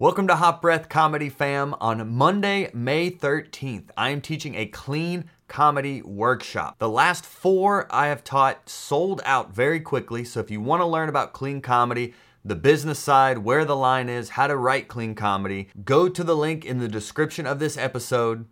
Welcome 0.00 0.28
to 0.28 0.36
Hot 0.36 0.62
Breath 0.62 0.88
Comedy 0.88 1.28
Fam. 1.28 1.74
On 1.80 2.08
Monday, 2.14 2.70
May 2.72 3.10
13th, 3.10 3.90
I 3.96 4.10
am 4.10 4.20
teaching 4.20 4.54
a 4.54 4.66
clean 4.66 5.24
comedy 5.48 6.02
workshop. 6.02 6.78
The 6.78 6.88
last 6.88 7.26
four 7.26 7.88
I 7.90 8.06
have 8.06 8.22
taught 8.22 8.68
sold 8.68 9.20
out 9.24 9.52
very 9.52 9.80
quickly, 9.80 10.22
so 10.22 10.38
if 10.38 10.52
you 10.52 10.60
want 10.60 10.82
to 10.82 10.86
learn 10.86 11.08
about 11.08 11.32
clean 11.32 11.60
comedy, 11.60 12.14
the 12.44 12.54
business 12.54 13.00
side, 13.00 13.38
where 13.38 13.64
the 13.64 13.74
line 13.74 14.08
is, 14.08 14.28
how 14.28 14.46
to 14.46 14.56
write 14.56 14.86
clean 14.86 15.16
comedy, 15.16 15.68
go 15.84 16.08
to 16.08 16.22
the 16.22 16.36
link 16.36 16.64
in 16.64 16.78
the 16.78 16.86
description 16.86 17.44
of 17.44 17.58
this 17.58 17.76
episode, 17.76 18.46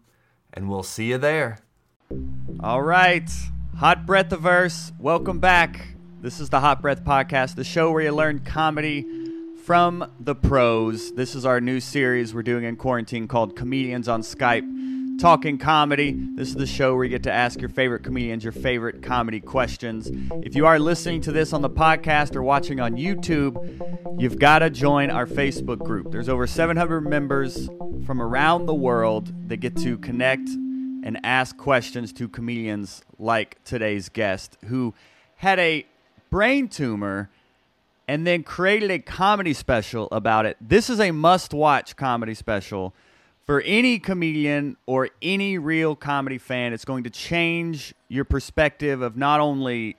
and 0.52 0.68
we'll 0.68 0.82
see 0.82 1.10
you 1.10 1.18
there. 1.18 1.60
All 2.58 2.82
right, 2.82 3.30
Hot 3.78 4.04
Breathiverse, 4.04 4.98
welcome 4.98 5.38
back. 5.38 5.94
This 6.20 6.40
is 6.40 6.50
the 6.50 6.58
Hot 6.58 6.82
Breath 6.82 7.04
Podcast, 7.04 7.54
the 7.54 7.62
show 7.62 7.92
where 7.92 8.02
you 8.02 8.10
learn 8.10 8.40
comedy 8.40 9.25
from 9.66 10.12
the 10.20 10.32
pros. 10.36 11.12
This 11.14 11.34
is 11.34 11.44
our 11.44 11.60
new 11.60 11.80
series 11.80 12.32
we're 12.32 12.44
doing 12.44 12.62
in 12.62 12.76
quarantine 12.76 13.26
called 13.26 13.56
Comedians 13.56 14.06
on 14.06 14.22
Skype 14.22 15.18
Talking 15.20 15.58
Comedy. 15.58 16.12
This 16.12 16.50
is 16.50 16.54
the 16.54 16.68
show 16.68 16.94
where 16.94 17.02
you 17.02 17.10
get 17.10 17.24
to 17.24 17.32
ask 17.32 17.60
your 17.60 17.68
favorite 17.68 18.04
comedians 18.04 18.44
your 18.44 18.52
favorite 18.52 19.02
comedy 19.02 19.40
questions. 19.40 20.08
If 20.44 20.54
you 20.54 20.66
are 20.66 20.78
listening 20.78 21.20
to 21.22 21.32
this 21.32 21.52
on 21.52 21.62
the 21.62 21.68
podcast 21.68 22.36
or 22.36 22.44
watching 22.44 22.78
on 22.78 22.92
YouTube, 22.92 24.20
you've 24.20 24.38
got 24.38 24.60
to 24.60 24.70
join 24.70 25.10
our 25.10 25.26
Facebook 25.26 25.80
group. 25.80 26.12
There's 26.12 26.28
over 26.28 26.46
700 26.46 27.00
members 27.00 27.68
from 28.06 28.22
around 28.22 28.66
the 28.66 28.74
world 28.74 29.32
that 29.48 29.56
get 29.56 29.76
to 29.78 29.98
connect 29.98 30.48
and 30.48 31.18
ask 31.24 31.56
questions 31.56 32.12
to 32.12 32.28
comedians 32.28 33.02
like 33.18 33.58
today's 33.64 34.10
guest 34.10 34.58
who 34.66 34.94
had 35.34 35.58
a 35.58 35.84
brain 36.30 36.68
tumor 36.68 37.30
and 38.08 38.26
then 38.26 38.42
created 38.42 38.90
a 38.90 38.98
comedy 38.98 39.52
special 39.52 40.08
about 40.12 40.46
it. 40.46 40.56
This 40.60 40.88
is 40.88 41.00
a 41.00 41.10
must 41.10 41.52
watch 41.52 41.96
comedy 41.96 42.34
special 42.34 42.94
for 43.44 43.60
any 43.62 43.98
comedian 43.98 44.76
or 44.86 45.10
any 45.22 45.58
real 45.58 45.96
comedy 45.96 46.38
fan. 46.38 46.72
It's 46.72 46.84
going 46.84 47.04
to 47.04 47.10
change 47.10 47.94
your 48.08 48.24
perspective 48.24 49.02
of 49.02 49.16
not 49.16 49.40
only 49.40 49.96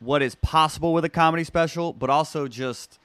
what 0.00 0.22
is 0.22 0.34
possible 0.36 0.92
with 0.92 1.04
a 1.04 1.08
comedy 1.10 1.44
special, 1.44 1.92
but 1.92 2.08
also 2.10 2.48
just 2.48 2.98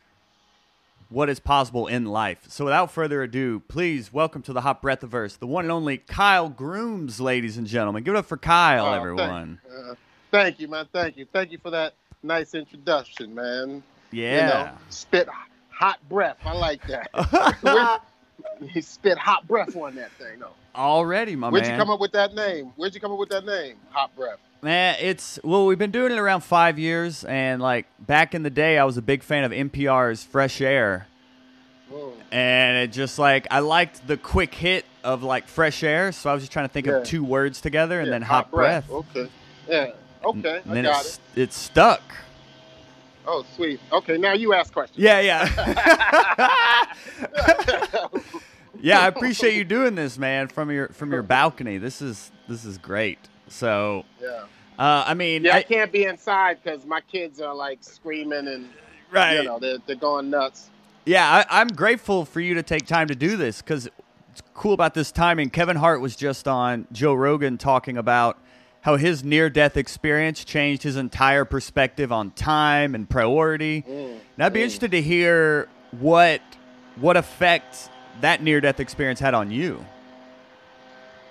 what 1.09 1.29
is 1.29 1.39
possible 1.39 1.87
in 1.87 2.05
life. 2.05 2.39
So 2.47 2.65
without 2.65 2.91
further 2.91 3.21
ado, 3.21 3.61
please 3.67 4.11
welcome 4.11 4.41
to 4.43 4.53
the 4.53 4.61
Hot 4.61 4.81
Breathiverse, 4.81 5.37
the 5.37 5.47
one 5.47 5.65
and 5.65 5.71
only 5.71 5.97
Kyle 5.97 6.49
Grooms, 6.49 7.19
ladies 7.21 7.57
and 7.57 7.67
gentlemen. 7.67 8.03
Give 8.03 8.15
it 8.15 8.17
up 8.17 8.25
for 8.25 8.37
Kyle, 8.37 8.87
Oh, 8.87 8.93
everyone. 8.93 9.59
Thank, 9.69 9.87
uh, 9.91 9.95
thank 10.31 10.59
you, 10.59 10.67
man. 10.67 10.87
Thank 10.91 11.17
you. 11.17 11.25
Thank 11.31 11.51
you 11.51 11.57
for 11.57 11.69
that 11.69 11.93
nice 12.23 12.55
introduction, 12.55 13.35
man. 13.35 13.83
Yeah. 14.15 14.33
You 14.59 14.65
know, 14.65 14.71
spit 14.89 15.27
hot 15.69 15.99
breath. 16.09 16.37
I 16.45 16.53
like 16.53 16.85
that. 16.87 17.09
Where'd- 17.61 18.01
he 18.71 18.79
spit 18.81 19.17
hot 19.17 19.47
breath 19.47 19.75
on 19.75 19.95
that 19.95 20.11
thing, 20.13 20.39
though. 20.39 20.51
Already, 20.75 21.35
my 21.35 21.49
Where'd 21.49 21.65
man. 21.65 21.73
you 21.73 21.77
come 21.79 21.89
up 21.89 21.99
with 21.99 22.11
that 22.13 22.33
name? 22.35 22.71
Where'd 22.77 22.93
you 22.93 23.01
come 23.01 23.11
up 23.11 23.19
with 23.19 23.29
that 23.29 23.45
name? 23.45 23.75
Hot 23.91 24.15
breath. 24.15 24.39
Man, 24.61 24.95
it's 24.99 25.39
well, 25.43 25.65
we've 25.65 25.77
been 25.77 25.91
doing 25.91 26.11
it 26.11 26.17
around 26.17 26.41
five 26.41 26.79
years, 26.79 27.23
and 27.25 27.61
like 27.61 27.85
back 27.99 28.33
in 28.33 28.43
the 28.43 28.49
day, 28.49 28.77
I 28.77 28.83
was 28.85 28.97
a 28.97 29.01
big 29.01 29.23
fan 29.23 29.43
of 29.43 29.51
NPR's 29.51 30.23
Fresh 30.23 30.61
Air, 30.61 31.07
Mm. 31.91 32.13
and 32.31 32.77
it 32.77 32.91
just 32.91 33.19
like 33.19 33.45
I 33.51 33.59
liked 33.59 34.07
the 34.07 34.17
quick 34.17 34.53
hit 34.55 34.85
of 35.03 35.21
like 35.21 35.47
fresh 35.47 35.83
air, 35.83 36.11
so 36.11 36.29
I 36.31 36.33
was 36.33 36.41
just 36.41 36.51
trying 36.51 36.67
to 36.67 36.73
think 36.73 36.87
Yeah. 36.87 36.93
of 36.97 37.03
two 37.05 37.23
words 37.23 37.61
together, 37.61 37.99
and 37.99 38.07
Yeah, 38.07 38.11
then 38.13 38.21
hot, 38.23 38.49
breath. 38.51 38.89
Okay. 38.89 39.29
Yeah. 39.69 39.91
Okay. 40.23 40.61
And 40.63 40.71
I 40.71 40.73
then 40.73 40.83
got 40.85 41.05
it. 41.05 41.19
it 41.35 41.53
stuck. 41.53 42.01
Oh, 43.27 43.45
sweet. 43.55 43.79
Okay. 43.91 44.17
Now 44.17 44.33
you 44.33 44.53
ask 44.53 44.73
questions. 44.73 44.99
Yeah, 44.99 45.19
yeah, 45.19 45.45
yeah. 48.79 48.99
I 48.99 49.07
appreciate 49.07 49.55
you 49.55 49.63
doing 49.63 49.95
this, 49.95 50.17
man, 50.17 50.47
from 50.47 50.71
your 50.71 50.89
from 50.89 51.11
your 51.11 51.23
balcony. 51.23 51.77
This 51.77 52.01
is 52.01 52.31
this 52.47 52.65
is 52.65 52.77
great. 52.77 53.19
So, 53.47 54.05
yeah. 54.21 54.43
uh, 54.79 55.03
I 55.07 55.13
mean, 55.13 55.43
Yeah. 55.45 55.55
I, 55.55 55.57
I- 55.59 55.63
can't 55.63 55.91
be 55.91 56.05
inside 56.05 56.59
because 56.63 56.85
my 56.85 57.01
kids 57.01 57.39
are 57.41 57.53
like 57.53 57.79
screaming 57.81 58.47
and 58.47 58.69
right? 59.11 59.37
you 59.37 59.43
know 59.43 59.59
they're 59.59 59.77
they're 59.85 59.95
going 59.95 60.29
nuts. 60.29 60.69
Yeah, 61.05 61.43
I, 61.49 61.61
I'm 61.61 61.67
grateful 61.67 62.25
for 62.25 62.39
you 62.39 62.55
to 62.55 62.63
take 62.63 62.87
time 62.87 63.07
to 63.09 63.15
do 63.15 63.37
this 63.37 63.61
because 63.61 63.85
it's 64.31 64.41
cool 64.55 64.73
about 64.73 64.95
this 64.95 65.11
timing. 65.11 65.51
Kevin 65.51 65.77
Hart 65.77 66.01
was 66.01 66.15
just 66.15 66.47
on 66.47 66.87
Joe 66.91 67.13
Rogan 67.13 67.57
talking 67.59 67.97
about 67.97 68.39
how 68.85 68.97
his 68.97 69.23
near 69.23 69.49
death 69.49 69.77
experience 69.77 70.45
changed 70.45 70.83
his 70.83 70.95
entire 70.95 71.43
perspective 71.43 72.11
on 72.11 72.29
time 72.29 72.93
and 72.93 73.09
priority. 73.09 73.81
Mm, 73.81 74.19
And 74.35 74.43
I'd 74.45 74.53
be 74.53 74.59
mm. 74.59 74.63
interested 74.65 74.91
to 74.91 75.01
hear 75.01 75.67
what 75.89 76.39
what 76.97 77.17
effect 77.17 77.89
that 78.21 78.43
near 78.43 78.61
death 78.61 78.79
experience 78.79 79.19
had 79.19 79.33
on 79.33 79.49
you. 79.49 79.83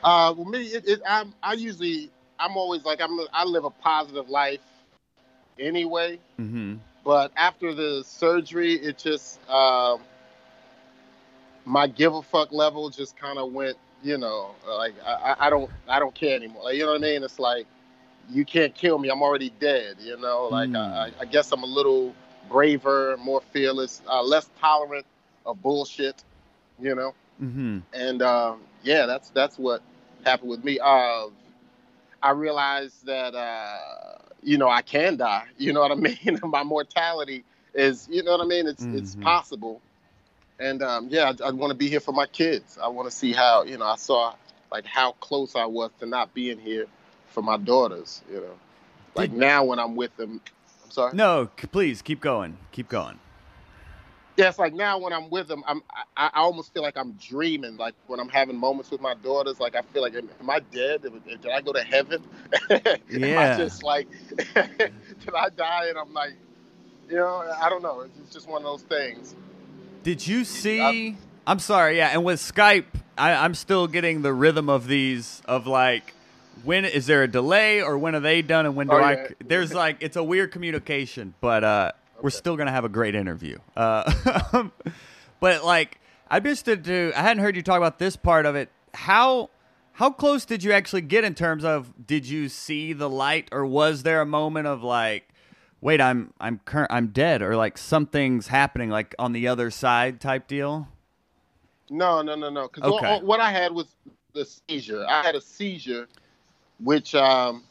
Uh, 0.02 0.34
well, 0.36 0.46
me, 0.46 0.64
it, 0.64 0.84
it, 0.84 1.00
I'm, 1.08 1.32
I 1.44 1.52
usually, 1.52 2.10
I'm 2.40 2.56
always 2.56 2.84
like, 2.84 3.00
I'm, 3.00 3.20
I 3.32 3.44
live 3.44 3.64
a 3.64 3.70
positive 3.70 4.28
life 4.28 4.58
anyway. 5.56 6.18
Mm-hmm. 6.40 6.78
But 7.04 7.30
after 7.36 7.72
the 7.72 8.02
surgery, 8.04 8.74
it 8.74 8.98
just, 8.98 9.38
um, 9.48 10.00
my 11.64 11.86
give 11.86 12.14
a 12.14 12.20
fuck 12.20 12.50
level 12.50 12.90
just 12.90 13.16
kind 13.16 13.38
of 13.38 13.52
went, 13.52 13.76
you 14.04 14.18
know, 14.18 14.54
like 14.68 14.94
I, 15.06 15.36
I- 15.40 15.50
don't, 15.50 15.70
I 15.88 16.00
don't 16.00 16.14
care 16.14 16.36
anymore. 16.36 16.64
Like, 16.64 16.76
you 16.76 16.84
know 16.86 16.92
what 16.92 17.02
I 17.02 17.04
mean? 17.04 17.24
It's 17.24 17.40
like, 17.40 17.66
you 18.30 18.44
can't 18.44 18.74
kill 18.74 18.98
me. 18.98 19.10
I'm 19.10 19.22
already 19.22 19.50
dead. 19.60 19.96
You 20.00 20.16
know, 20.18 20.48
like 20.50 20.70
Mm. 20.70 20.76
I, 20.76 21.10
I 21.20 21.26
guess 21.26 21.52
I'm 21.52 21.64
a 21.64 21.66
little 21.66 22.14
braver, 22.50 23.16
more 23.18 23.40
fearless, 23.40 24.02
uh, 24.08 24.22
less 24.22 24.50
tolerant 24.60 25.06
of 25.46 25.62
bullshit. 25.62 26.24
You 26.80 26.94
know. 26.96 27.14
Mm-hmm. 27.42 27.78
and 27.92 28.22
um, 28.22 28.60
yeah, 28.82 29.06
that's 29.06 29.30
that's 29.30 29.58
what 29.58 29.82
happened 30.24 30.50
with 30.50 30.64
me. 30.64 30.78
Uh, 30.82 31.26
I 32.22 32.30
realized 32.32 33.06
that 33.06 33.34
uh, 33.34 33.78
you 34.42 34.58
know 34.58 34.68
I 34.68 34.82
can 34.82 35.16
die. 35.16 35.46
You 35.58 35.72
know 35.72 35.80
what 35.80 35.92
I 35.92 35.94
mean? 35.96 36.40
My 36.44 36.62
mortality 36.64 37.44
is, 37.74 38.08
you 38.10 38.22
know 38.22 38.32
what 38.32 38.40
I 38.42 38.44
mean? 38.46 38.66
It's 38.66 38.88
it's 38.92 39.14
Mhm. 39.14 39.22
possible. 39.22 39.80
And 40.58 40.82
um, 40.82 41.08
yeah, 41.10 41.32
I, 41.40 41.48
I 41.48 41.50
want 41.50 41.70
to 41.70 41.76
be 41.76 41.88
here 41.88 42.00
for 42.00 42.12
my 42.12 42.26
kids. 42.26 42.78
I 42.80 42.88
want 42.88 43.10
to 43.10 43.14
see 43.14 43.32
how 43.32 43.64
you 43.64 43.76
know 43.76 43.86
I 43.86 43.96
saw 43.96 44.34
like 44.70 44.84
how 44.86 45.12
close 45.12 45.56
I 45.56 45.66
was 45.66 45.90
to 46.00 46.06
not 46.06 46.32
being 46.34 46.58
here 46.58 46.86
for 47.28 47.42
my 47.42 47.56
daughters. 47.56 48.22
You 48.30 48.36
know, 48.36 48.58
like 49.14 49.30
Did- 49.30 49.40
now 49.40 49.64
when 49.64 49.78
I'm 49.78 49.96
with 49.96 50.16
them. 50.16 50.40
I'm 50.84 50.90
sorry. 50.90 51.14
No, 51.14 51.48
c- 51.58 51.66
please 51.66 52.02
keep 52.02 52.20
going. 52.20 52.56
Keep 52.72 52.88
going. 52.88 53.18
Yeah, 54.36 54.48
it's 54.48 54.58
like 54.58 54.74
now 54.74 54.98
when 54.98 55.12
I'm 55.12 55.30
with 55.30 55.46
them, 55.46 55.62
I'm 55.66 55.82
I, 56.16 56.26
I 56.34 56.40
almost 56.40 56.72
feel 56.74 56.82
like 56.82 56.96
I'm 56.96 57.12
dreaming. 57.12 57.76
Like 57.76 57.94
when 58.08 58.18
I'm 58.18 58.28
having 58.28 58.56
moments 58.56 58.90
with 58.90 59.00
my 59.00 59.14
daughters, 59.14 59.60
like 59.60 59.76
I 59.76 59.82
feel 59.82 60.02
like, 60.02 60.14
am, 60.14 60.28
am 60.40 60.50
I 60.50 60.58
dead? 60.58 61.02
Did 61.02 61.46
I 61.46 61.60
go 61.60 61.72
to 61.72 61.82
heaven? 61.82 62.22
yeah. 62.68 62.78
Am. 63.10 63.38
I 63.38 63.56
just 63.56 63.84
like, 63.84 64.08
did 64.54 65.34
I 65.36 65.50
die? 65.50 65.86
And 65.88 65.98
I'm 65.98 66.12
like, 66.12 66.36
you 67.08 67.16
know, 67.16 67.44
I 67.60 67.68
don't 67.68 67.82
know. 67.82 68.00
It's 68.00 68.32
just 68.32 68.48
one 68.48 68.62
of 68.62 68.64
those 68.64 68.82
things. 68.82 69.36
Did 70.04 70.26
you 70.26 70.44
see? 70.44 71.16
I'm 71.46 71.58
sorry, 71.58 71.96
yeah. 71.96 72.10
And 72.12 72.24
with 72.24 72.38
Skype, 72.40 72.84
I, 73.18 73.32
I'm 73.34 73.54
still 73.54 73.86
getting 73.86 74.22
the 74.22 74.32
rhythm 74.32 74.68
of 74.68 74.86
these 74.86 75.42
of 75.46 75.66
like, 75.66 76.12
when 76.62 76.84
is 76.84 77.06
there 77.06 77.22
a 77.22 77.28
delay 77.28 77.82
or 77.82 77.98
when 77.98 78.14
are 78.14 78.20
they 78.20 78.40
done 78.42 78.64
and 78.66 78.76
when 78.76 78.86
do 78.86 78.92
Oh, 78.94 78.98
I? 78.98 79.12
yeah. 79.14 79.26
There's 79.44 79.74
like 79.74 79.96
it's 80.00 80.16
a 80.16 80.22
weird 80.22 80.52
communication, 80.52 81.34
but 81.40 81.64
uh, 81.64 81.92
we're 82.22 82.30
still 82.30 82.56
gonna 82.56 82.70
have 82.70 82.84
a 82.84 82.88
great 82.88 83.14
interview. 83.14 83.58
Uh, 83.76 84.68
but 85.40 85.64
like, 85.64 85.98
I'd 86.30 86.42
be 86.42 86.50
interested 86.50 86.84
to. 86.84 87.12
I 87.16 87.20
hadn't 87.22 87.42
heard 87.42 87.56
you 87.56 87.62
talk 87.62 87.78
about 87.78 87.98
this 87.98 88.16
part 88.16 88.46
of 88.46 88.56
it. 88.56 88.70
How 88.94 89.50
how 89.92 90.10
close 90.10 90.44
did 90.44 90.62
you 90.62 90.72
actually 90.72 91.02
get 91.02 91.24
in 91.24 91.34
terms 91.34 91.64
of 91.64 91.92
did 92.06 92.26
you 92.26 92.48
see 92.48 92.92
the 92.92 93.08
light 93.10 93.48
or 93.52 93.64
was 93.66 94.02
there 94.02 94.20
a 94.20 94.26
moment 94.26 94.66
of 94.66 94.82
like? 94.82 95.28
Wait, 95.84 96.00
I'm 96.00 96.32
I'm 96.40 96.60
cur- 96.64 96.86
I'm 96.88 97.08
dead, 97.08 97.42
or 97.42 97.56
like 97.56 97.76
something's 97.76 98.46
happening, 98.46 98.88
like 98.88 99.14
on 99.18 99.34
the 99.34 99.46
other 99.46 99.70
side 99.70 100.18
type 100.18 100.48
deal. 100.48 100.88
No, 101.90 102.22
no, 102.22 102.34
no, 102.34 102.48
no. 102.48 102.68
Because 102.68 102.84
Okay. 102.84 103.20
what 103.20 103.38
I 103.38 103.50
had 103.50 103.70
was 103.70 103.94
the 104.32 104.46
seizure. 104.46 105.04
I 105.06 105.22
had 105.22 105.34
a 105.34 105.42
seizure, 105.42 106.08
which, 106.80 107.14
um, 107.14 107.64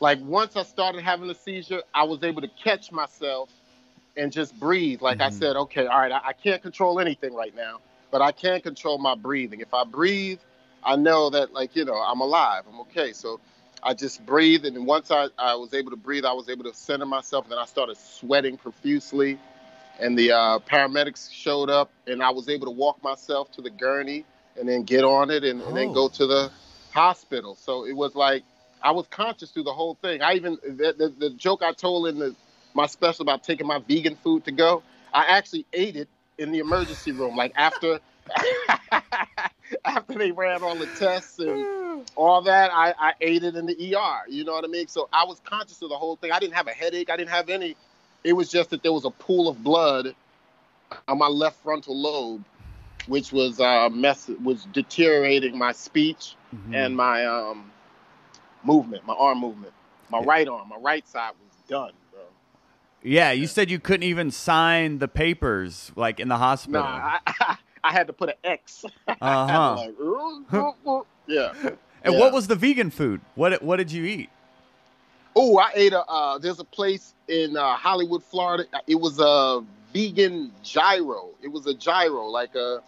like, 0.00 0.18
once 0.20 0.54
I 0.54 0.64
started 0.64 1.00
having 1.02 1.30
a 1.30 1.34
seizure, 1.34 1.82
I 1.94 2.04
was 2.04 2.22
able 2.22 2.42
to 2.42 2.48
catch 2.62 2.92
myself 2.92 3.48
and 4.18 4.30
just 4.30 4.60
breathe. 4.60 5.00
Like 5.00 5.22
I 5.22 5.30
Mhm. 5.30 5.32
said, 5.32 5.56
okay, 5.56 5.86
all 5.86 5.98
right, 5.98 6.12
I, 6.12 6.20
I 6.28 6.32
can't 6.34 6.60
control 6.60 7.00
anything 7.00 7.34
right 7.34 7.54
now, 7.56 7.80
but 8.10 8.20
I 8.20 8.32
can 8.32 8.60
control 8.60 8.98
my 8.98 9.14
breathing. 9.14 9.60
If 9.60 9.72
I 9.72 9.84
breathe, 9.84 10.40
I 10.84 10.96
know 10.96 11.30
that, 11.30 11.54
like, 11.54 11.74
you 11.74 11.86
know, 11.86 11.96
I'm 11.96 12.20
alive. 12.20 12.64
I'm 12.70 12.80
okay. 12.80 13.14
So 13.14 13.40
I 13.82 13.94
just 13.94 14.24
breathed. 14.26 14.66
And 14.66 14.86
once 14.86 15.10
I, 15.10 15.28
I 15.38 15.54
was 15.56 15.74
able 15.74 15.90
to 15.92 15.96
breathe, 15.98 16.24
I 16.24 16.32
was 16.34 16.48
able 16.48 16.64
to 16.64 16.74
center 16.74 17.06
myself. 17.06 17.46
And 17.46 17.52
then 17.52 17.58
I 17.60 17.66
started 17.66 17.96
sweating 17.98 18.56
profusely 18.58 19.38
and 20.00 20.18
the 20.18 20.32
uh, 20.32 20.58
paramedics 20.60 21.30
showed 21.32 21.70
up, 21.70 21.90
and 22.06 22.22
I 22.22 22.30
was 22.30 22.48
able 22.48 22.66
to 22.66 22.72
walk 22.72 23.02
myself 23.02 23.50
to 23.52 23.62
the 23.62 23.70
gurney 23.70 24.24
and 24.58 24.68
then 24.68 24.82
get 24.84 25.04
on 25.04 25.30
it 25.30 25.44
and, 25.44 25.62
and 25.62 25.76
then 25.76 25.90
Oh. 25.90 25.94
go 25.94 26.08
to 26.08 26.26
the 26.26 26.52
hospital. 26.92 27.56
So 27.56 27.86
it 27.86 27.94
was 27.96 28.14
like 28.14 28.44
I 28.82 28.92
was 28.92 29.06
conscious 29.08 29.50
through 29.50 29.64
the 29.64 29.72
whole 29.72 29.96
thing. 29.96 30.22
I 30.22 30.34
even 30.34 30.58
the, 30.64 30.94
the, 30.96 31.14
the 31.18 31.30
joke 31.32 31.62
I 31.64 31.72
told 31.72 32.08
in 32.08 32.18
the, 32.20 32.36
my 32.74 32.86
special 32.86 33.22
about 33.22 33.42
taking 33.44 33.66
my 33.66 33.80
vegan 33.80 34.16
food 34.16 34.44
to 34.46 34.52
go, 34.52 34.82
I 35.14 35.24
actually 35.26 35.66
ate 35.72 35.96
it 35.96 36.08
in 36.38 36.52
the 36.52 36.58
emergency 36.60 37.12
room. 37.12 37.36
Like 37.36 37.52
after 37.56 38.00
after 39.84 40.14
they 40.14 40.32
ran 40.32 40.62
all 40.62 40.78
the 40.78 40.86
tests 40.88 41.38
and 41.40 41.66
all 42.16 42.42
that, 42.42 42.70
I, 42.72 42.94
I 42.98 43.12
ate 43.20 43.42
it 43.44 43.56
in 43.56 43.66
the 43.66 43.94
ER. 43.96 44.28
You 44.28 44.44
know 44.44 44.52
what 44.52 44.64
I 44.64 44.68
mean? 44.68 44.88
So 44.88 45.08
I 45.12 45.24
was 45.24 45.40
conscious 45.44 45.80
of 45.82 45.88
the 45.88 45.96
whole 45.96 46.16
thing. 46.16 46.32
I 46.32 46.38
didn't 46.38 46.54
have 46.54 46.66
a 46.68 46.72
headache. 46.72 47.10
I 47.10 47.16
didn't 47.16 47.30
have 47.30 47.48
any. 47.48 47.76
It 48.24 48.32
was 48.34 48.50
just 48.50 48.70
that 48.70 48.82
there 48.82 48.92
was 48.92 49.04
a 49.04 49.10
pool 49.10 49.48
of 49.48 49.62
blood 49.64 50.14
on 51.08 51.18
my 51.18 51.26
left 51.28 51.56
frontal 51.62 51.96
lobe, 51.96 52.44
which 53.06 53.32
was 53.32 53.60
uh, 53.60 53.88
mess 53.90 54.28
was 54.42 54.64
deteriorating 54.72 55.56
my 55.56 55.72
speech 55.72 56.34
Mhm. 56.54 56.74
and 56.74 56.96
my 56.96 57.24
um, 57.26 57.70
movement, 58.64 59.06
my 59.06 59.14
arm 59.14 59.38
movement. 59.38 59.72
My 60.10 60.18
Yeah. 60.20 60.26
right 60.28 60.48
arm, 60.48 60.68
my 60.68 60.76
right 60.76 61.06
side 61.06 61.32
was 61.42 61.54
done, 61.68 61.92
bro. 62.12 62.20
yeah, 63.02 63.30
you 63.30 63.46
said 63.46 63.70
you 63.70 63.78
couldn't 63.78 64.02
even 64.02 64.30
sign 64.30 64.98
the 64.98 65.06
papers 65.08 65.92
like 65.96 66.18
in 66.20 66.28
the 66.28 66.36
hospital. 66.36 66.82
Nah, 66.82 67.18
I, 67.26 67.56
I 67.84 67.92
had 67.92 68.08
to 68.08 68.12
put 68.12 68.28
an 68.30 68.34
X. 68.44 68.84
Like, 69.20 69.98
"Ooh, 70.00 70.44
ooh, 70.54 70.74
ooh." 70.86 71.06
yeah. 71.26 71.52
And 72.04 72.14
yeah. 72.14 72.20
what 72.20 72.32
was 72.32 72.46
the 72.46 72.56
vegan 72.56 72.90
food? 72.90 73.20
What 73.34 73.62
what 73.62 73.76
did 73.76 73.92
you 73.92 74.04
eat? 74.04 74.30
Oh, 75.36 75.58
I 75.58 75.70
ate 75.74 75.92
a. 75.92 76.04
Uh, 76.04 76.38
there's 76.38 76.58
a 76.58 76.64
place 76.64 77.14
in 77.28 77.56
uh, 77.56 77.76
Hollywood, 77.76 78.24
Florida. 78.24 78.64
It 78.86 78.96
was 78.96 79.18
a 79.20 79.62
vegan 79.92 80.52
gyro. 80.62 81.30
It 81.42 81.48
was 81.48 81.66
a 81.66 81.74
gyro, 81.74 82.26
like 82.26 82.54
a 82.54 82.82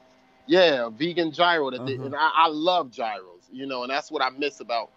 yeah, 0.47 0.87
a 0.87 0.91
vegan 0.91 1.33
gyro. 1.33 1.71
That 1.71 1.81
Uh-huh. 1.81 2.05
and 2.05 2.15
I, 2.15 2.31
I 2.35 2.49
love 2.49 2.91
gyros, 2.91 3.43
you 3.53 3.67
know, 3.67 3.83
and 3.83 3.91
that's 3.91 4.11
what 4.11 4.23
I 4.23 4.31
miss 4.31 4.61
about 4.61 4.91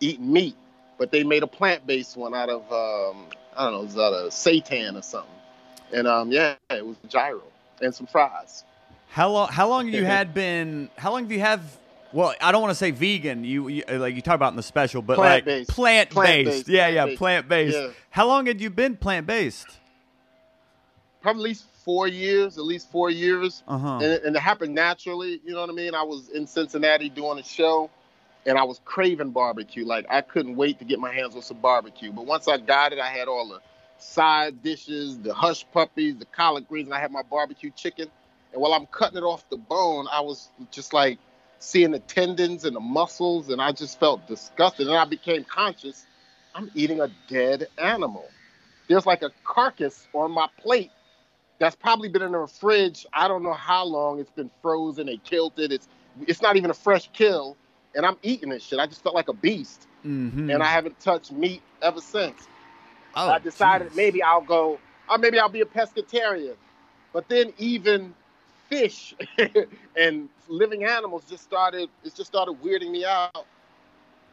eating 0.00 0.32
meat. 0.32 0.56
But 0.98 1.10
they 1.10 1.24
made 1.24 1.42
a 1.42 1.46
plant-based 1.46 2.16
one 2.16 2.34
out 2.34 2.48
of 2.48 2.62
um, 2.72 3.26
I 3.56 3.64
don't 3.64 3.72
know, 3.72 3.80
it 3.80 3.84
was 3.84 3.98
out 3.98 4.12
of 4.12 4.32
seitan 4.32 4.98
or 4.98 5.02
something. 5.02 5.30
And 5.92 6.08
um, 6.08 6.32
yeah, 6.32 6.54
it 6.70 6.84
was 6.84 6.96
a 7.04 7.06
gyro 7.08 7.42
and 7.80 7.94
some 7.94 8.06
fries. 8.06 8.64
How 9.10 9.30
long 9.30 9.48
how 9.48 9.68
long 9.68 9.88
you 9.88 10.04
had 10.16 10.32
been 10.32 10.90
how 10.96 11.12
long 11.12 11.24
have 11.24 11.32
you 11.32 11.40
have 11.40 11.62
well, 12.16 12.34
I 12.40 12.50
don't 12.52 12.62
want 12.62 12.70
to 12.70 12.74
say 12.76 12.90
vegan. 12.90 13.44
You, 13.44 13.68
you 13.68 13.84
like 13.88 14.14
you 14.14 14.22
talk 14.22 14.34
about 14.34 14.52
in 14.52 14.56
the 14.56 14.62
special, 14.62 15.02
but 15.02 15.16
Plant-based. 15.16 15.68
like 15.68 15.74
plant 15.76 16.08
based. 16.10 16.14
Plant-based, 16.14 16.68
Yeah, 16.68 16.88
yeah, 16.88 17.04
plant-based. 17.04 17.18
plant 17.18 17.48
based. 17.48 17.76
Yeah. 17.76 17.88
How 18.10 18.26
long 18.26 18.46
had 18.46 18.60
you 18.60 18.70
been 18.70 18.96
plant 18.96 19.26
based? 19.26 19.66
Probably 21.22 21.42
at 21.42 21.44
least 21.44 21.64
four 21.84 22.06
years, 22.08 22.58
at 22.58 22.64
least 22.64 22.90
four 22.90 23.10
years. 23.10 23.62
Uh 23.68 23.78
huh. 23.78 23.94
and, 23.96 24.02
it- 24.04 24.24
and 24.24 24.36
it 24.36 24.38
happened 24.40 24.74
naturally. 24.74 25.40
You 25.44 25.52
know 25.54 25.60
what 25.60 25.70
I 25.70 25.72
mean? 25.72 25.94
I 25.94 26.02
was 26.02 26.28
in 26.30 26.46
Cincinnati 26.46 27.08
doing 27.08 27.38
a 27.38 27.42
show, 27.42 27.90
and 28.46 28.56
I 28.58 28.62
was 28.64 28.80
craving 28.84 29.30
barbecue. 29.30 29.84
Like 29.84 30.06
I 30.08 30.20
couldn't 30.20 30.56
wait 30.56 30.78
to 30.78 30.84
get 30.84 30.98
my 30.98 31.12
hands 31.12 31.34
on 31.36 31.42
some 31.42 31.58
barbecue. 31.58 32.12
But 32.12 32.26
once 32.26 32.48
I 32.48 32.58
got 32.58 32.92
it, 32.92 32.98
I 32.98 33.08
had 33.08 33.28
all 33.28 33.48
the 33.48 33.60
side 33.98 34.62
dishes, 34.62 35.18
the 35.18 35.34
hush 35.34 35.66
puppies, 35.72 36.16
the 36.16 36.26
collard 36.26 36.68
greens, 36.68 36.86
and 36.88 36.94
I 36.94 37.00
had 37.00 37.10
my 37.10 37.22
barbecue 37.22 37.70
chicken. 37.74 38.08
And 38.52 38.62
while 38.62 38.72
I'm 38.72 38.86
cutting 38.86 39.18
it 39.18 39.22
off 39.24 39.44
the 39.50 39.56
bone, 39.56 40.06
I 40.12 40.20
was 40.20 40.48
just 40.70 40.92
like 40.92 41.18
seeing 41.58 41.90
the 41.90 41.98
tendons 42.00 42.64
and 42.64 42.76
the 42.76 42.80
muscles, 42.80 43.48
and 43.50 43.60
I 43.60 43.72
just 43.72 43.98
felt 43.98 44.26
disgusted. 44.26 44.86
And 44.88 44.96
I 44.96 45.04
became 45.04 45.44
conscious. 45.44 46.06
I'm 46.54 46.70
eating 46.74 47.00
a 47.00 47.08
dead 47.28 47.66
animal. 47.78 48.26
There's 48.88 49.06
like 49.06 49.22
a 49.22 49.30
carcass 49.44 50.06
on 50.14 50.30
my 50.32 50.48
plate 50.62 50.90
that's 51.58 51.76
probably 51.76 52.08
been 52.08 52.22
in 52.22 52.32
the 52.32 52.46
fridge. 52.46 53.06
I 53.12 53.28
don't 53.28 53.42
know 53.42 53.52
how 53.52 53.84
long 53.84 54.20
it's 54.20 54.30
been 54.30 54.50
frozen. 54.62 55.06
They 55.06 55.16
killed 55.18 55.58
it. 55.58 55.72
It's 55.72 55.88
it's 56.26 56.40
not 56.42 56.56
even 56.56 56.70
a 56.70 56.74
fresh 56.74 57.10
kill, 57.12 57.56
and 57.94 58.06
I'm 58.06 58.16
eating 58.22 58.48
this 58.50 58.62
shit. 58.62 58.78
I 58.78 58.86
just 58.86 59.02
felt 59.02 59.14
like 59.14 59.28
a 59.28 59.34
beast, 59.34 59.86
Mm-hmm. 60.04 60.50
and 60.50 60.62
I 60.62 60.66
haven't 60.66 60.98
touched 61.00 61.32
meat 61.32 61.60
ever 61.82 62.00
since. 62.00 62.46
oh, 63.16 63.28
I 63.28 63.38
decided 63.38 63.88
geez. 63.88 63.96
maybe 63.96 64.22
I'll 64.22 64.40
go, 64.40 64.78
or 65.10 65.18
maybe 65.18 65.38
I'll 65.38 65.48
be 65.48 65.60
a 65.62 65.66
pescatarian. 65.66 66.54
But 67.12 67.28
then 67.28 67.52
even 67.58 68.14
fish 68.68 69.14
and 69.96 70.28
living 70.48 70.84
animals 70.84 71.24
just 71.28 71.44
started. 71.44 71.88
It 72.04 72.14
just 72.14 72.26
started 72.26 72.52
weirding 72.62 72.90
me 72.90 73.04
out. 73.04 73.46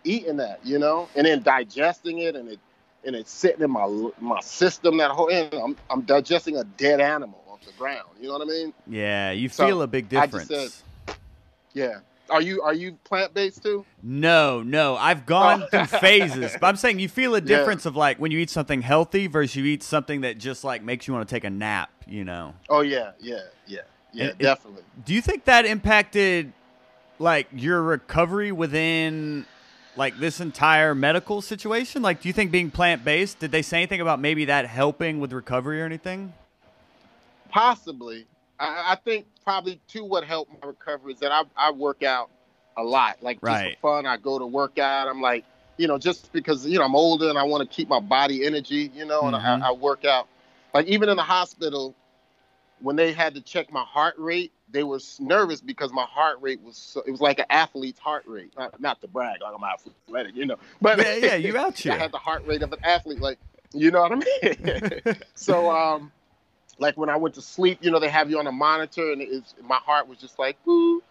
Eating 0.06 0.36
that, 0.38 0.60
you 0.66 0.80
know, 0.80 1.08
and 1.16 1.26
then 1.26 1.42
digesting 1.44 2.20
it, 2.20 2.36
and 2.36 2.50
it 2.50 2.60
and 3.06 3.16
it's 3.16 3.32
sitting 3.32 3.62
in 3.62 3.72
my 3.72 3.88
my 4.20 4.42
system. 4.42 4.98
That 4.98 5.12
whole, 5.12 5.30
and 5.32 5.54
I'm 5.54 5.78
I'm 5.90 6.02
digesting 6.02 6.58
a 6.58 6.66
dead 6.66 7.00
animal 7.00 7.42
off 7.50 7.62
the 7.66 7.72
ground. 7.74 8.10
You 8.20 8.28
know 8.28 8.34
what 8.34 8.42
I 8.42 8.46
mean? 8.52 8.74
Yeah, 8.86 9.32
you 9.32 9.48
So, 9.48 9.66
feel 9.66 9.82
a 9.82 9.88
big 9.88 10.10
difference. 10.10 10.48
said- 10.48 11.16
Yeah. 11.74 12.00
Are 12.30 12.42
you 12.42 12.62
are 12.64 12.74
you 12.74 12.98
plant 13.06 13.34
based 13.34 13.64
too? 13.64 13.86
No, 14.02 14.62
no. 14.62 14.96
I've 14.98 15.26
gone 15.26 15.64
Oh. 15.64 15.68
through 15.68 16.00
phases. 16.00 16.56
But 16.60 16.68
I'm 16.68 16.76
saying 16.78 17.00
you 17.00 17.08
feel 17.10 17.36
a 17.36 17.38
Yeah. 17.42 17.58
difference 17.60 17.86
of 17.86 17.96
like 17.96 18.18
when 18.18 18.32
you 18.32 18.40
eat 18.40 18.50
something 18.50 18.82
healthy 18.82 19.28
versus 19.28 19.56
you 19.56 19.64
eat 19.66 19.84
something 19.84 20.22
that 20.22 20.38
just 20.38 20.64
like 20.66 20.84
makes 20.84 21.08
you 21.08 21.14
want 21.14 21.28
to 21.28 21.34
take 21.34 21.44
a 21.46 21.50
nap, 21.50 21.92
you 22.08 22.26
know. 22.26 22.56
Oh 22.70 22.82
yeah, 22.82 23.12
yeah, 23.20 23.40
yeah, 23.68 23.82
yeah, 24.14 24.26
it- 24.26 24.38
definitely. 24.40 24.84
Do 25.06 25.14
you 25.14 25.22
think 25.22 25.46
that 25.46 25.66
impacted 25.66 26.54
like 27.20 27.48
your 27.54 27.82
recovery 27.82 28.52
within 28.52 29.46
like 29.96 30.18
this 30.20 30.40
entire 30.40 30.96
medical 30.96 31.42
situation? 31.42 32.02
Like 32.02 32.22
do 32.22 32.30
you 32.30 32.34
think 32.34 32.52
being 32.52 32.72
plant-based, 32.72 33.40
did 33.40 33.52
they 33.52 33.62
say 33.62 33.78
anything 33.78 34.02
about 34.02 34.20
maybe 34.20 34.46
that 34.46 34.66
helping 34.68 35.20
with 35.20 35.34
recovery 35.34 35.82
or 35.82 35.86
anything? 35.86 36.34
Possibly. 37.50 38.26
I, 38.60 38.94
I 38.94 38.96
think 39.04 39.26
probably 39.44 39.80
too 39.88 40.04
what 40.06 40.24
helped 40.24 40.52
my 40.62 40.68
recovery 40.70 41.14
is 41.14 41.20
that 41.20 41.32
I, 41.32 41.44
I 41.56 41.72
work 41.72 42.04
out 42.04 42.30
a 42.78 42.84
lot. 42.84 43.18
Like 43.22 43.38
just 43.38 43.44
Right. 43.44 43.78
for 43.82 43.98
fun, 43.98 44.06
I 44.06 44.18
go 44.18 44.40
to 44.40 44.46
work 44.46 44.80
out. 44.80 45.08
I'm 45.08 45.22
like, 45.22 45.44
you 45.78 45.88
know, 45.88 45.98
just 45.98 46.32
because 46.34 46.66
you 46.66 46.78
know 46.80 46.86
I'm 46.86 46.96
older 46.96 47.30
and 47.30 47.38
I 47.38 47.44
want 47.44 47.70
to 47.70 47.76
keep 47.76 47.90
my 47.90 48.00
body 48.00 48.46
energy, 48.46 48.92
you 48.96 49.06
know, 49.06 49.24
and 49.28 49.36
Mhm. 49.36 49.62
I, 49.62 49.70
I 49.70 49.72
work 49.72 50.06
out. 50.06 50.28
Like 50.74 50.88
even 50.88 51.10
in 51.10 51.18
the 51.18 51.24
hospital, 51.24 51.94
when 52.84 52.98
they 52.98 53.14
had 53.14 53.34
to 53.34 53.42
check 53.42 53.72
my 53.72 53.84
heart 53.84 54.14
rate, 54.18 54.52
they 54.70 54.84
were 54.84 55.00
nervous 55.18 55.62
because 55.62 55.94
my 55.94 56.04
heart 56.04 56.38
rate 56.42 56.62
was 56.62 56.76
so, 56.76 57.02
it 57.08 57.12
was 57.12 57.22
like 57.22 57.40
an 57.40 57.46
athlete's 57.50 57.98
heart 57.98 58.24
rate. 58.28 58.52
Not, 58.58 58.80
not 58.80 59.00
to 59.02 59.08
brag, 59.08 59.42
like 59.42 59.54
I'm 59.56 59.64
athletic, 59.64 60.36
you 60.36 60.46
know, 60.46 60.58
but 60.82 60.98
Yeah, 60.98 61.16
yeah, 61.16 61.36
you 61.36 61.58
out 61.58 61.84
I 61.86 61.96
had 61.96 62.12
the 62.12 62.18
heart 62.18 62.46
rate 62.46 62.62
of 62.62 62.74
an 62.74 62.80
athlete, 62.84 63.22
like 63.22 63.40
you 63.74 63.90
know 63.90 64.02
what 64.02 64.12
I 64.12 64.16
mean. 64.16 65.16
so, 65.34 65.72
um, 65.72 66.12
like 66.78 66.98
when 66.98 67.10
I 67.10 67.16
went 67.16 67.36
to 67.36 67.42
sleep, 67.42 67.80
you 67.82 67.90
know, 67.90 68.00
they 68.00 68.10
have 68.10 68.30
you 68.30 68.38
on 68.38 68.48
a 68.48 68.52
monitor, 68.52 69.14
and 69.14 69.22
it's 69.22 69.56
my 69.64 69.78
heart 69.78 70.10
was 70.10 70.18
just 70.18 70.38
like, 70.38 70.58
boo, 70.66 71.02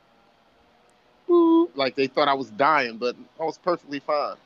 boo, 1.26 1.70
like 1.74 1.94
they 1.96 2.06
thought 2.06 2.28
I 2.28 2.34
was 2.34 2.50
dying, 2.50 2.98
but 2.98 3.16
I 3.40 3.44
was 3.44 3.56
perfectly 3.56 4.00
fine. 4.00 4.36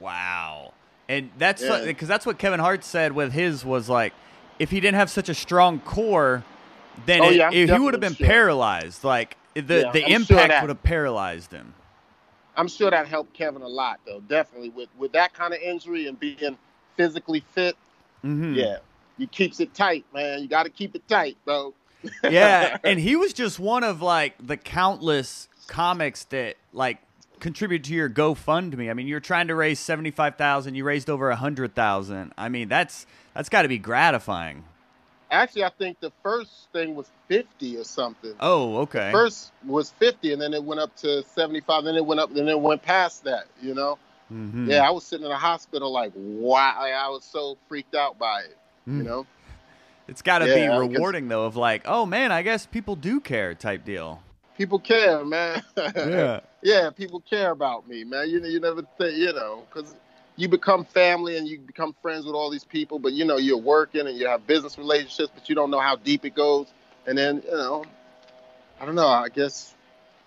Wow. 0.00 0.72
And 1.08 1.30
that's 1.38 1.62
Yeah. 1.62 1.84
because 1.84 2.08
that's 2.08 2.26
what 2.26 2.38
Kevin 2.38 2.58
Hart 2.58 2.82
said 2.82 3.12
with 3.12 3.32
his 3.32 3.64
was 3.64 3.88
like, 3.88 4.14
if 4.60 4.70
he 4.70 4.78
didn't 4.78 4.96
have 4.96 5.10
such 5.10 5.28
a 5.28 5.34
strong 5.34 5.80
core, 5.80 6.44
then 7.06 7.22
Oh, 7.22 7.30
it- 7.30 7.36
yeah, 7.36 7.50
it- 7.52 7.70
he 7.70 7.78
would 7.78 7.94
have 7.94 8.00
been 8.00 8.14
paralyzed. 8.14 9.02
Like 9.02 9.36
the 9.54 9.60
Yeah, 9.62 9.90
the 9.92 10.04
I'm 10.04 10.12
impact 10.12 10.60
would 10.62 10.68
have 10.68 10.82
paralyzed 10.84 11.50
him. 11.50 11.74
I'm 12.56 12.68
sure 12.68 12.90
that 12.90 13.08
helped 13.08 13.32
Kevin 13.32 13.62
a 13.62 13.68
lot, 13.68 14.00
though. 14.06 14.20
Definitely 14.20 14.68
with 14.68 14.88
with 14.98 15.12
that 15.12 15.32
kind 15.32 15.54
of 15.54 15.60
injury 15.60 16.06
and 16.06 16.20
being 16.20 16.56
physically 16.96 17.42
fit, 17.54 17.74
hmm 18.22 18.54
yeah, 18.54 18.78
he 19.18 19.26
keeps 19.26 19.60
it 19.60 19.72
tight, 19.74 20.04
man. 20.12 20.42
You 20.42 20.48
got 20.48 20.64
to 20.64 20.70
keep 20.70 20.94
it 20.94 21.08
tight, 21.08 21.38
bro. 21.44 21.72
yeah, 22.22 22.76
and 22.84 23.00
he 23.00 23.16
was 23.16 23.32
just 23.32 23.58
one 23.58 23.82
of 23.82 24.02
like 24.02 24.34
the 24.46 24.56
countless 24.58 25.48
comics 25.68 26.24
that 26.24 26.56
like 26.74 26.98
contribute 27.40 27.84
to 27.84 27.94
your 27.94 28.08
GoFundMe. 28.08 28.90
I 28.90 28.94
mean, 28.94 29.06
you're 29.06 29.20
trying 29.20 29.48
to 29.48 29.54
raise 29.54 29.80
seventy 29.80 30.10
five 30.10 30.36
thousand, 30.36 30.74
you 30.74 30.84
raised 30.84 31.10
over 31.10 31.30
a 31.30 31.36
hundred 31.36 31.74
thousand. 31.74 32.32
I 32.38 32.48
mean, 32.48 32.68
that's 32.68 33.06
that's 33.34 33.48
got 33.48 33.62
to 33.62 33.68
be 33.68 33.78
gratifying. 33.78 34.64
Actually, 35.32 35.64
I 35.64 35.70
think 35.70 36.00
the 36.00 36.10
first 36.24 36.50
thing 36.72 36.96
was 36.96 37.08
50 37.28 37.76
or 37.76 37.84
something. 37.84 38.34
Oh, 38.40 38.78
okay. 38.78 39.12
First 39.12 39.52
was 39.64 39.90
50, 40.00 40.32
and 40.32 40.42
then 40.42 40.52
it 40.52 40.64
went 40.64 40.80
up 40.80 40.96
to 40.96 41.22
75, 41.22 41.84
then 41.84 41.94
it 41.94 42.04
went 42.04 42.20
up, 42.20 42.30
and 42.30 42.38
then 42.38 42.48
it 42.48 42.58
went 42.60 42.82
past 42.82 43.22
that, 43.22 43.44
you 43.62 43.72
know? 43.72 43.96
Mhm. 44.32 44.68
Yeah, 44.68 44.84
I 44.84 44.90
was 44.90 45.04
sitting 45.04 45.24
in 45.24 45.30
the 45.30 45.36
hospital 45.38 45.92
like, 45.92 46.10
wow, 46.16 46.74
like, 46.80 46.94
I 46.94 47.08
was 47.10 47.22
so 47.22 47.56
freaked 47.68 47.94
out 47.94 48.18
by 48.18 48.40
it, 48.40 48.56
Mm. 48.88 48.96
you 48.98 49.02
know? 49.04 49.26
It's 50.08 50.20
got 50.20 50.40
to 50.40 50.48
Yeah, 50.48 50.80
be 50.80 50.88
rewarding 50.88 51.28
though, 51.28 51.44
of 51.44 51.54
like, 51.54 51.82
oh 51.86 52.04
man, 52.06 52.32
I 52.32 52.42
guess 52.42 52.66
people 52.66 52.96
do 52.96 53.20
care 53.20 53.54
type 53.54 53.84
deal. 53.84 54.24
People 54.56 54.78
care, 54.78 55.24
man. 55.24 55.62
Yeah. 55.76 56.40
yeah, 56.62 56.90
people 56.90 57.20
care 57.20 57.50
about 57.50 57.88
me, 57.88 58.04
man. 58.04 58.28
You 58.28 58.40
know, 58.40 58.48
you 58.48 58.60
never 58.60 58.82
think, 58.98 59.16
you 59.16 59.32
know, 59.32 59.64
because 59.68 59.94
you 60.36 60.48
become 60.48 60.84
family 60.84 61.36
and 61.36 61.46
you 61.48 61.58
become 61.58 61.94
friends 62.02 62.26
with 62.26 62.34
all 62.34 62.50
these 62.50 62.64
people, 62.64 62.98
but 62.98 63.12
you 63.12 63.24
know 63.24 63.36
you're 63.36 63.58
working 63.58 64.06
and 64.06 64.16
you 64.16 64.26
have 64.26 64.46
business 64.46 64.78
relationships, 64.78 65.30
but 65.34 65.48
you 65.48 65.54
don't 65.54 65.70
know 65.70 65.80
how 65.80 65.96
deep 65.96 66.24
it 66.24 66.34
goes. 66.34 66.66
And 67.06 67.16
then 67.16 67.42
you 67.44 67.50
know, 67.50 67.84
I 68.80 68.86
don't 68.86 68.94
know. 68.94 69.08
I 69.08 69.28
guess 69.28 69.74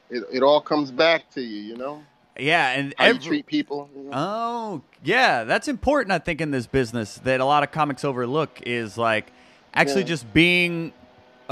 it 0.09 0.23
it 0.31 0.43
all 0.43 0.61
comes 0.61 0.91
back 0.91 1.29
to 1.31 1.41
you, 1.41 1.61
you 1.61 1.77
know, 1.77 2.03
Yeah, 2.37 2.69
and 2.71 2.93
how 2.97 3.05
every, 3.05 3.19
you 3.21 3.27
treat 3.27 3.45
people. 3.45 3.89
you 3.95 4.03
know? 4.03 4.09
Oh, 4.13 4.81
yeah, 5.03 5.43
that's 5.43 5.67
important. 5.67 6.11
I 6.11 6.19
think 6.19 6.41
in 6.41 6.51
this 6.51 6.67
business 6.67 7.15
that 7.23 7.39
a 7.39 7.45
lot 7.45 7.63
of 7.63 7.71
comics 7.71 8.03
overlook 8.03 8.61
is 8.65 8.97
like 8.97 9.31
actually 9.73 10.01
Yeah. 10.01 10.07
just 10.07 10.33
being 10.33 10.93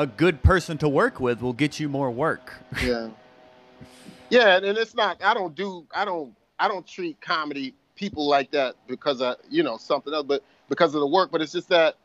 a 0.01 0.07
good 0.07 0.41
person 0.41 0.79
to 0.79 0.89
work 0.89 1.19
with 1.19 1.41
will 1.41 1.53
get 1.53 1.79
you 1.79 1.87
more 1.87 2.09
work. 2.09 2.53
yeah, 2.83 3.09
yeah, 4.29 4.57
and, 4.57 4.65
it's 4.65 4.95
not. 4.95 5.23
I 5.23 5.33
don't 5.33 5.55
do. 5.55 5.85
I 5.93 6.05
don't. 6.05 6.35
I 6.59 6.67
don't 6.67 6.85
treat 6.85 7.21
comedy 7.21 7.75
people 7.95 8.27
like 8.27 8.51
that 8.51 8.75
because 8.87 9.21
of 9.21 9.37
you 9.49 9.61
know 9.61 9.77
something 9.77 10.13
else, 10.13 10.25
but 10.27 10.43
because 10.69 10.95
of 10.95 11.01
the 11.01 11.07
work. 11.07 11.31
But 11.31 11.41
it's 11.41 11.51
just 11.51 11.69
that 11.69 11.97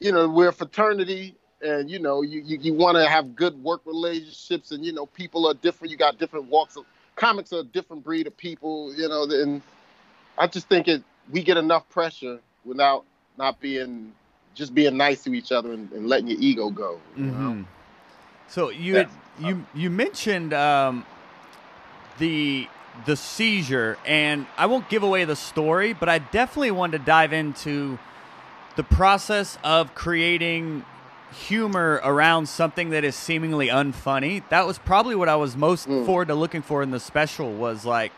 you 0.00 0.12
know 0.12 0.28
we're 0.28 0.48
a 0.48 0.52
fraternity 0.52 1.34
and 1.62 1.90
you 1.90 1.98
know 1.98 2.20
you 2.20 2.42
you, 2.42 2.58
you 2.60 2.74
want 2.74 2.96
to 2.98 3.08
have 3.08 3.34
good 3.34 3.54
work 3.62 3.80
relationships, 3.86 4.70
and 4.70 4.84
you 4.84 4.92
know 4.92 5.06
people 5.06 5.48
are 5.48 5.54
different. 5.54 5.90
You 5.90 5.96
got 5.96 6.18
different 6.18 6.46
walks 6.46 6.76
of 6.76 6.84
comics 7.16 7.52
are 7.52 7.60
a 7.60 7.64
different 7.64 8.04
breed 8.04 8.26
of 8.26 8.36
people, 8.36 8.94
you 8.94 9.08
know, 9.08 9.24
and 9.24 9.62
I 10.36 10.46
just 10.46 10.68
think 10.68 10.88
it 10.88 11.02
we 11.30 11.42
get 11.42 11.56
enough 11.56 11.88
pressure 11.88 12.40
without 12.66 13.04
not 13.38 13.60
being 13.60 14.12
just 14.54 14.74
being 14.74 14.96
nice 14.96 15.22
to 15.24 15.34
each 15.34 15.52
other 15.52 15.72
and, 15.72 15.90
and 15.92 16.06
letting 16.08 16.28
your 16.28 16.38
ego 16.40 16.70
go. 16.70 17.00
You 17.16 17.24
mm-hmm. 17.24 17.62
So 18.48 18.70
you 18.70 18.96
had, 18.96 19.08
you 19.40 19.66
you 19.74 19.90
mentioned 19.90 20.52
um, 20.52 21.04
the 22.18 22.68
the 23.06 23.16
seizure, 23.16 23.98
and 24.06 24.46
I 24.56 24.66
won't 24.66 24.88
give 24.88 25.02
away 25.02 25.24
the 25.24 25.36
story, 25.36 25.92
but 25.92 26.08
I 26.08 26.18
definitely 26.18 26.70
wanted 26.70 26.98
to 26.98 27.04
dive 27.04 27.32
into 27.32 27.98
the 28.76 28.84
process 28.84 29.58
of 29.64 29.94
creating 29.94 30.84
humor 31.32 32.00
around 32.04 32.48
something 32.48 32.90
that 32.90 33.02
is 33.02 33.16
seemingly 33.16 33.66
unfunny. 33.68 34.48
That 34.50 34.66
was 34.66 34.78
probably 34.78 35.16
what 35.16 35.28
I 35.28 35.36
was 35.36 35.56
most 35.56 35.88
mm. 35.88 36.06
forward 36.06 36.28
to 36.28 36.34
looking 36.34 36.62
for 36.62 36.82
in 36.82 36.92
the 36.92 37.00
special 37.00 37.52
was 37.52 37.84
like 37.84 38.12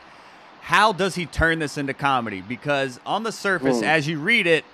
how 0.67 0.93
does 0.93 1.15
he 1.15 1.27
turn 1.27 1.61
this 1.61 1.79
into 1.79 1.95
comedy? 1.95 2.41
Because 2.41 2.99
on 3.07 3.23
the 3.23 3.31
surface, 3.31 3.77
mm. 3.79 3.83
as 3.85 4.09
you 4.09 4.19
read 4.19 4.49
it, 4.49 4.65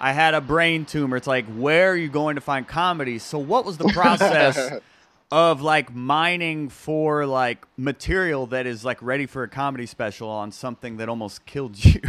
I 0.00 0.12
had 0.12 0.34
a 0.34 0.40
brain 0.40 0.84
tumor. 0.84 1.16
It's 1.16 1.26
like, 1.26 1.46
where 1.46 1.92
are 1.92 1.96
you 1.96 2.08
going 2.08 2.36
to 2.36 2.40
find 2.40 2.66
comedy? 2.66 3.18
So, 3.18 3.38
what 3.38 3.64
was 3.64 3.78
the 3.78 3.88
process 3.88 4.80
of 5.30 5.60
like 5.60 5.94
mining 5.94 6.68
for 6.68 7.26
like 7.26 7.66
material 7.76 8.46
that 8.46 8.66
is 8.66 8.84
like 8.84 9.02
ready 9.02 9.26
for 9.26 9.42
a 9.42 9.48
comedy 9.48 9.86
special 9.86 10.28
on 10.28 10.52
something 10.52 10.98
that 10.98 11.08
almost 11.08 11.44
killed 11.46 11.84
you? 11.84 12.00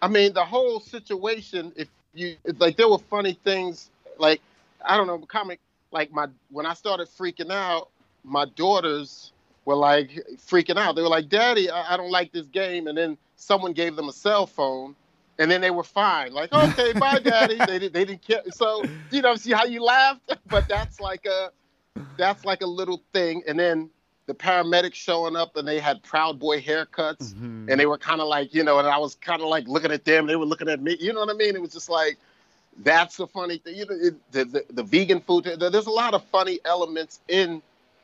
I 0.00 0.08
mean, 0.08 0.32
the 0.32 0.44
whole 0.44 0.80
situation. 0.80 1.72
If 1.76 1.88
you 2.14 2.36
like, 2.58 2.76
there 2.76 2.88
were 2.88 2.98
funny 2.98 3.38
things. 3.44 3.90
Like, 4.18 4.40
I 4.84 4.96
don't 4.96 5.06
know, 5.06 5.18
comic. 5.18 5.60
Like 5.92 6.10
my 6.10 6.26
when 6.50 6.66
I 6.66 6.74
started 6.74 7.08
freaking 7.08 7.52
out, 7.52 7.88
my 8.24 8.46
daughters 8.56 9.32
were 9.64 9.76
like 9.76 10.10
freaking 10.38 10.76
out. 10.76 10.96
They 10.96 11.02
were 11.02 11.08
like, 11.08 11.28
"Daddy, 11.28 11.70
I, 11.70 11.94
I 11.94 11.96
don't 11.96 12.10
like 12.10 12.32
this 12.32 12.46
game." 12.46 12.86
And 12.86 12.96
then 12.96 13.16
someone 13.36 13.72
gave 13.72 13.94
them 13.94 14.08
a 14.08 14.12
cell 14.12 14.46
phone, 14.46 14.96
and 15.38 15.50
then 15.50 15.60
they 15.60 15.70
were 15.70 15.82
fine. 15.82 16.32
Like, 16.32 16.52
"Okay, 16.52 16.92
bye, 16.92 17.18
Daddy." 17.18 17.56
They 17.56 17.78
didn't. 17.78 17.92
They 17.92 18.04
didn't 18.04 18.22
care. 18.22 18.42
So 18.50 18.84
you 19.10 19.22
know, 19.22 19.34
see 19.36 19.52
how 19.52 19.64
you 19.64 19.82
laughed, 19.82 20.20
but 20.46 20.68
that's 20.68 21.00
like 21.00 21.26
a 21.26 21.50
that's 22.16 22.44
like 22.44 22.62
a 22.62 22.66
little 22.66 23.02
thing. 23.12 23.42
And 23.46 23.58
then 23.58 23.90
the 24.26 24.34
paramedics 24.34 24.94
showing 24.94 25.36
up 25.36 25.56
and 25.56 25.66
they 25.66 25.80
had 25.80 26.02
Proud 26.02 26.38
Boy 26.38 26.60
haircuts, 26.60 27.34
mm-hmm. 27.34 27.68
and 27.70 27.80
they 27.80 27.86
were 27.86 27.98
kind 27.98 28.20
of 28.20 28.28
like, 28.28 28.54
you 28.54 28.62
know, 28.62 28.78
and 28.78 28.86
I 28.86 28.98
was 28.98 29.14
kind 29.16 29.42
of 29.42 29.48
like 29.48 29.66
looking 29.68 29.90
at 29.90 30.04
them. 30.04 30.26
They 30.26 30.36
were 30.36 30.46
looking 30.46 30.68
at 30.68 30.80
me. 30.80 30.96
You 31.00 31.12
know 31.12 31.20
what 31.20 31.30
I 31.30 31.34
mean? 31.34 31.54
It 31.54 31.62
was 31.62 31.72
just 31.72 31.88
like. 31.88 32.16
That's 32.78 33.20
a 33.20 33.26
funny 33.26 33.58
thing. 33.58 33.76
You 33.76 33.84
know, 33.84 33.94
it, 33.94 34.32
the, 34.32 34.44
the 34.46 34.64
the 34.72 34.82
vegan 34.82 35.20
food. 35.20 35.44
There's 35.44 35.84
a 35.84 35.90
lot 35.90 36.14
of 36.14 36.24
funny 36.32 36.58
elements 36.64 37.20
in 37.28 37.60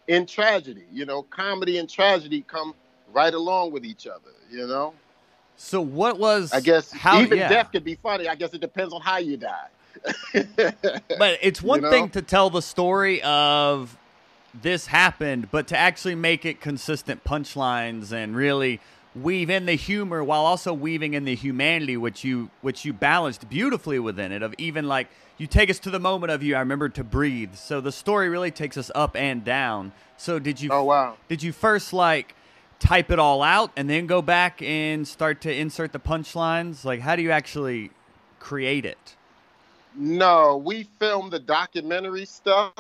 in 0.08 0.26
tragedy. 0.26 0.84
You 0.92 1.06
know, 1.06 1.22
comedy 1.22 1.78
and 1.78 1.88
tragedy 1.88 2.42
come 2.42 2.74
right 3.10 3.32
along 3.32 3.72
with 3.72 3.86
each 3.86 4.06
other. 4.06 4.30
You 4.50 4.66
know. 4.66 4.92
So 5.58 5.80
what 5.80 6.18
was? 6.18 6.52
I 6.52 6.60
guess 6.60 6.90
how, 6.92 7.20
even 7.20 7.36
yeah. 7.36 7.48
death 7.48 7.72
could 7.72 7.84
be 7.84 7.96
funny. 7.96 8.28
I 8.28 8.36
guess 8.36 8.54
it 8.54 8.60
depends 8.60 8.94
on 8.94 9.00
how 9.00 9.18
you 9.18 9.36
die. 9.36 9.68
but 10.32 11.38
it's 11.42 11.60
one 11.60 11.80
you 11.80 11.82
know? 11.82 11.90
thing 11.90 12.08
to 12.10 12.22
tell 12.22 12.48
the 12.48 12.62
story 12.62 13.20
of 13.22 13.98
this 14.54 14.86
happened, 14.86 15.50
but 15.50 15.66
to 15.68 15.76
actually 15.76 16.14
make 16.14 16.44
it 16.44 16.60
consistent 16.60 17.24
punchlines 17.24 18.12
and 18.12 18.36
really 18.36 18.80
weave 19.16 19.50
in 19.50 19.66
the 19.66 19.74
humor 19.74 20.22
while 20.22 20.44
also 20.44 20.72
weaving 20.72 21.14
in 21.14 21.24
the 21.24 21.34
humanity 21.34 21.96
which 21.96 22.22
you 22.22 22.50
which 22.60 22.84
you 22.84 22.92
balanced 22.92 23.48
beautifully 23.48 23.98
within 23.98 24.30
it 24.30 24.42
of 24.42 24.54
even 24.58 24.86
like 24.86 25.08
you 25.38 25.46
take 25.46 25.68
us 25.70 25.80
to 25.80 25.90
the 25.90 25.98
moment 25.98 26.30
of 26.30 26.40
you 26.40 26.54
I 26.54 26.60
remember 26.60 26.88
to 26.90 27.02
breathe. 27.02 27.54
So 27.56 27.80
the 27.80 27.90
story 27.90 28.28
really 28.28 28.52
takes 28.52 28.76
us 28.76 28.92
up 28.94 29.16
and 29.16 29.44
down. 29.44 29.90
So 30.16 30.38
did 30.38 30.60
you 30.60 30.70
Oh 30.72 30.84
wow. 30.84 31.16
Did 31.28 31.42
you 31.42 31.52
first 31.52 31.92
like 31.92 32.36
type 32.78 33.10
it 33.10 33.18
all 33.18 33.42
out 33.42 33.72
and 33.76 33.88
then 33.88 34.06
go 34.06 34.22
back 34.22 34.62
and 34.62 35.06
start 35.06 35.40
to 35.42 35.54
insert 35.54 35.92
the 35.92 36.00
punchlines? 36.00 36.84
Like 36.84 37.00
how 37.00 37.16
do 37.16 37.22
you 37.22 37.30
actually 37.30 37.90
create 38.38 38.84
it? 38.84 39.16
No, 39.94 40.56
we 40.56 40.84
filmed 40.98 41.32
the 41.32 41.40
documentary 41.40 42.24
stuff 42.24 42.72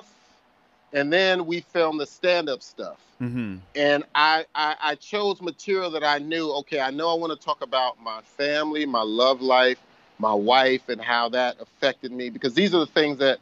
and 0.92 1.12
then 1.12 1.46
we 1.46 1.60
filmed 1.60 2.00
the 2.00 2.06
stand-up 2.06 2.62
stuff. 2.62 2.98
Mm-hmm. 3.20 3.56
And 3.74 4.04
I, 4.14 4.46
I, 4.54 4.76
I 4.80 4.94
chose 4.94 5.42
material 5.42 5.90
that 5.90 6.04
I 6.04 6.18
knew. 6.18 6.52
Okay, 6.58 6.80
I 6.80 6.90
know 6.90 7.10
I 7.10 7.14
want 7.14 7.38
to 7.38 7.44
talk 7.44 7.62
about 7.62 8.00
my 8.00 8.20
family, 8.22 8.86
my 8.86 9.02
love 9.02 9.40
life, 9.40 9.78
my 10.18 10.32
wife, 10.32 10.88
and 10.88 11.00
how 11.00 11.28
that 11.30 11.60
affected 11.60 12.12
me 12.12 12.30
because 12.30 12.54
these 12.54 12.74
are 12.74 12.78
the 12.78 12.86
things 12.86 13.18
that 13.18 13.38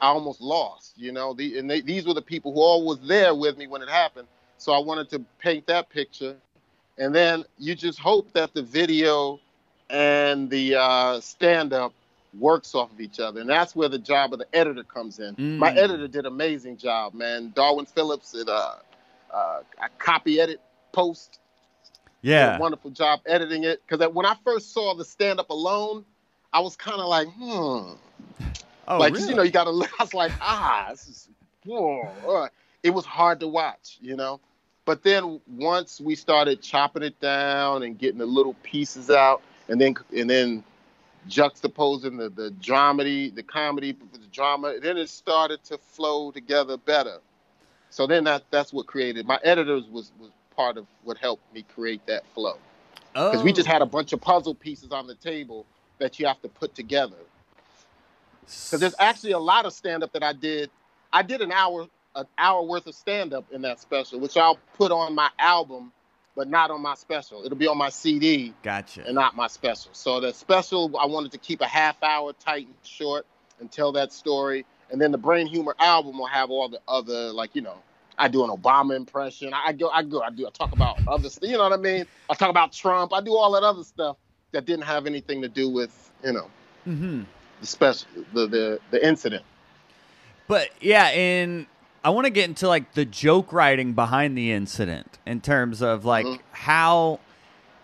I 0.00 0.08
almost 0.08 0.40
lost. 0.40 0.94
You 0.96 1.12
know, 1.12 1.34
the, 1.34 1.58
and 1.58 1.70
they, 1.70 1.82
these 1.82 2.06
were 2.06 2.14
the 2.14 2.22
people 2.22 2.54
who 2.54 2.60
all 2.60 2.86
was 2.86 2.98
there 3.00 3.34
with 3.34 3.58
me 3.58 3.66
when 3.66 3.82
it 3.82 3.88
happened. 3.88 4.28
So 4.58 4.72
I 4.72 4.78
wanted 4.78 5.08
to 5.10 5.20
paint 5.38 5.66
that 5.68 5.88
picture, 5.88 6.36
and 6.98 7.14
then 7.14 7.44
you 7.58 7.74
just 7.74 7.98
hope 7.98 8.32
that 8.32 8.54
the 8.54 8.62
video 8.62 9.40
and 9.88 10.50
the 10.50 10.74
uh, 10.74 11.20
stand-up 11.20 11.94
works 12.38 12.74
off 12.74 12.92
of 12.92 13.00
each 13.00 13.20
other, 13.20 13.40
and 13.40 13.48
that's 13.48 13.74
where 13.74 13.88
the 13.88 13.98
job 13.98 14.32
of 14.32 14.40
the 14.40 14.46
editor 14.54 14.82
comes 14.82 15.18
in. 15.18 15.34
Mm. 15.36 15.58
My 15.58 15.72
editor 15.72 16.08
did 16.08 16.20
an 16.20 16.26
amazing 16.26 16.76
job, 16.76 17.14
man. 17.14 17.52
Darwin 17.54 17.86
Phillips 17.86 18.32
did 18.32 18.48
a, 18.48 18.78
a 19.32 19.62
copy 19.98 20.40
edit 20.40 20.60
post. 20.92 21.38
Yeah, 22.20 22.58
wonderful 22.58 22.90
job 22.90 23.20
editing 23.26 23.64
it. 23.64 23.80
Because 23.86 24.12
when 24.12 24.26
I 24.26 24.34
first 24.44 24.72
saw 24.74 24.94
the 24.94 25.04
stand 25.04 25.38
up 25.38 25.50
alone, 25.50 26.04
I 26.52 26.60
was 26.60 26.76
kind 26.76 27.00
of 27.00 27.06
like, 27.06 27.28
hmm. 27.28 27.92
Oh, 28.90 28.98
like 28.98 29.14
really? 29.14 29.28
you 29.28 29.34
know, 29.36 29.42
you 29.42 29.50
got 29.50 29.64
to. 29.64 29.70
I 29.98 30.02
was 30.02 30.14
like, 30.14 30.32
ah, 30.40 30.88
this 30.90 31.06
is. 31.06 31.28
Whoa. 31.64 32.48
It 32.82 32.90
was 32.90 33.04
hard 33.04 33.40
to 33.40 33.48
watch, 33.48 33.98
you 34.00 34.16
know. 34.16 34.40
But 34.84 35.02
then 35.02 35.40
once 35.46 36.00
we 36.00 36.14
started 36.14 36.62
chopping 36.62 37.02
it 37.02 37.20
down 37.20 37.82
and 37.82 37.98
getting 37.98 38.18
the 38.18 38.26
little 38.26 38.54
pieces 38.62 39.10
out, 39.10 39.42
and 39.68 39.80
then 39.80 39.96
and 40.16 40.30
then 40.30 40.64
juxtaposing 41.28 42.18
the, 42.18 42.30
the 42.30 42.50
dramedy, 42.52 43.34
the 43.34 43.42
comedy, 43.42 43.92
the 43.92 44.18
drama. 44.32 44.78
Then 44.80 44.96
it 44.96 45.08
started 45.08 45.62
to 45.64 45.78
flow 45.78 46.30
together 46.30 46.76
better. 46.76 47.18
So 47.90 48.06
then 48.06 48.24
that 48.24 48.44
that's 48.50 48.72
what 48.72 48.86
created 48.86 49.26
my 49.26 49.38
editors 49.42 49.84
was 49.90 50.12
was 50.18 50.30
part 50.54 50.76
of 50.76 50.86
what 51.04 51.16
helped 51.18 51.52
me 51.54 51.64
create 51.74 52.04
that 52.06 52.24
flow. 52.34 52.56
Because 53.12 53.40
oh. 53.40 53.44
we 53.44 53.52
just 53.52 53.68
had 53.68 53.80
a 53.80 53.84
oh. 53.84 53.88
bunch 53.88 54.12
of 54.12 54.20
puzzle 54.20 54.54
pieces 54.54 54.92
on 54.92 55.06
the 55.06 55.14
table 55.14 55.66
that 55.98 56.18
you 56.18 56.26
have 56.26 56.40
to 56.42 56.48
put 56.48 56.74
together. 56.74 57.16
Because 58.42 58.80
there's 58.80 58.94
actually 58.98 59.32
a 59.32 59.38
lot 59.38 59.66
of 59.66 59.72
stand 59.72 60.02
up 60.02 60.12
that 60.12 60.22
I 60.22 60.32
did. 60.32 60.70
I 61.12 61.22
did 61.22 61.40
an 61.40 61.52
hour 61.52 61.86
an 62.14 62.26
hour 62.36 62.62
worth 62.62 62.86
of 62.86 62.94
stand 62.94 63.32
up 63.32 63.52
in 63.52 63.62
that 63.62 63.80
special, 63.80 64.20
which 64.20 64.36
I'll 64.36 64.58
put 64.76 64.92
on 64.92 65.14
my 65.14 65.30
album 65.38 65.92
but 66.38 66.48
not 66.48 66.70
on 66.70 66.80
my 66.80 66.94
special. 66.94 67.44
It'll 67.44 67.58
be 67.58 67.66
on 67.66 67.76
my 67.76 67.88
CD. 67.88 68.54
Gotcha. 68.62 69.04
And 69.04 69.16
not 69.16 69.34
my 69.34 69.48
special. 69.48 69.90
So 69.92 70.20
the 70.20 70.32
special, 70.32 70.96
I 70.96 71.06
wanted 71.06 71.32
to 71.32 71.38
keep 71.38 71.60
a 71.60 71.66
half 71.66 72.00
hour 72.00 72.32
tight 72.32 72.66
and 72.68 72.76
short 72.84 73.26
and 73.58 73.68
tell 73.68 73.90
that 73.92 74.12
story. 74.12 74.64
And 74.92 75.00
then 75.00 75.10
the 75.10 75.18
Brain 75.18 75.48
Humor 75.48 75.74
album 75.80 76.16
will 76.16 76.28
have 76.28 76.48
all 76.50 76.68
the 76.68 76.78
other, 76.86 77.32
like, 77.32 77.56
you 77.56 77.62
know, 77.62 77.74
I 78.16 78.28
do 78.28 78.44
an 78.44 78.50
Obama 78.50 78.94
impression. 78.94 79.52
I 79.52 79.72
go, 79.72 79.88
I 79.88 80.04
go, 80.04 80.22
I 80.22 80.30
do, 80.30 80.46
I 80.46 80.50
talk 80.50 80.70
about 80.70 81.00
other 81.08 81.28
stuff. 81.28 81.50
You 81.50 81.56
know 81.56 81.64
what 81.64 81.72
I 81.72 81.76
mean? 81.76 82.06
I 82.30 82.34
talk 82.34 82.50
about 82.50 82.72
Trump. 82.72 83.12
I 83.12 83.20
do 83.20 83.34
all 83.34 83.50
that 83.52 83.64
other 83.64 83.82
stuff 83.82 84.16
that 84.52 84.64
didn't 84.64 84.84
have 84.84 85.06
anything 85.06 85.42
to 85.42 85.48
do 85.48 85.68
with, 85.68 86.12
you 86.22 86.34
know, 86.34 86.48
mm-hmm. 86.86 87.22
the 87.60 87.66
special, 87.66 88.06
the, 88.32 88.46
the, 88.46 88.80
the 88.92 89.04
incident. 89.04 89.42
But 90.46 90.70
yeah, 90.80 91.10
in 91.10 91.66
I 92.04 92.10
want 92.10 92.26
to 92.26 92.30
get 92.30 92.48
into 92.48 92.68
like 92.68 92.92
the 92.92 93.04
joke 93.04 93.52
writing 93.52 93.92
behind 93.92 94.38
the 94.38 94.52
incident 94.52 95.18
in 95.26 95.40
terms 95.40 95.82
of 95.82 96.04
like 96.04 96.26
mm-hmm. 96.26 96.42
how 96.52 97.20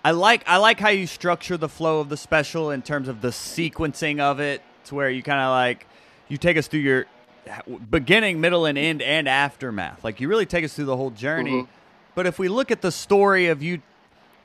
I 0.04 0.12
like 0.12 0.44
I 0.46 0.58
like 0.58 0.78
how 0.78 0.90
you 0.90 1.06
structure 1.06 1.56
the 1.56 1.68
flow 1.68 2.00
of 2.00 2.08
the 2.08 2.16
special 2.16 2.70
in 2.70 2.82
terms 2.82 3.08
of 3.08 3.20
the 3.20 3.28
sequencing 3.28 4.20
of 4.20 4.40
it 4.40 4.62
to 4.86 4.94
where 4.94 5.10
you 5.10 5.22
kind 5.22 5.40
of 5.40 5.50
like 5.50 5.86
you 6.28 6.38
take 6.38 6.56
us 6.56 6.68
through 6.68 6.80
your 6.80 7.06
beginning, 7.90 8.40
middle 8.40 8.66
and 8.66 8.78
end 8.78 9.02
and 9.02 9.28
aftermath. 9.28 10.04
Like 10.04 10.20
you 10.20 10.28
really 10.28 10.46
take 10.46 10.64
us 10.64 10.74
through 10.74 10.86
the 10.86 10.96
whole 10.96 11.10
journey. 11.10 11.62
Mm-hmm. 11.62 11.70
But 12.14 12.26
if 12.26 12.38
we 12.38 12.48
look 12.48 12.70
at 12.70 12.80
the 12.80 12.92
story 12.92 13.48
of 13.48 13.62
you 13.62 13.82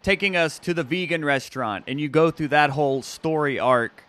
taking 0.01 0.35
us 0.35 0.59
to 0.59 0.73
the 0.73 0.83
vegan 0.83 1.23
restaurant 1.23 1.85
and 1.87 1.99
you 1.99 2.09
go 2.09 2.31
through 2.31 2.47
that 2.49 2.71
whole 2.71 3.01
story 3.01 3.59
arc, 3.59 4.03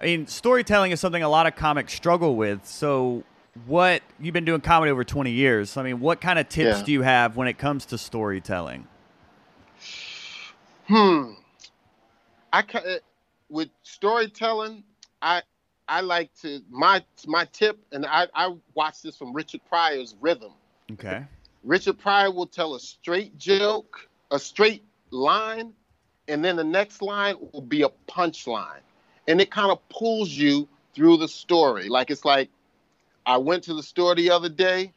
I 0.00 0.06
mean, 0.06 0.26
storytelling 0.26 0.92
is 0.92 1.00
something 1.00 1.22
a 1.22 1.28
lot 1.28 1.46
of 1.46 1.54
comics 1.56 1.92
struggle 1.92 2.36
with. 2.36 2.66
So 2.66 3.24
what 3.66 4.02
you've 4.20 4.32
been 4.32 4.44
doing 4.44 4.60
comedy 4.60 4.90
over 4.90 5.04
20 5.04 5.30
years. 5.30 5.76
I 5.76 5.82
mean, 5.82 6.00
what 6.00 6.20
kind 6.20 6.38
of 6.38 6.48
tips 6.48 6.78
yeah. 6.78 6.84
do 6.84 6.92
you 6.92 7.02
have 7.02 7.36
when 7.36 7.48
it 7.48 7.58
comes 7.58 7.86
to 7.86 7.98
storytelling? 7.98 8.86
Hmm. 10.86 11.32
I 12.52 12.60
uh, 12.60 12.80
with 13.48 13.68
storytelling, 13.82 14.84
I 15.22 15.42
I 15.88 16.00
like 16.02 16.30
to 16.42 16.60
my 16.70 17.02
my 17.26 17.46
tip, 17.46 17.78
and 17.92 18.04
I 18.06 18.26
I 18.34 18.54
watch 18.74 19.02
this 19.02 19.16
from 19.16 19.32
Richard 19.32 19.62
Pryor's 19.68 20.14
Rhythm. 20.20 20.52
Okay. 20.92 21.24
Richard 21.62 21.98
Pryor 21.98 22.30
will 22.30 22.46
tell 22.46 22.74
a 22.74 22.80
straight 22.80 23.38
joke, 23.38 24.08
a 24.30 24.38
straight 24.38 24.84
line, 25.10 25.72
and 26.28 26.44
then 26.44 26.56
the 26.56 26.64
next 26.64 27.00
line 27.00 27.36
will 27.52 27.62
be 27.62 27.82
a 27.82 27.88
punchline, 28.08 28.82
and 29.26 29.40
it 29.40 29.50
kind 29.50 29.70
of 29.70 29.86
pulls 29.88 30.28
you 30.30 30.68
through 30.94 31.16
the 31.16 31.28
story. 31.28 31.88
Like 31.88 32.10
it's 32.10 32.24
like 32.24 32.50
I 33.26 33.38
went 33.38 33.64
to 33.64 33.74
the 33.74 33.82
store 33.82 34.14
the 34.14 34.30
other 34.30 34.48
day, 34.48 34.92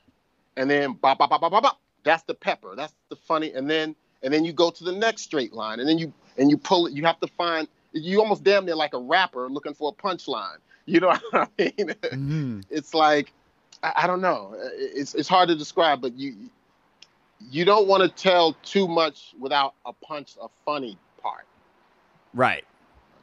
and 0.55 0.69
then 0.69 0.93
bop 0.93 1.17
bop 1.19 1.29
bop 1.29 1.41
bop 1.41 1.51
bop. 1.51 1.63
bop. 1.63 1.79
That's 2.03 2.23
the 2.23 2.33
pepper. 2.33 2.75
That's 2.75 2.93
the 3.09 3.15
funny. 3.15 3.53
And 3.53 3.69
then 3.69 3.95
and 4.23 4.33
then 4.33 4.45
you 4.45 4.53
go 4.53 4.69
to 4.71 4.83
the 4.83 4.91
next 4.91 5.23
straight 5.23 5.53
line, 5.53 5.79
and 5.79 5.87
then 5.87 5.97
you 5.97 6.13
and 6.37 6.49
you 6.49 6.57
pull 6.57 6.87
it. 6.87 6.93
You 6.93 7.03
have 7.05 7.19
to 7.21 7.27
find. 7.27 7.67
You 7.93 8.19
almost 8.19 8.43
damn 8.43 8.65
near 8.65 8.75
like 8.75 8.93
a 8.93 8.99
rapper 8.99 9.49
looking 9.49 9.73
for 9.73 9.95
a 9.97 10.01
punchline. 10.01 10.57
You 10.89 11.01
know 11.01 11.07
what 11.09 11.21
I 11.33 11.47
mean? 11.57 11.89
Mhm. 12.13 12.63
It's 12.69 12.93
like 12.93 13.33
I, 13.83 13.91
I 14.03 14.07
don't 14.07 14.21
know. 14.21 14.55
It's 14.77 15.15
it's 15.15 15.27
hard 15.27 15.49
to 15.49 15.55
describe, 15.55 15.99
but 15.99 16.13
you 16.17 16.35
you 17.51 17.65
don't 17.65 17.87
want 17.87 18.03
to 18.03 18.09
tell 18.09 18.53
too 18.63 18.87
much 18.87 19.33
without 19.37 19.73
a 19.85 19.91
punch, 19.91 20.37
a 20.41 20.47
funny 20.65 20.97
part. 21.21 21.45
Right. 22.33 22.63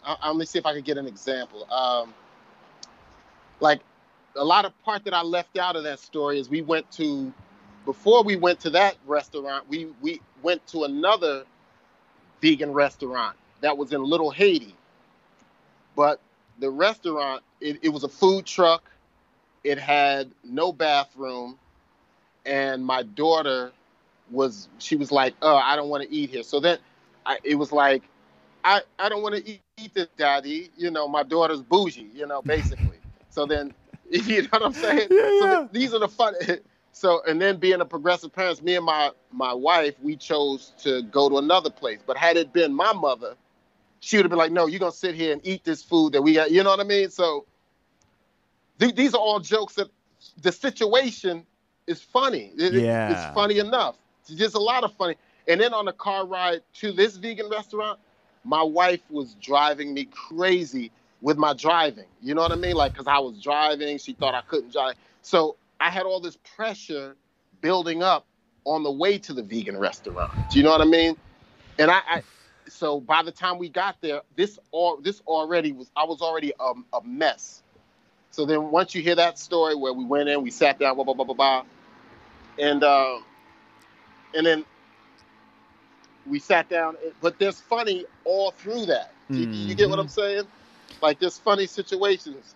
I, 0.04 0.16
I- 0.20 0.28
let 0.28 0.36
me 0.36 0.44
see 0.44 0.58
if 0.58 0.66
I 0.66 0.74
could 0.74 0.84
get 0.84 0.98
an 0.98 1.06
example. 1.06 1.66
Um, 1.72 2.12
like 3.60 3.80
a 4.36 4.44
lot 4.44 4.64
of 4.64 4.82
part 4.84 5.04
that 5.04 5.14
I 5.14 5.22
left 5.22 5.58
out 5.58 5.76
of 5.76 5.84
that 5.84 6.00
story 6.00 6.38
is 6.38 6.48
we 6.48 6.62
went 6.62 6.90
to 6.92 7.32
before 7.84 8.22
we 8.22 8.36
went 8.36 8.60
to 8.60 8.70
that 8.70 8.96
restaurant, 9.06 9.68
we 9.68 9.88
we 10.00 10.20
went 10.42 10.66
to 10.68 10.84
another 10.84 11.44
vegan 12.40 12.72
restaurant 12.72 13.36
that 13.60 13.76
was 13.76 13.92
in 13.92 14.02
Little 14.02 14.30
Haiti. 14.30 14.74
But 15.96 16.20
the 16.58 16.70
restaurant, 16.70 17.42
it, 17.60 17.78
it 17.82 17.88
was 17.88 18.04
a 18.04 18.08
food 18.08 18.46
truck. 18.46 18.90
It 19.62 19.78
had 19.78 20.30
no 20.42 20.72
bathroom, 20.72 21.58
and 22.44 22.84
my 22.84 23.02
daughter 23.02 23.72
was 24.30 24.68
she 24.78 24.96
was 24.96 25.10
like, 25.12 25.34
"Oh, 25.42 25.56
I 25.56 25.76
don't 25.76 25.88
want 25.88 26.02
to 26.02 26.12
eat 26.14 26.30
here." 26.30 26.42
So 26.42 26.60
then, 26.60 26.78
I, 27.24 27.38
it 27.44 27.54
was 27.54 27.72
like, 27.72 28.02
I, 28.64 28.82
I 28.98 29.08
don't 29.08 29.22
want 29.22 29.36
to 29.36 29.48
eat, 29.48 29.62
eat 29.78 29.94
this, 29.94 30.08
daddy. 30.16 30.70
You 30.76 30.90
know, 30.90 31.08
my 31.08 31.22
daughter's 31.22 31.62
bougie, 31.62 32.10
you 32.14 32.26
know, 32.26 32.42
basically. 32.42 32.98
so 33.30 33.46
then, 33.46 33.72
you 34.10 34.42
know 34.42 34.48
what 34.50 34.62
I'm 34.62 34.72
saying? 34.72 35.08
Yeah, 35.10 35.30
So 35.38 35.46
yeah. 35.46 35.56
th- 35.56 35.60
these 35.72 35.94
are 35.94 35.98
the 35.98 36.08
fun. 36.08 36.34
So, 36.92 37.22
and 37.26 37.40
then 37.40 37.56
being 37.58 37.80
a 37.80 37.84
progressive 37.84 38.32
parents, 38.32 38.62
me 38.62 38.76
and 38.76 38.84
my, 38.84 39.10
my 39.32 39.52
wife, 39.52 39.94
we 40.02 40.16
chose 40.16 40.72
to 40.82 41.02
go 41.02 41.28
to 41.28 41.38
another 41.38 41.70
place. 41.70 42.00
But 42.06 42.16
had 42.16 42.36
it 42.36 42.52
been 42.52 42.72
my 42.74 42.92
mother, 42.92 43.34
she 44.00 44.16
would 44.16 44.24
have 44.24 44.30
been 44.30 44.38
like, 44.38 44.52
no, 44.52 44.66
you're 44.66 44.78
going 44.80 44.92
to 44.92 44.96
sit 44.98 45.14
here 45.14 45.32
and 45.32 45.40
eat 45.44 45.64
this 45.64 45.82
food 45.82 46.12
that 46.12 46.22
we 46.22 46.34
got. 46.34 46.50
You 46.52 46.62
know 46.62 46.70
what 46.70 46.80
I 46.80 46.84
mean? 46.84 47.10
So 47.10 47.46
th- 48.78 48.94
these 48.94 49.14
are 49.14 49.20
all 49.20 49.40
jokes 49.40 49.74
that 49.74 49.88
the 50.40 50.52
situation 50.52 51.44
is 51.86 52.00
funny. 52.00 52.52
It- 52.56 52.74
Yeah. 52.74 53.10
It's 53.12 53.24
funny 53.34 53.58
enough. 53.58 53.96
It's 54.22 54.34
just 54.34 54.54
a 54.54 54.60
lot 54.60 54.84
of 54.84 54.92
funny. 54.94 55.16
And 55.48 55.60
then 55.60 55.74
on 55.74 55.84
the 55.86 55.92
car 55.92 56.26
ride 56.26 56.62
to 56.74 56.92
this 56.92 57.16
vegan 57.16 57.48
restaurant, 57.50 57.98
my 58.44 58.62
wife 58.62 59.02
was 59.10 59.34
driving 59.34 59.92
me 59.94 60.04
crazy 60.06 60.90
with 61.20 61.38
my 61.38 61.54
driving. 61.54 62.06
You 62.20 62.34
know 62.34 62.42
what 62.42 62.52
I 62.52 62.56
mean? 62.56 62.76
Like, 62.76 62.94
because 62.94 63.06
I 63.06 63.18
was 63.18 63.42
driving, 63.42 63.98
she 63.98 64.14
thought 64.14 64.34
I 64.34 64.42
couldn't 64.42 64.72
drive. 64.72 64.96
So 65.22 65.56
I 65.80 65.90
had 65.90 66.04
all 66.04 66.20
this 66.20 66.38
pressure 66.56 67.16
building 67.60 68.02
up 68.02 68.26
on 68.64 68.82
the 68.82 68.92
way 68.92 69.18
to 69.18 69.32
the 69.34 69.42
vegan 69.42 69.78
restaurant. 69.78 70.32
Do 70.50 70.58
you 70.58 70.64
know 70.64 70.70
what 70.72 70.82
I 70.82 70.86
mean? 70.86 71.16
And 71.78 71.90
I, 71.90 72.00
I 72.08 72.22
so 72.68 73.00
by 73.00 73.22
the 73.22 73.32
time 73.32 73.58
we 73.58 73.68
got 73.68 73.96
there, 74.00 74.22
this 74.36 74.58
all 74.72 74.98
this 75.00 75.20
already 75.26 75.72
was 75.72 75.90
I 75.96 76.04
was 76.04 76.20
already 76.22 76.52
a, 76.60 76.72
a 76.96 77.04
mess. 77.04 77.62
So 78.30 78.46
then 78.46 78.70
once 78.70 78.94
you 78.94 79.02
hear 79.02 79.16
that 79.16 79.38
story 79.38 79.74
where 79.76 79.92
we 79.92 80.04
went 80.04 80.28
in, 80.28 80.42
we 80.42 80.50
sat 80.50 80.78
down, 80.78 80.96
blah 80.96 81.04
blah 81.04 81.14
blah 81.14 81.24
blah 81.26 81.34
blah, 81.34 81.64
and 82.58 82.84
uh, 82.84 83.18
and 84.34 84.46
then 84.46 84.64
we 86.26 86.38
sat 86.40 86.68
down. 86.68 86.96
But 87.20 87.38
there's 87.38 87.60
funny 87.60 88.06
all 88.24 88.52
through 88.52 88.86
that. 88.86 89.14
You, 89.32 89.48
you 89.64 89.74
get 89.74 89.90
what 89.90 89.98
I'm 89.98 90.08
saying? 90.08 90.44
Like 91.02 91.18
there's 91.18 91.38
funny 91.38 91.66
situations. 91.66 92.54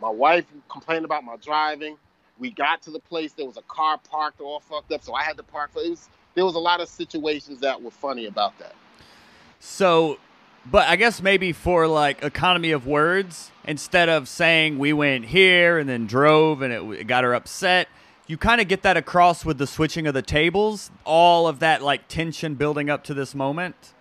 My 0.00 0.10
wife 0.10 0.44
complained 0.68 1.04
about 1.04 1.24
my 1.24 1.36
driving. 1.36 1.96
We 2.38 2.50
got 2.50 2.82
to 2.82 2.90
the 2.90 3.00
place. 3.00 3.32
There 3.34 3.46
was 3.46 3.58
a 3.58 3.62
car 3.62 3.98
parked 3.98 4.40
all 4.40 4.60
fucked 4.60 4.92
up, 4.92 5.04
so 5.04 5.12
I 5.12 5.22
had 5.22 5.36
to 5.36 5.42
park. 5.42 5.72
For, 5.72 5.80
it 5.80 5.90
was 5.90 6.08
there 6.34 6.44
was 6.44 6.54
a 6.54 6.60
lot 6.60 6.80
of 6.80 6.88
situations 6.88 7.60
that 7.60 7.82
were 7.82 7.90
funny 7.90 8.26
about 8.26 8.58
that. 8.58 8.74
So, 9.58 10.18
but 10.70 10.88
I 10.88 10.96
guess 10.96 11.20
maybe 11.20 11.52
for 11.52 11.86
like 11.86 12.22
economy 12.22 12.70
of 12.70 12.86
words, 12.86 13.50
instead 13.64 14.08
of 14.08 14.28
saying 14.28 14.78
we 14.78 14.92
went 14.92 15.26
here 15.26 15.78
and 15.78 15.88
then 15.88 16.06
drove 16.06 16.62
and 16.62 16.72
it, 16.72 17.00
it 17.00 17.06
got 17.06 17.24
her 17.24 17.34
upset, 17.34 17.88
you 18.26 18.36
kind 18.36 18.60
of 18.60 18.68
get 18.68 18.82
that 18.82 18.96
across 18.96 19.44
with 19.44 19.58
the 19.58 19.66
switching 19.66 20.06
of 20.06 20.14
the 20.14 20.22
tables, 20.22 20.90
all 21.04 21.48
of 21.48 21.58
that 21.58 21.82
like 21.82 22.08
tension 22.08 22.54
building 22.54 22.88
up 22.88 23.04
to 23.04 23.14
this 23.14 23.34
moment. 23.34 23.92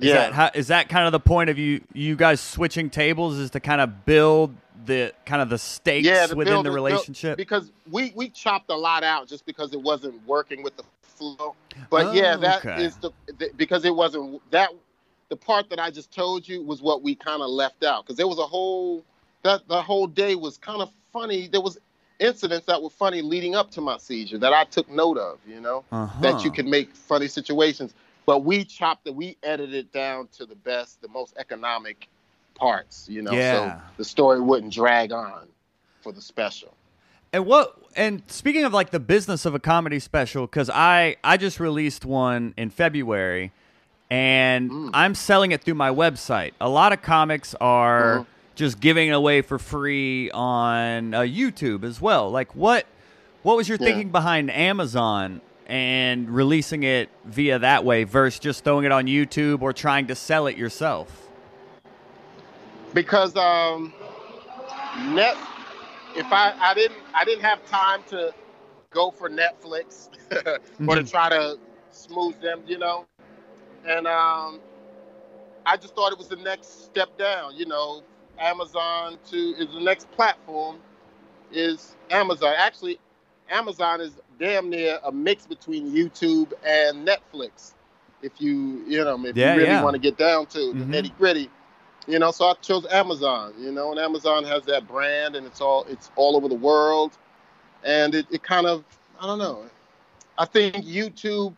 Is 0.00 0.06
Yeah. 0.08 0.14
That 0.14 0.32
how, 0.32 0.50
is 0.54 0.68
that 0.68 0.88
kind 0.88 1.06
of 1.06 1.12
the 1.12 1.20
point 1.20 1.50
of 1.50 1.58
you 1.58 1.80
you 1.92 2.16
guys 2.16 2.40
switching 2.40 2.90
tables 2.90 3.36
is 3.38 3.50
to 3.50 3.60
kind 3.60 3.80
of 3.80 4.04
build 4.04 4.54
the 4.86 5.12
kind 5.26 5.42
of 5.42 5.50
the 5.50 5.58
stakes 5.58 6.06
yeah, 6.06 6.22
within 6.32 6.44
build 6.54 6.66
the 6.66 6.70
it- 6.70 6.72
build- 6.72 6.74
relationship? 6.74 7.36
because 7.36 7.70
we 7.90 8.12
we 8.14 8.28
chopped 8.28 8.70
a 8.70 8.76
lot 8.76 9.02
out 9.04 9.28
just 9.28 9.44
because 9.46 9.72
it 9.72 9.80
wasn't 9.82 10.14
working 10.26 10.62
with 10.62 10.76
the 10.76 10.84
flow. 11.02 11.54
But 11.90 12.14
yeah, 12.14 12.34
Oh, 12.36 12.40
that 12.40 12.64
is 12.80 12.96
okay. 13.04 13.12
the, 13.28 13.32
the 13.38 13.50
because 13.56 13.84
it 13.84 13.94
wasn't 13.94 14.40
that 14.50 14.70
the 15.28 15.36
part 15.36 15.68
that 15.70 15.78
I 15.80 15.90
just 15.90 16.10
told 16.12 16.48
you 16.48 16.62
was 16.62 16.80
what 16.80 17.02
we 17.02 17.14
kind 17.14 17.42
of 17.42 17.50
left 17.50 17.84
out 17.84 18.04
because 18.04 18.16
there 18.16 18.28
was 18.28 18.38
a 18.38 18.46
whole 18.46 19.04
that 19.42 19.66
the 19.68 19.82
whole 19.82 20.06
day 20.06 20.34
was 20.36 20.56
kind 20.58 20.80
of 20.80 20.90
funny. 21.12 21.48
There 21.48 21.60
was 21.60 21.78
incidents 22.20 22.66
that 22.66 22.82
were 22.82 22.90
funny 22.90 23.22
leading 23.22 23.54
up 23.54 23.70
to 23.72 23.80
my 23.80 23.96
seizure 23.98 24.38
that 24.38 24.52
I 24.52 24.64
took 24.64 24.88
note 24.90 25.18
of. 25.18 25.38
You 25.46 25.60
know 25.60 25.84
that 25.90 26.22
you 26.22 26.28
Uh-huh. 26.30 26.50
can 26.50 26.70
make 26.70 26.94
funny 26.94 27.28
situations. 27.28 27.94
But 28.28 28.44
we 28.44 28.62
chopped 28.62 29.06
it, 29.06 29.14
we 29.14 29.38
edited 29.42 29.74
it 29.74 29.90
down 29.90 30.28
to 30.36 30.44
the 30.44 30.54
best, 30.54 31.00
the 31.00 31.08
most 31.08 31.32
economic 31.38 32.08
parts, 32.54 33.06
you 33.08 33.22
know, 33.22 33.32
Yeah. 33.32 33.52
so 33.52 33.82
the 33.96 34.04
story 34.04 34.38
wouldn't 34.38 34.70
drag 34.70 35.12
on 35.12 35.48
for 36.02 36.12
the 36.12 36.20
special. 36.20 36.74
And 37.32 37.46
what? 37.46 37.74
And 37.96 38.22
speaking 38.26 38.64
of 38.64 38.74
like 38.74 38.90
the 38.90 39.00
business 39.00 39.46
of 39.46 39.54
a 39.54 39.58
comedy 39.58 39.98
special, 39.98 40.46
because 40.46 40.68
I 40.68 41.16
I 41.24 41.38
just 41.38 41.58
released 41.58 42.04
one 42.04 42.52
in 42.58 42.68
February, 42.68 43.50
and 44.10 44.70
Mm. 44.70 44.90
I'm 44.92 45.14
selling 45.14 45.52
it 45.52 45.64
through 45.64 45.76
my 45.76 45.88
website. 45.90 46.52
A 46.60 46.68
lot 46.68 46.92
of 46.92 47.00
comics 47.00 47.54
are 47.62 48.18
Mhm. 48.18 48.26
just 48.56 48.78
giving 48.78 49.08
it 49.08 49.12
away 49.12 49.40
for 49.40 49.58
free 49.58 50.30
on 50.32 51.14
uh, 51.14 51.20
YouTube 51.20 51.82
as 51.82 51.98
well. 51.98 52.30
Like 52.30 52.54
what? 52.54 52.84
What 53.42 53.56
was 53.56 53.70
your 53.70 53.78
Yeah. 53.80 53.86
thinking 53.86 54.10
behind 54.10 54.50
Amazon 54.50 55.40
and 55.68 56.30
releasing 56.30 56.84
it 56.84 57.10
via 57.24 57.58
that 57.60 57.84
way 57.84 58.04
versus 58.04 58.40
just 58.40 58.64
throwing 58.64 58.84
it 58.86 58.92
on 58.92 59.06
YouTube 59.06 59.62
or 59.62 59.72
trying 59.72 60.08
to 60.08 60.16
sell 60.16 60.46
it 60.48 60.56
yourself? 60.58 61.28
because 62.94 63.36
um 63.36 63.92
net 65.14 65.36
if 66.16 66.26
I 66.32 66.54
I 66.60 66.74
didn't 66.74 66.98
I 67.14 67.24
didn't 67.24 67.44
have 67.44 67.64
time 67.66 68.02
to 68.08 68.34
go 68.92 69.10
for 69.10 69.30
Netflix 69.30 70.08
or 70.86 70.96
to 70.96 71.02
Mhm. 71.02 71.10
try 71.10 71.30
to 71.30 71.58
smooth 71.90 72.40
them, 72.40 72.62
you 72.66 72.78
know. 72.78 73.06
And 73.86 74.06
um 74.08 74.60
I 75.66 75.76
just 75.76 75.94
thought 75.94 76.12
it 76.12 76.18
was 76.18 76.28
the 76.28 76.36
next 76.36 76.86
step 76.86 77.16
down, 77.18 77.56
you 77.56 77.66
know. 77.66 78.02
Amazon 78.38 79.18
to 79.30 79.36
is 79.58 79.72
the 79.74 79.80
next 79.80 80.10
platform 80.12 80.78
is 81.52 81.96
Amazon. 82.10 82.54
Actually, 82.58 82.98
Amazon 83.50 84.00
is 84.00 84.12
damn 84.38 84.70
near 84.70 84.98
a 85.04 85.12
mix 85.12 85.46
between 85.46 85.90
YouTube 85.92 86.52
and 86.64 87.06
Netflix. 87.06 87.72
If 88.22 88.40
you 88.40 88.84
you 88.86 89.04
know 89.04 89.24
if 89.24 89.36
Yeah, 89.36 89.52
you 89.54 89.60
really 89.60 89.72
yeah. 89.74 89.82
want 89.82 89.94
to 89.94 90.00
get 90.00 90.16
down 90.16 90.46
to 90.46 90.58
Mhm. 90.58 90.78
the 90.78 90.84
nitty 90.84 91.16
gritty, 91.18 91.50
you 92.06 92.18
know. 92.18 92.30
So 92.30 92.46
I 92.46 92.54
chose 92.54 92.86
Amazon, 92.90 93.54
you 93.58 93.72
know, 93.72 93.90
and 93.90 94.00
Amazon 94.00 94.44
has 94.44 94.64
that 94.64 94.88
brand 94.88 95.36
and 95.36 95.46
it's 95.46 95.60
all 95.60 95.84
it's 95.88 96.10
all 96.16 96.36
over 96.36 96.48
the 96.48 96.54
world, 96.54 97.12
and 97.84 98.14
it, 98.14 98.26
it 98.30 98.42
kind 98.42 98.66
of 98.66 98.84
I 99.20 99.26
don't 99.26 99.38
know. 99.38 99.64
I 100.36 100.44
think 100.44 100.76
YouTube. 100.84 101.54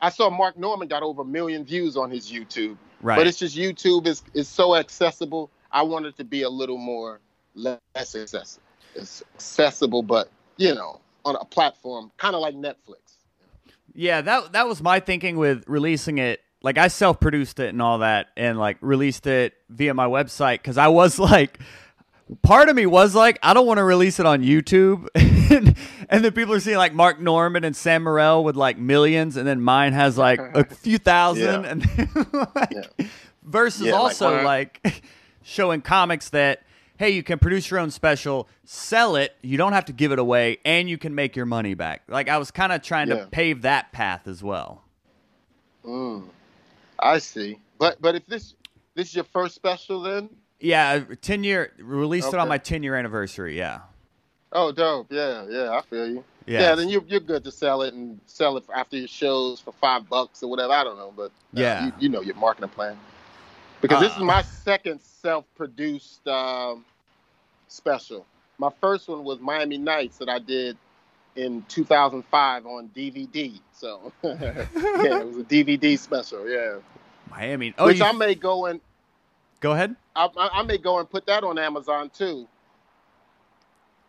I 0.00 0.10
saw 0.10 0.30
Mark 0.30 0.56
Normand 0.56 0.90
got 0.90 1.02
over 1.02 1.22
a 1.22 1.24
million 1.24 1.64
views 1.64 1.96
on 1.96 2.10
his 2.10 2.30
YouTube, 2.30 2.76
Right. 3.02 3.16
but 3.16 3.26
it's 3.26 3.38
just 3.38 3.56
YouTube 3.56 4.06
is 4.06 4.22
is 4.34 4.48
so 4.48 4.74
accessible. 4.76 5.50
I 5.72 5.82
want 5.82 6.06
it 6.06 6.16
to 6.18 6.24
be 6.24 6.42
a 6.42 6.48
little 6.50 6.78
more 6.78 7.20
less 7.54 7.78
accessible. 7.96 8.62
It's 8.94 9.22
accessible, 9.34 10.02
but 10.02 10.30
you 10.56 10.74
know, 10.74 11.00
on 11.28 11.36
a 11.40 11.44
platform 11.44 12.10
kind 12.16 12.34
of 12.34 12.40
like 12.40 12.54
Netflix. 12.54 13.14
Yeah, 13.94 14.20
that 14.22 14.52
that 14.52 14.66
was 14.68 14.80
my 14.82 15.00
thinking 15.00 15.36
with 15.36 15.64
releasing 15.66 16.18
it. 16.18 16.40
Like 16.62 16.76
I 16.78 16.88
self-produced 16.88 17.60
it 17.60 17.68
and 17.68 17.80
all 17.82 17.98
that, 17.98 18.28
and 18.36 18.58
like 18.58 18.78
released 18.80 19.26
it 19.26 19.54
via 19.68 19.94
my 19.94 20.06
website 20.06 20.54
because 20.58 20.76
I 20.78 20.88
was 20.88 21.18
like, 21.32 21.58
part 22.42 22.68
of 22.68 22.76
me 22.76 22.86
was 22.86 23.14
like, 23.14 23.38
I 23.42 23.54
don't 23.54 23.66
want 23.66 23.78
to 23.78 23.84
release 23.84 24.18
it 24.20 24.26
on 24.26 24.42
YouTube, 24.42 25.06
and, 25.14 25.76
and 26.08 26.24
then 26.24 26.32
people 26.32 26.54
are 26.54 26.60
seeing 26.60 26.76
like 26.76 26.92
Mark 26.94 27.20
Normand 27.20 27.64
and 27.64 27.76
Sam 27.76 28.04
Morril 28.04 28.42
with 28.44 28.56
like 28.56 28.76
millions, 28.78 29.36
and 29.36 29.46
then 29.46 29.60
mine 29.60 29.92
has 29.92 30.18
like 30.18 30.40
a 30.40 30.64
few 30.74 30.98
thousand, 30.98 31.64
Yeah. 31.64 31.70
and 31.70 32.26
like, 32.54 32.72
Yeah. 32.98 33.06
versus 33.44 33.86
Yeah, 33.86 33.92
also 33.92 34.36
why- 34.36 34.42
like 34.42 35.02
showing 35.42 35.80
comics 35.80 36.30
that. 36.30 36.62
Hey, 36.98 37.10
you 37.10 37.22
can 37.22 37.38
produce 37.38 37.70
your 37.70 37.78
own 37.78 37.92
special, 37.92 38.48
sell 38.64 39.14
it. 39.14 39.36
You 39.40 39.56
don't 39.56 39.72
have 39.72 39.84
to 39.84 39.92
give 39.92 40.10
it 40.10 40.18
away, 40.18 40.58
and 40.64 40.90
you 40.90 40.98
can 40.98 41.14
make 41.14 41.36
your 41.36 41.46
money 41.46 41.74
back. 41.74 42.02
Like 42.08 42.28
I 42.28 42.38
was 42.38 42.50
kind 42.50 42.72
of 42.72 42.82
trying 42.82 43.06
Yeah. 43.08 43.20
to 43.20 43.26
pave 43.28 43.62
that 43.62 43.92
path 43.92 44.26
as 44.26 44.42
well. 44.42 44.82
Mm, 45.84 46.24
I 46.98 47.18
see. 47.18 47.60
But 47.78 48.02
but 48.02 48.16
if 48.16 48.26
this 48.26 48.54
this 48.96 49.08
is 49.10 49.14
your 49.14 49.24
first 49.24 49.54
special, 49.54 50.02
then 50.02 50.28
Yeah, 50.58 51.04
ten 51.22 51.44
year 51.44 51.72
released 51.78 52.28
it 52.32 52.34
on 52.34 52.48
my 52.48 52.58
ten 52.58 52.82
year 52.82 52.96
anniversary. 52.96 53.56
Yeah, 53.56 53.80
Oh, 54.50 54.72
dope. 54.72 55.06
Yeah, 55.10 55.46
yeah, 55.48 55.70
I 55.70 55.82
feel 55.82 56.08
you. 56.08 56.24
Yes. 56.46 56.62
Yeah, 56.62 56.74
then 56.74 56.88
you're 56.88 57.04
you're 57.06 57.20
good 57.20 57.44
to 57.44 57.52
sell 57.52 57.82
it 57.82 57.94
and 57.94 58.18
sell 58.26 58.56
it 58.56 58.64
after 58.74 58.96
your 58.96 59.06
shows 59.06 59.60
for 59.60 59.70
five 59.72 60.08
bucks 60.08 60.42
or 60.42 60.50
whatever. 60.50 60.72
I 60.72 60.82
don't 60.82 60.96
know, 60.96 61.12
but 61.16 61.26
uh, 61.26 61.30
Yeah. 61.52 61.86
you, 61.86 61.92
you 62.00 62.08
know 62.08 62.22
your 62.22 62.34
marketing 62.34 62.70
plan. 62.70 62.98
Because 63.80 64.00
this 64.00 64.12
Uh. 64.12 64.16
is 64.16 64.22
my 64.22 64.42
second 64.42 65.00
self-produced 65.00 66.26
um, 66.28 66.84
special. 67.68 68.26
My 68.58 68.70
first 68.80 69.08
one 69.08 69.24
was 69.24 69.38
Miami 69.40 69.78
Nights 69.78 70.18
that 70.18 70.28
I 70.28 70.38
did 70.38 70.76
in 71.36 71.62
2005 71.68 72.66
on 72.66 72.88
DVD. 72.94 73.60
So 73.72 74.12
yeah, 74.24 74.32
it 75.20 75.26
was 75.26 75.38
a 75.38 75.44
DVD 75.44 75.96
special. 75.98 76.48
Yeah, 76.48 76.78
Miami. 77.30 77.72
Oh, 77.78 77.86
which 77.86 78.00
you, 78.00 78.04
I 78.04 78.12
may 78.12 78.34
go 78.34 78.66
and 78.66 78.80
go 79.60 79.72
ahead. 79.72 79.94
I, 80.16 80.28
I 80.36 80.62
may 80.64 80.78
go 80.78 80.98
and 80.98 81.08
put 81.08 81.26
that 81.26 81.44
on 81.44 81.58
Amazon 81.58 82.10
too. 82.10 82.48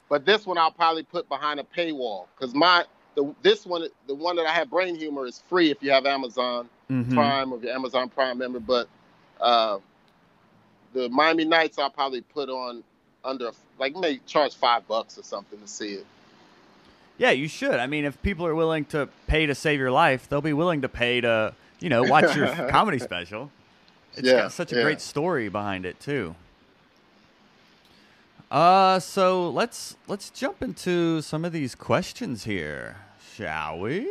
But 0.10 0.26
this 0.26 0.48
one 0.48 0.58
I'll 0.58 0.72
probably 0.72 1.04
put 1.04 1.30
behind 1.30 1.60
a 1.60 1.64
paywall 1.64 2.26
because 2.36 2.56
my 2.56 2.86
the 3.14 3.32
this 3.44 3.68
one 3.68 3.86
the 4.08 4.16
one 4.16 4.36
that 4.38 4.48
I 4.48 4.52
have 4.54 4.72
brain 4.72 4.96
humor 4.96 5.28
is 5.28 5.44
free 5.48 5.70
if 5.70 5.84
you 5.84 5.92
have 5.92 6.08
Amazon 6.08 6.68
Mhm. 6.90 7.14
Prime 7.14 7.54
or 7.54 7.58
if 7.58 7.64
you're 7.64 7.74
Amazon 7.74 8.10
Prime 8.10 8.40
member. 8.40 8.60
But 8.60 8.88
uh, 9.39 9.80
the 10.93 11.10
Miami 11.10 11.45
Nights 11.45 11.78
I'll 11.80 11.89
probably 11.89 12.21
put 12.21 12.49
on 12.49 12.84
under 13.23 13.52
like 13.78 13.95
may 13.95 14.19
charge 14.25 14.56
five 14.56 14.88
bucks 14.88 15.17
or 15.17 15.23
something 15.23 15.60
to 15.60 15.67
see 15.67 15.93
it. 15.95 16.06
Yeah, 17.17 17.32
you 17.32 17.47
should. 17.49 17.73
I 17.75 17.86
mean, 17.88 18.06
if 18.06 18.21
people 18.21 18.45
are 18.45 18.56
willing 18.56 18.86
to 18.86 19.10
pay 19.28 19.45
to 19.45 19.54
save 19.54 19.80
your 19.80 19.91
life, 19.91 20.30
they'll 20.30 20.41
be 20.41 20.54
willing 20.54 20.82
to 20.82 20.89
pay 20.89 21.19
to, 21.21 21.54
you 21.82 21.89
know, 21.89 22.04
watch 22.04 22.36
your 22.36 22.47
comedy 22.69 22.97
special. 22.99 23.52
It's 24.15 24.28
Yeah, 24.28 24.34
got 24.34 24.52
such 24.54 24.71
a 24.71 24.75
yeah. 24.75 24.82
great 24.84 25.02
story 25.02 25.49
behind 25.49 25.86
it 25.86 25.99
too. 25.99 26.36
Uh, 28.49 28.99
so 28.99 29.49
let's 29.49 29.95
let's 30.08 30.30
jump 30.32 30.62
into 30.63 31.21
some 31.21 31.45
of 31.45 31.52
these 31.52 31.75
questions 31.75 32.45
here, 32.45 32.97
shall 33.36 33.80
we? 33.80 34.10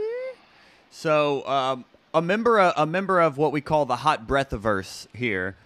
So, 0.91 1.47
um, 1.47 1.85
a 2.15 2.23
member 2.23 2.59
a 2.59 2.87
member 2.87 3.21
of 3.21 3.37
what 3.37 3.53
we 3.53 3.61
call 3.61 3.85
the 3.87 3.97
hot 3.97 4.27
breathiverse 4.27 5.07
here. 5.15 5.57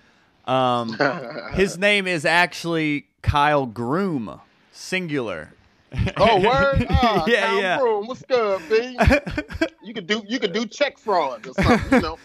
Um, 0.46 0.98
his 1.54 1.78
name 1.78 2.06
is 2.06 2.24
actually 2.24 3.06
Kyle 3.22 3.66
Groom, 3.66 4.40
singular. 4.72 5.52
Oh 6.16 6.40
word! 6.40 6.86
Ah, 6.90 7.24
Yeah, 7.26 7.46
Kyle 7.46 7.60
yeah. 7.60 7.78
Groom, 7.78 8.06
what's 8.06 8.22
good, 8.22 8.62
B? 8.68 8.98
you 9.84 9.92
could 9.94 10.06
do 10.06 10.22
you 10.26 10.38
could 10.38 10.52
do 10.52 10.66
check 10.66 10.98
fraud 10.98 11.46
or 11.46 11.52
something, 11.54 11.92
you 11.92 12.00
know. 12.00 12.18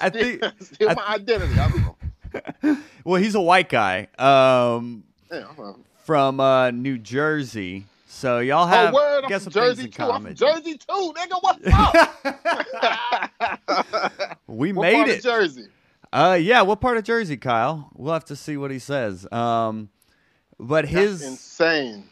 I 0.00 0.08
think. 0.10 0.42
Steal 0.60 0.90
I- 0.90 0.94
my 0.94 1.06
identity. 1.08 1.58
I 1.58 1.68
don't 1.68 1.82
know. 2.62 2.78
Well, 3.04 3.20
he's 3.20 3.34
a 3.34 3.40
white 3.42 3.68
guy 3.68 4.08
um, 4.18 5.04
Yeah, 5.30 5.44
from 6.04 6.40
uh, 6.40 6.70
New 6.70 6.96
Jersey. 6.96 7.84
So 8.14 8.40
y'all 8.40 8.66
have 8.66 8.92
oh, 8.92 8.96
word! 8.96 9.24
Guess 9.26 9.44
some 9.44 9.52
Jersey 9.54 9.84
things 9.84 9.96
too. 9.96 10.02
in 10.02 10.08
I'm 10.10 10.12
common. 10.12 10.34
Jersey 10.36 10.76
too, 10.76 11.14
nigga. 11.16 11.38
What's 11.40 11.66
up? 13.40 14.38
We 14.46 14.74
what 14.74 14.82
made 14.82 14.94
part 14.96 15.08
it. 15.08 15.16
Of 15.16 15.24
Jersey. 15.24 15.68
Uh, 16.12 16.38
yeah. 16.40 16.60
What 16.60 16.80
part 16.82 16.98
of 16.98 17.04
Jersey, 17.04 17.38
Kyle? 17.38 17.90
We'll 17.94 18.12
have 18.12 18.26
to 18.26 18.36
see 18.36 18.58
what 18.58 18.70
he 18.70 18.78
says. 18.78 19.26
Um, 19.32 19.88
but 20.60 20.82
That's 20.84 20.94
his 20.94 21.22
insane. 21.22 22.04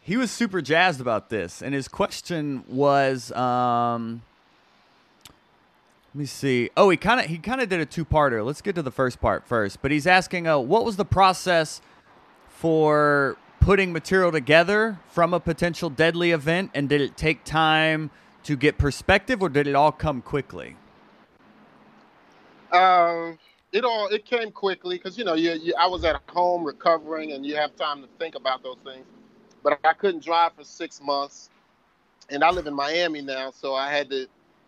he 0.00 0.16
was 0.16 0.30
super 0.30 0.62
jazzed 0.62 1.02
about 1.02 1.28
this, 1.28 1.60
and 1.60 1.74
his 1.74 1.86
question 1.86 2.64
was, 2.66 3.30
um, 3.32 4.22
let 6.14 6.18
me 6.18 6.24
see. 6.24 6.70
Oh, 6.78 6.88
he 6.88 6.96
kind 6.96 7.20
of 7.20 7.26
he 7.26 7.36
kind 7.36 7.60
of 7.60 7.68
did 7.68 7.78
a 7.78 7.86
two 7.86 8.06
parter. 8.06 8.44
Let's 8.44 8.62
get 8.62 8.74
to 8.76 8.82
the 8.82 8.90
first 8.90 9.20
part 9.20 9.46
first. 9.46 9.82
But 9.82 9.90
he's 9.90 10.06
asking, 10.06 10.48
uh, 10.48 10.58
what 10.58 10.86
was 10.86 10.96
the 10.96 11.04
process 11.04 11.82
for 12.48 13.36
putting 13.60 13.92
material 13.92 14.32
together 14.32 14.98
from 15.08 15.32
a 15.34 15.40
potential 15.40 15.90
deadly 15.90 16.32
event, 16.32 16.70
and 16.74 16.88
did 16.88 17.00
it 17.00 17.16
take 17.16 17.44
time 17.44 18.10
to 18.42 18.56
get 18.56 18.78
perspective, 18.78 19.42
or 19.42 19.48
did 19.48 19.66
it 19.66 19.74
all 19.74 19.92
come 19.92 20.22
quickly? 20.22 20.76
Um, 22.72 23.38
it 23.72 23.84
all 23.84 24.08
it 24.08 24.24
came 24.24 24.50
quickly 24.50 24.96
because 24.96 25.18
you 25.18 25.24
know 25.24 25.34
you, 25.34 25.52
you 25.52 25.74
I 25.78 25.86
was 25.86 26.04
at 26.04 26.20
home 26.28 26.64
recovering 26.64 27.32
and 27.32 27.44
you 27.44 27.56
have 27.56 27.76
time 27.76 28.00
to 28.02 28.08
think 28.18 28.34
about 28.34 28.62
those 28.62 28.78
things, 28.84 29.04
but 29.62 29.78
I 29.84 29.92
couldn't 29.92 30.24
drive 30.24 30.54
for 30.54 30.64
six 30.64 31.00
months, 31.02 31.50
and 32.30 32.42
I 32.42 32.50
live 32.50 32.66
in 32.66 32.74
Miami 32.74 33.22
now, 33.22 33.50
so 33.50 33.74
I 33.74 33.92
had 33.92 34.08
to 34.10 34.26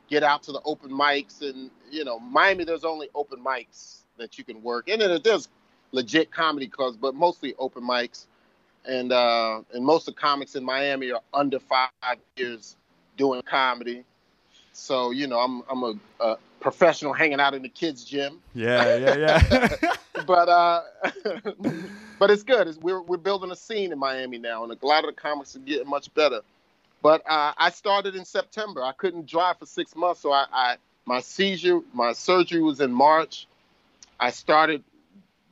get 0.09 0.22
out 0.22 0.42
to 0.44 0.52
the 0.52 0.61
open 0.64 0.90
mics. 0.90 1.40
And 1.42 1.70
you 1.90 2.05
know 2.05 2.18
Miami 2.18 2.64
there's 2.64 2.85
only 2.85 3.09
open 3.14 3.42
mics 3.42 4.02
that 4.18 4.37
you 4.37 4.44
can 4.44 4.62
work. 4.62 4.88
And 4.88 5.00
then 5.00 5.20
there's 5.24 5.48
legit 5.92 6.31
comedy 6.31 6.66
clubs 6.68 6.96
but 6.96 7.14
mostly 7.14 7.55
open 7.59 7.83
mics 7.83 8.26
and 8.85 9.12
uh, 9.12 9.62
and 9.73 9.85
most 9.85 10.09
of 10.09 10.14
the 10.14 10.21
comics 10.21 10.55
in 10.55 10.64
Miami 10.64 11.12
are 11.12 11.23
under 11.33 11.59
five 11.59 11.90
years 12.37 12.77
doing 13.16 13.42
comedy, 13.42 14.05
so 14.73 15.11
you 15.11 15.27
know 15.27 15.38
I'm 15.38 15.62
I'm 15.71 15.83
a, 15.83 15.95
a 16.21 16.37
professional 16.61 17.12
hanging 17.12 17.40
out 17.40 17.55
in 17.55 17.62
the 17.62 17.68
kids 17.68 18.05
gym 18.05 18.40
Yeah, 18.55 18.97
yeah, 18.97 19.16
yeah. 19.16 19.77
but 20.27 20.49
uh, 20.49 20.83
but 22.18 22.31
it's 22.31 22.42
good. 22.42 22.68
It's, 22.68 22.79
we're 22.79 23.01
we're 23.03 23.16
building 23.16 23.51
a 23.51 23.57
scene 23.57 23.92
in 23.92 23.99
Miami 23.99 24.38
now, 24.38 24.64
and 24.64 24.73
a 24.73 24.87
lot 24.87 25.05
of 25.05 25.14
the 25.14 25.21
comics 25.21 25.57
are 25.57 25.61
getting 25.61 25.88
much 25.88 26.12
better. 26.14 26.40
But 27.03 27.23
uh, 27.27 27.53
I 27.57 27.71
started 27.71 28.14
in 28.14 28.25
September. 28.25 28.83
I 28.83 28.92
couldn't 28.92 29.27
drive 29.27 29.59
for 29.59 29.66
six 29.66 29.97
months, 29.97 30.21
so 30.21 30.33
I, 30.33 30.47
I 30.53 30.77
my 31.05 31.21
seizure, 31.21 31.81
my 31.92 32.12
surgery 32.12 32.62
was 32.62 32.81
in 32.81 32.92
March. 32.92 33.47
I 34.21 34.31
started 34.31 34.85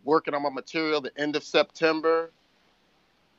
working 0.04 0.34
on 0.34 0.42
my 0.42 0.50
material 0.50 1.00
the 1.00 1.16
end 1.18 1.36
of 1.36 1.42
September, 1.42 2.30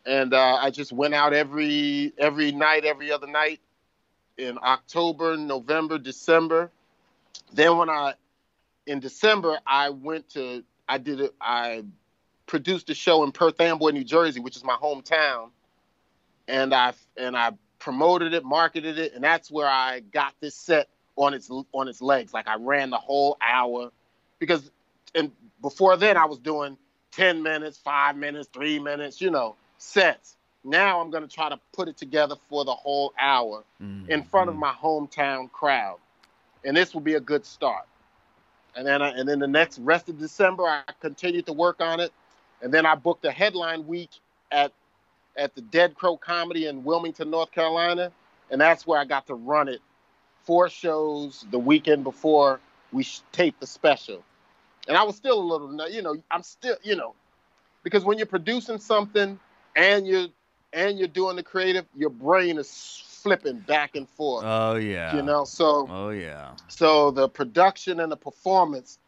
and 0.05 0.33
uh, 0.33 0.57
I 0.61 0.71
just 0.71 0.91
went 0.91 1.13
out 1.13 1.33
every 1.33 2.13
every 2.17 2.51
night, 2.51 2.85
every 2.85 3.11
other 3.11 3.27
night 3.27 3.59
in 4.37 4.57
October, 4.61 5.37
November, 5.37 5.97
December. 5.97 6.71
Then 7.53 7.77
when 7.77 7.89
I 7.89 8.13
in 8.87 8.99
December, 8.99 9.59
I 9.65 9.89
went 9.89 10.29
to 10.29 10.63
I 10.87 10.97
did 10.97 11.21
it. 11.21 11.33
I 11.39 11.83
produced 12.47 12.89
a 12.89 12.93
show 12.93 13.23
in 13.23 13.31
Perth 13.31 13.59
Amboy, 13.61 13.91
New 13.91 14.03
Jersey, 14.03 14.39
which 14.39 14.57
is 14.57 14.63
my 14.63 14.75
hometown, 14.75 15.49
and 16.47 16.73
I 16.73 16.93
and 17.17 17.37
I 17.37 17.51
promoted 17.79 18.33
it, 18.33 18.43
marketed 18.43 18.97
it, 18.99 19.13
and 19.13 19.23
that's 19.23 19.49
where 19.51 19.67
I 19.67 20.01
got 20.01 20.33
this 20.39 20.55
set 20.55 20.87
on 21.15 21.33
its 21.33 21.49
on 21.49 21.87
its 21.87 22.01
legs. 22.01 22.33
Like 22.33 22.47
I 22.47 22.55
ran 22.55 22.89
the 22.89 22.97
whole 22.97 23.37
hour 23.41 23.91
because 24.39 24.69
and 25.13 25.31
before 25.61 25.97
then 25.97 26.17
I 26.17 26.25
was 26.25 26.39
doing 26.39 26.77
ten 27.11 27.43
minutes, 27.43 27.77
five 27.77 28.17
minutes, 28.17 28.49
three 28.51 28.79
minutes, 28.79 29.21
you 29.21 29.29
know, 29.29 29.55
sets. 29.81 30.37
Now 30.63 31.01
I'm 31.01 31.09
gonna 31.09 31.27
try 31.27 31.49
to 31.49 31.59
put 31.73 31.87
it 31.87 31.97
together 31.97 32.35
for 32.49 32.63
the 32.63 32.73
whole 32.73 33.13
hour 33.19 33.63
mm-hmm. 33.81 34.09
in 34.11 34.23
front 34.23 34.49
of 34.49 34.55
my 34.55 34.71
hometown 34.71 35.51
crowd, 35.51 35.97
and 36.63 36.77
this 36.77 36.93
will 36.93 37.01
be 37.01 37.15
a 37.15 37.19
good 37.19 37.45
start. 37.45 37.85
And 38.75 38.87
then, 38.87 39.01
I, 39.01 39.09
and 39.09 39.27
then 39.27 39.39
the 39.39 39.47
next 39.47 39.79
rest 39.79 40.07
of 40.07 40.17
December, 40.17 40.63
I 40.65 40.83
continued 41.01 41.45
to 41.47 41.53
work 41.53 41.81
on 41.81 41.99
it, 41.99 42.13
and 42.61 42.73
then 42.73 42.85
I 42.85 42.95
booked 42.95 43.25
a 43.25 43.31
headline 43.31 43.87
week 43.87 44.11
at 44.51 44.71
at 45.35 45.55
the 45.55 45.61
Dead 45.61 45.95
Crow 45.95 46.15
Comedy 46.15 46.67
in 46.67 46.83
Wilmington, 46.83 47.31
North 47.31 47.51
Carolina, 47.51 48.11
and 48.51 48.61
that's 48.61 48.85
where 48.85 48.99
I 48.99 49.05
got 49.05 49.25
to 49.27 49.33
run 49.33 49.67
it. 49.67 49.79
Four 50.43 50.69
shows 50.69 51.45
the 51.49 51.59
weekend 51.59 52.03
before 52.03 52.59
we 52.91 53.05
taped 53.31 53.59
the 53.59 53.67
special, 53.67 54.23
and 54.87 54.95
I 54.95 55.03
was 55.03 55.15
still 55.15 55.39
a 55.39 55.43
little, 55.43 55.89
you 55.89 56.03
know, 56.03 56.15
I'm 56.29 56.43
still, 56.43 56.75
you 56.83 56.95
know, 56.95 57.15
because 57.83 58.05
when 58.05 58.19
you're 58.19 58.27
producing 58.27 58.77
something 58.77 59.39
and 59.75 60.07
you're 60.07 60.27
and 60.73 60.97
you're 60.97 61.07
doing 61.07 61.35
the 61.35 61.43
creative, 61.43 61.85
your 61.95 62.09
brain 62.09 62.57
is 62.57 63.03
flipping 63.21 63.59
back 63.59 63.95
and 63.95 64.07
forth. 64.09 64.45
Oh 64.45 64.75
yeah. 64.75 65.15
you 65.15 65.21
know, 65.21 65.43
so 65.43 65.87
Oh 65.89 66.09
yeah. 66.09 66.51
so 66.67 67.11
the 67.11 67.27
production 67.27 67.99
and 67.99 68.11
the 68.11 68.17
performance, 68.17 68.99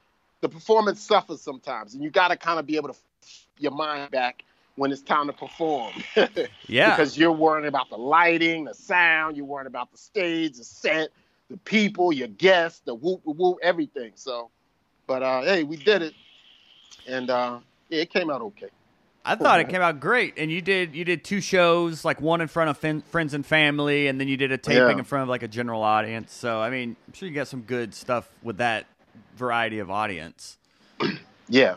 the 0.42 0.50
performance 0.50 1.02
suffers 1.02 1.42
sometimes, 1.42 1.94
and 1.94 2.04
you 2.04 2.10
got 2.10 2.30
to 2.30 2.38
kind 2.38 2.60
of 2.60 2.66
be 2.66 2.76
able 2.76 2.90
to 2.90 2.96
f- 3.24 3.48
your 3.60 3.72
mind 3.72 4.12
back 4.12 4.44
when 4.76 4.92
it's 4.92 5.02
time 5.02 5.28
to 5.28 5.34
perform. 5.34 5.94
Yeah. 6.68 6.90
because 6.92 7.18
you're 7.18 7.32
worrying 7.32 7.68
about 7.68 7.90
the 7.90 7.98
lighting, 7.98 8.66
the 8.66 8.74
sound, 8.74 9.38
you're 9.38 9.46
worrying 9.46 9.68
about 9.68 9.92
the 9.92 9.98
stage, 9.98 10.58
the 10.58 10.64
set, 10.64 11.10
the 11.50 11.58
people, 11.58 12.12
your 12.12 12.30
guests, 12.30 12.82
the 12.86 12.96
whoop 12.96 13.22
whoop, 13.26 13.58
everything. 13.62 14.14
So, 14.16 14.50
but 15.06 15.22
uh, 15.22 15.42
hey, 15.44 15.64
we 15.64 15.76
did 15.78 16.02
it, 16.02 16.14
and 17.06 17.30
uh, 17.30 17.60
yeah, 17.90 18.02
it 18.02 18.10
came 18.10 18.30
out 18.30 18.42
okay. 18.42 18.70
I 19.26 19.36
thought 19.36 19.62
it 19.62 19.70
came 19.70 19.82
out 19.82 20.00
great, 20.02 20.34
and 20.38 20.52
you 20.52 20.60
did 20.62 20.96
you 20.96 21.06
did 21.06 21.24
two 21.24 21.40
shows, 21.40 22.04
like 22.04 22.20
one 22.20 22.42
in 22.42 22.48
front 22.50 22.70
of 22.70 22.78
fin- 22.78 23.04
friends 23.10 23.34
and 23.34 23.46
family, 23.46 24.08
and 24.08 24.20
then 24.20 24.28
you 24.28 24.36
did 24.36 24.52
a 24.52 24.58
taping 24.58 24.78
Yeah. 24.80 24.98
in 24.98 25.04
front 25.06 25.24
of 25.24 25.30
like 25.30 25.44
a 25.44 25.48
general 25.48 25.82
audience. 25.82 26.34
So 26.34 26.60
I 26.60 26.70
mean, 26.70 26.96
I'm 27.08 27.14
sure 27.14 27.30
you 27.30 27.34
got 27.36 27.48
some 27.48 27.62
good 27.62 27.94
stuff 27.94 28.28
with 28.42 28.58
that 28.58 28.86
variety 29.38 29.80
of 29.80 29.90
audience. 29.90 30.58
Yeah, 31.50 31.76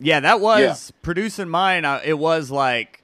Yeah, 0.00 0.20
that 0.20 0.40
was 0.40 0.92
producing 1.02 1.48
mine. 1.48 1.84
Uh, 1.84 2.00
it 2.04 2.18
was 2.18 2.50
like 2.50 3.02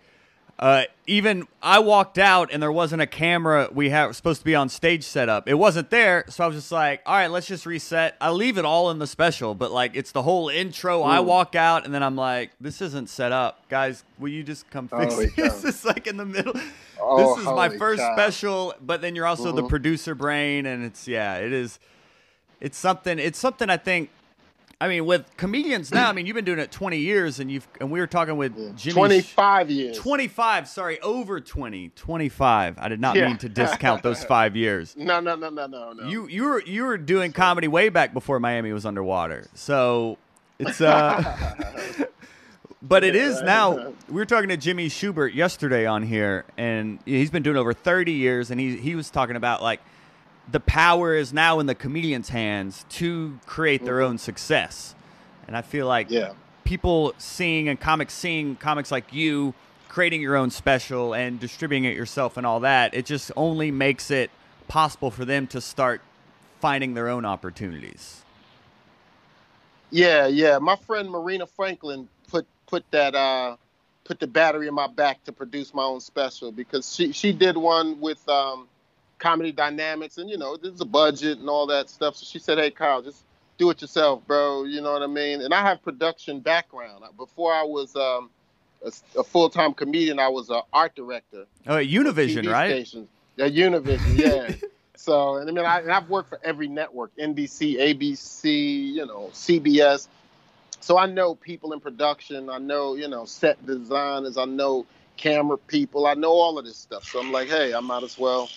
Uh, 0.56 0.84
even 1.08 1.48
I 1.62 1.80
walked 1.80 2.16
out 2.16 2.50
and 2.52 2.62
there 2.62 2.70
wasn't 2.70 3.02
a 3.02 3.08
camera 3.08 3.68
we 3.72 3.90
have 3.90 4.14
supposed 4.14 4.40
to 4.40 4.44
be 4.44 4.54
on 4.54 4.68
stage 4.68 5.02
set 5.02 5.28
up. 5.28 5.48
It 5.48 5.54
wasn't 5.54 5.90
there, 5.90 6.24
so 6.28 6.44
I 6.44 6.46
was 6.46 6.54
just 6.56 6.70
like, 6.70 7.02
"All 7.04 7.14
right, 7.16 7.26
let's 7.26 7.48
just 7.48 7.66
reset." 7.66 8.16
I 8.20 8.30
leave 8.30 8.56
it 8.56 8.64
all 8.64 8.90
in 8.90 9.00
the 9.00 9.06
special, 9.08 9.56
but 9.56 9.72
like 9.72 9.96
it's 9.96 10.12
the 10.12 10.22
whole 10.22 10.48
intro. 10.48 11.02
I 11.02 11.18
walk 11.20 11.56
out 11.56 11.84
and 11.84 11.92
then 11.92 12.04
I'm 12.04 12.14
like, 12.14 12.52
"This 12.60 12.80
isn't 12.80 13.08
set 13.10 13.32
up, 13.32 13.68
guys. 13.68 14.04
Will 14.20 14.28
you 14.28 14.44
just 14.44 14.70
come 14.70 14.86
fix 14.86 15.12
Holy 15.14 15.26
this?" 15.36 15.60
cow. 15.62 15.68
It's 15.68 15.84
like 15.84 16.06
in 16.06 16.16
the 16.16 16.24
middle. 16.24 16.54
Oh, 17.00 17.34
this 17.34 17.38
is 17.40 17.44
my 17.52 17.68
first 17.70 18.00
cow. 18.00 18.14
special, 18.14 18.74
but 18.80 19.00
then 19.02 19.16
you're 19.16 19.26
also 19.26 19.50
the 19.50 19.62
Mhm. 19.64 19.68
producer 19.68 20.14
brain, 20.14 20.66
and 20.66 20.84
it's 20.84 21.08
yeah, 21.08 21.34
it 21.38 21.52
is. 21.52 21.80
It's 22.60 22.78
something. 22.78 23.18
It's 23.18 23.38
something 23.40 23.68
I 23.68 23.76
think. 23.76 24.10
I 24.80 24.88
mean, 24.88 25.06
with 25.06 25.24
comedians 25.36 25.92
now, 25.92 26.08
I 26.08 26.12
mean, 26.12 26.26
you've 26.26 26.34
been 26.34 26.44
doing 26.44 26.58
it 26.58 26.70
20 26.72 26.98
years, 26.98 27.40
and 27.40 27.50
you've 27.50 27.66
and 27.80 27.90
we 27.90 28.00
were 28.00 28.06
talking 28.06 28.36
with 28.36 28.76
Jimmy. 28.76 28.94
25 28.94 29.70
years. 29.70 29.96
25, 29.98 30.68
sorry, 30.68 31.00
over 31.00 31.40
20. 31.40 31.90
25. 31.90 32.78
I 32.78 32.88
did 32.88 33.00
not 33.00 33.16
Yeah. 33.16 33.28
mean 33.28 33.38
to 33.38 33.48
discount 33.62 34.02
those 34.02 34.24
5 34.24 34.56
years. 34.56 34.94
No, 34.96 35.20
no, 35.20 35.36
no, 35.36 35.48
no, 35.50 35.66
no, 35.66 35.92
no. 35.92 36.08
You 36.08 36.26
you 36.28 36.44
were 36.44 36.62
you 36.62 36.84
were 36.84 36.98
doing 36.98 37.32
comedy 37.32 37.68
way 37.68 37.88
back 37.88 38.12
before 38.12 38.40
Miami 38.40 38.72
was 38.72 38.84
underwater. 38.84 39.46
So, 39.54 40.18
it's 40.58 40.80
uh 40.80 41.22
But 42.82 43.02
it 43.02 43.16
is 43.16 43.40
now. 43.42 43.92
We 44.08 44.16
were 44.16 44.26
talking 44.26 44.50
to 44.50 44.56
Jimmy 44.58 44.88
Shubert 44.90 45.34
yesterday 45.34 45.86
on 45.86 46.02
here 46.02 46.44
and 46.58 46.98
he's 47.06 47.30
been 47.30 47.42
doing 47.42 47.56
over 47.56 47.72
30 47.72 48.12
years 48.12 48.50
and 48.50 48.60
he 48.60 48.76
he 48.76 48.94
was 48.94 49.08
talking 49.08 49.34
about 49.36 49.62
like 49.62 49.80
the 50.50 50.60
power 50.60 51.14
is 51.14 51.32
now 51.32 51.60
in 51.60 51.66
the 51.66 51.74
comedian's 51.74 52.28
hands 52.28 52.84
to 52.90 53.38
create 53.46 53.84
their 53.84 54.00
own 54.00 54.18
success. 54.18 54.94
And 55.46 55.56
I 55.56 55.62
feel 55.62 55.86
like 55.86 56.10
yeah. 56.10 56.32
people 56.64 57.14
seeing 57.18 57.68
and 57.68 57.80
comics 57.80 58.14
seeing 58.14 58.56
comics 58.56 58.90
like 58.90 59.12
you 59.12 59.54
creating 59.88 60.20
your 60.20 60.36
own 60.36 60.50
special 60.50 61.14
and 61.14 61.38
distributing 61.38 61.84
it 61.84 61.96
yourself 61.96 62.36
and 62.36 62.44
all 62.44 62.60
that, 62.60 62.94
it 62.94 63.06
just 63.06 63.30
only 63.36 63.70
makes 63.70 64.10
it 64.10 64.30
possible 64.66 65.10
for 65.10 65.24
them 65.24 65.46
to 65.46 65.60
start 65.60 66.00
finding 66.60 66.94
their 66.94 67.08
own 67.08 67.24
opportunities. 67.24 68.22
Yeah, 69.90 70.26
yeah. 70.26 70.58
My 70.58 70.76
friend 70.76 71.08
Marina 71.08 71.46
Franklin 71.46 72.08
put 72.28 72.46
put 72.66 72.84
that 72.90 73.14
uh 73.14 73.56
put 74.02 74.18
the 74.18 74.26
battery 74.26 74.66
in 74.66 74.74
my 74.74 74.88
back 74.88 75.22
to 75.24 75.32
produce 75.32 75.72
my 75.72 75.84
own 75.84 76.00
special 76.00 76.50
because 76.50 76.92
she 76.92 77.12
she 77.12 77.32
did 77.32 77.56
one 77.56 78.00
with 78.00 78.28
um 78.28 78.66
comedy 79.18 79.52
dynamics 79.52 80.18
and 80.18 80.28
you 80.28 80.36
know 80.36 80.56
there's 80.56 80.80
a 80.80 80.84
budget 80.86 81.38
and 81.38 81.48
all 81.48 81.66
that 81.66 81.88
stuff. 81.88 82.16
So 82.16 82.26
she 82.26 82.38
said, 82.38 82.58
"Hey 82.58 82.70
Kyle, 82.70 83.02
just 83.02 83.24
do 83.58 83.70
it 83.70 83.80
yourself, 83.80 84.26
bro." 84.26 84.64
You 84.64 84.80
know 84.80 84.92
what 84.92 85.02
I 85.02 85.06
mean? 85.06 85.40
And 85.40 85.54
I 85.54 85.62
have 85.62 85.82
production 85.82 86.40
background. 86.40 87.04
Before 87.16 87.52
I 87.52 87.62
was 87.62 87.94
um 87.96 88.30
a, 88.84 88.92
a 89.18 89.24
full 89.24 89.50
time 89.50 89.74
comedian, 89.74 90.18
I 90.18 90.28
was 90.28 90.50
an 90.50 90.62
art 90.72 90.94
director. 90.94 91.46
Oh, 91.66 91.76
at 91.76 91.86
Univision, 91.86 92.50
right? 92.50 92.68
Stations. 92.68 93.08
Yeah, 93.36 93.48
Univision. 93.48 94.18
Yeah. 94.18 94.68
so, 94.96 95.36
and 95.36 95.48
I 95.48 95.52
mean, 95.52 95.64
I, 95.64 95.80
and 95.80 95.92
I've 95.92 96.08
worked 96.08 96.28
for 96.28 96.40
every 96.44 96.68
network: 96.68 97.12
NBC, 97.16 97.78
ABC, 97.78 98.92
you 98.92 99.06
know, 99.06 99.30
CBS. 99.32 100.08
So 100.80 100.98
I 100.98 101.06
know 101.06 101.34
people 101.34 101.72
in 101.72 101.80
production. 101.80 102.50
I 102.50 102.58
know, 102.58 102.94
you 102.94 103.08
know, 103.08 103.24
set 103.24 103.64
designers. 103.64 104.36
I 104.36 104.44
know 104.44 104.84
camera 105.16 105.56
people. 105.56 106.06
I 106.06 106.14
know 106.14 106.32
all 106.32 106.58
of 106.58 106.64
this 106.64 106.76
stuff. 106.76 107.04
So 107.04 107.20
I'm 107.20 107.32
like, 107.32 107.48
hey, 107.48 107.72
I 107.74 107.80
might 107.80 108.02
as 108.02 108.18
well, 108.18 108.50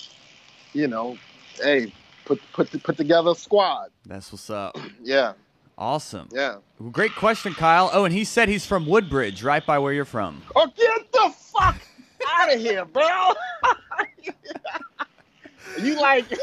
you 0.73 0.87
know, 0.87 1.17
hey, 1.61 1.91
put 2.25 2.41
put 2.53 2.83
put 2.83 2.97
together 2.97 3.31
a 3.31 3.35
squad. 3.35 3.89
That's 4.05 4.31
what's 4.31 4.49
up. 4.49 4.77
Yeah, 5.03 5.33
Awesome. 5.77 6.27
yeah. 6.33 6.57
Well, 6.79 6.89
Great 6.89 7.15
question, 7.15 7.53
Kyle. 7.53 7.89
Oh, 7.93 8.03
and 8.05 8.13
he 8.13 8.23
said 8.23 8.49
he's 8.49 8.65
from 8.65 8.85
Woodbridge, 8.85 9.43
right 9.43 9.65
by 9.65 9.79
where 9.79 9.93
you're 9.93 10.05
from. 10.05 10.41
Oh, 10.55 10.67
get 10.75 11.11
the 11.11 11.33
fuck 11.37 11.77
out 12.27 12.53
of 12.53 12.59
here, 12.59 12.83
bro. 12.85 13.33
you 15.81 15.99
like 16.01 16.25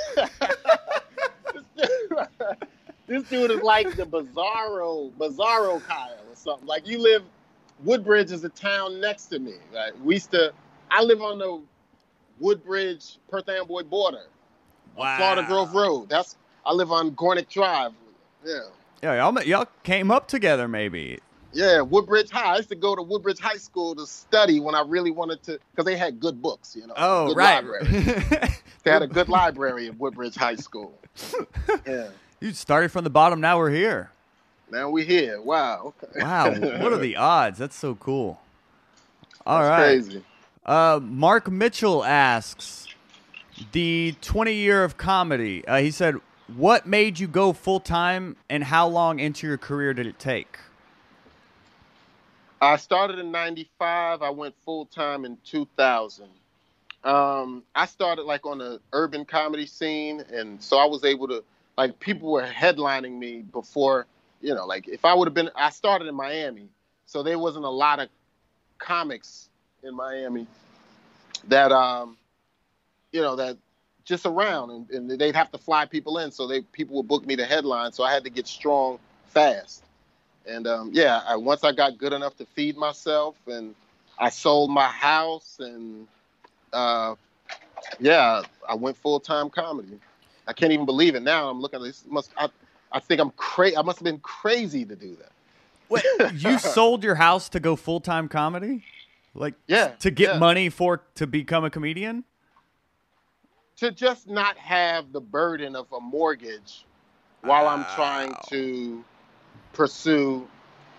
this, 3.06 3.22
dude, 3.28 3.50
is 3.50 3.60
like 3.62 3.94
the 3.96 4.04
Bizarro, 4.06 5.10
Bizarro 5.18 5.82
Kyle 5.86 6.12
or 6.30 6.36
something. 6.36 6.66
Like 6.66 6.86
you 6.86 6.98
live, 7.02 7.22
Woodbridge 7.82 8.30
is 8.32 8.44
a 8.44 8.48
town 8.50 9.00
next 9.00 9.26
to 9.26 9.38
me. 9.38 9.54
Like 9.72 9.92
we 10.02 10.14
used 10.14 10.30
to, 10.30 10.52
I 10.90 11.02
live 11.02 11.20
on 11.20 11.38
the 11.38 11.60
Woodbridge 12.38 13.18
Perth 13.30 13.48
Amboy 13.48 13.82
border, 13.84 14.26
on 14.96 15.16
Florida 15.16 15.44
Grove 15.46 15.74
Road. 15.74 16.08
That's 16.08 16.36
I 16.66 16.72
live 16.72 16.90
on 16.92 17.12
Gornick 17.12 17.48
Drive. 17.48 17.92
Yeah. 18.44 18.60
Yeah, 19.02 19.16
y'all, 19.16 19.42
y'all 19.42 19.66
came 19.82 20.10
up 20.10 20.28
together, 20.28 20.66
maybe. 20.66 21.18
Yeah, 21.52 21.82
Woodbridge 21.82 22.30
High. 22.30 22.54
I 22.54 22.56
used 22.56 22.70
to 22.70 22.74
go 22.74 22.96
to 22.96 23.02
Woodbridge 23.02 23.38
High 23.38 23.58
School 23.58 23.94
to 23.94 24.06
study 24.06 24.60
when 24.60 24.74
I 24.74 24.80
really 24.80 25.10
wanted 25.10 25.42
to, 25.44 25.58
because 25.70 25.84
they 25.84 25.96
had 25.96 26.18
good 26.18 26.42
books, 26.42 26.74
you 26.74 26.86
know. 26.86 26.94
Oh, 26.96 27.28
good 27.28 27.36
right. 27.36 27.64
library. 27.64 27.86
They 28.82 28.90
had 28.90 29.02
a 29.02 29.06
good 29.06 29.28
library 29.28 29.86
at 29.88 29.98
Woodbridge 29.98 30.34
High 30.34 30.56
School. 30.56 30.98
Yeah. 31.86 32.08
you 32.40 32.52
started 32.52 32.90
from 32.90 33.04
the 33.04 33.10
bottom. 33.10 33.40
Now 33.40 33.58
we're 33.58 33.70
here. 33.70 34.10
Now 34.70 34.90
we're 34.90 35.04
here. 35.04 35.40
Wow. 35.40 35.94
Okay. 36.02 36.20
Wow, 36.20 36.50
what 36.80 36.92
are 36.92 36.98
the 36.98 37.16
odds? 37.18 37.58
That's 37.58 37.76
so 37.76 37.94
cool. 37.94 38.40
All 39.46 39.60
That's 39.60 39.68
right. 39.68 40.02
Crazy. 40.02 40.24
Uh, 40.64 40.98
Mark 41.02 41.50
Mitchell 41.50 42.02
asks 42.04 42.88
the 43.72 44.14
20 44.22 44.54
year 44.54 44.82
of 44.82 44.96
comedy. 44.96 45.66
Uh, 45.66 45.78
he 45.78 45.90
said, 45.90 46.16
"What 46.56 46.86
made 46.86 47.18
you 47.18 47.26
go 47.26 47.52
full 47.52 47.80
time, 47.80 48.36
and 48.48 48.64
how 48.64 48.88
long 48.88 49.18
into 49.18 49.46
your 49.46 49.58
career 49.58 49.92
did 49.92 50.06
it 50.06 50.18
take?" 50.18 50.58
I 52.62 52.76
started 52.76 53.18
in 53.18 53.30
'95. 53.30 54.22
I 54.22 54.30
went 54.30 54.54
full 54.64 54.86
time 54.86 55.26
in 55.26 55.36
2000. 55.44 56.30
Um, 57.04 57.62
I 57.74 57.84
started 57.84 58.22
like 58.22 58.46
on 58.46 58.58
the 58.58 58.80
urban 58.94 59.26
comedy 59.26 59.66
scene, 59.66 60.24
and 60.32 60.62
so 60.62 60.78
I 60.78 60.86
was 60.86 61.04
able 61.04 61.28
to 61.28 61.44
like 61.76 62.00
people 62.00 62.32
were 62.32 62.46
headlining 62.46 63.18
me 63.18 63.42
before, 63.42 64.06
you 64.40 64.54
know, 64.54 64.64
like 64.64 64.88
if 64.88 65.04
I 65.04 65.12
would 65.12 65.28
have 65.28 65.34
been. 65.34 65.50
I 65.54 65.68
started 65.68 66.08
in 66.08 66.14
Miami, 66.14 66.70
so 67.04 67.22
there 67.22 67.38
wasn't 67.38 67.66
a 67.66 67.70
lot 67.70 68.00
of 68.00 68.08
comics 68.78 69.50
in 69.84 69.94
Miami 69.94 70.46
that 71.48 71.72
um, 71.72 72.16
you 73.12 73.20
know 73.20 73.36
that 73.36 73.56
just 74.04 74.26
around, 74.26 74.70
and, 74.70 74.90
and 74.90 75.20
they'd 75.20 75.34
have 75.34 75.50
to 75.52 75.58
fly 75.58 75.86
people 75.86 76.18
in, 76.18 76.30
so 76.30 76.46
they 76.46 76.60
people 76.60 76.96
would 76.96 77.08
book 77.08 77.26
me 77.26 77.36
to 77.36 77.44
headline. 77.44 77.92
So 77.92 78.04
I 78.04 78.12
had 78.12 78.24
to 78.24 78.30
get 78.30 78.46
strong 78.46 78.98
fast. 79.28 79.82
And 80.46 80.66
um, 80.66 80.90
yeah, 80.92 81.22
I, 81.26 81.36
once 81.36 81.64
I 81.64 81.72
got 81.72 81.96
good 81.96 82.12
enough 82.12 82.36
to 82.36 82.46
feed 82.46 82.76
myself, 82.76 83.36
and 83.46 83.74
I 84.18 84.28
sold 84.28 84.70
my 84.70 84.88
house, 84.88 85.56
and 85.58 86.06
uh, 86.72 87.14
yeah, 87.98 88.42
I 88.68 88.74
went 88.74 88.96
full 88.96 89.20
time 89.20 89.48
comedy. 89.50 89.98
I 90.46 90.52
can't 90.52 90.72
even 90.72 90.84
believe 90.84 91.14
it 91.14 91.22
now. 91.22 91.48
I'm 91.48 91.60
looking 91.60 91.80
at 91.80 91.84
this. 91.84 92.04
Must 92.06 92.30
I? 92.36 92.48
I 92.92 93.00
think 93.00 93.20
I'm 93.20 93.30
crazy. 93.30 93.76
I 93.76 93.82
must 93.82 93.98
have 93.98 94.04
been 94.04 94.20
crazy 94.20 94.84
to 94.84 94.94
do 94.94 95.16
that. 95.16 95.32
Wait, 95.88 96.04
you 96.34 96.58
sold 96.58 97.02
your 97.02 97.14
house 97.14 97.48
to 97.50 97.60
go 97.60 97.74
full 97.74 98.00
time 98.00 98.28
comedy? 98.28 98.84
Like, 99.34 99.54
Yeah, 99.66 99.88
to 99.98 100.10
get 100.10 100.34
yeah. 100.34 100.38
money 100.38 100.68
for 100.68 101.02
to 101.16 101.26
become 101.26 101.64
a 101.64 101.70
comedian? 101.70 102.24
To 103.78 103.90
just 103.90 104.28
not 104.28 104.56
have 104.56 105.12
the 105.12 105.20
burden 105.20 105.74
of 105.74 105.92
a 105.92 106.00
mortgage 106.00 106.84
while 107.42 107.66
I'm 107.66 107.84
trying 107.96 108.34
to 108.48 109.04
pursue 109.72 110.46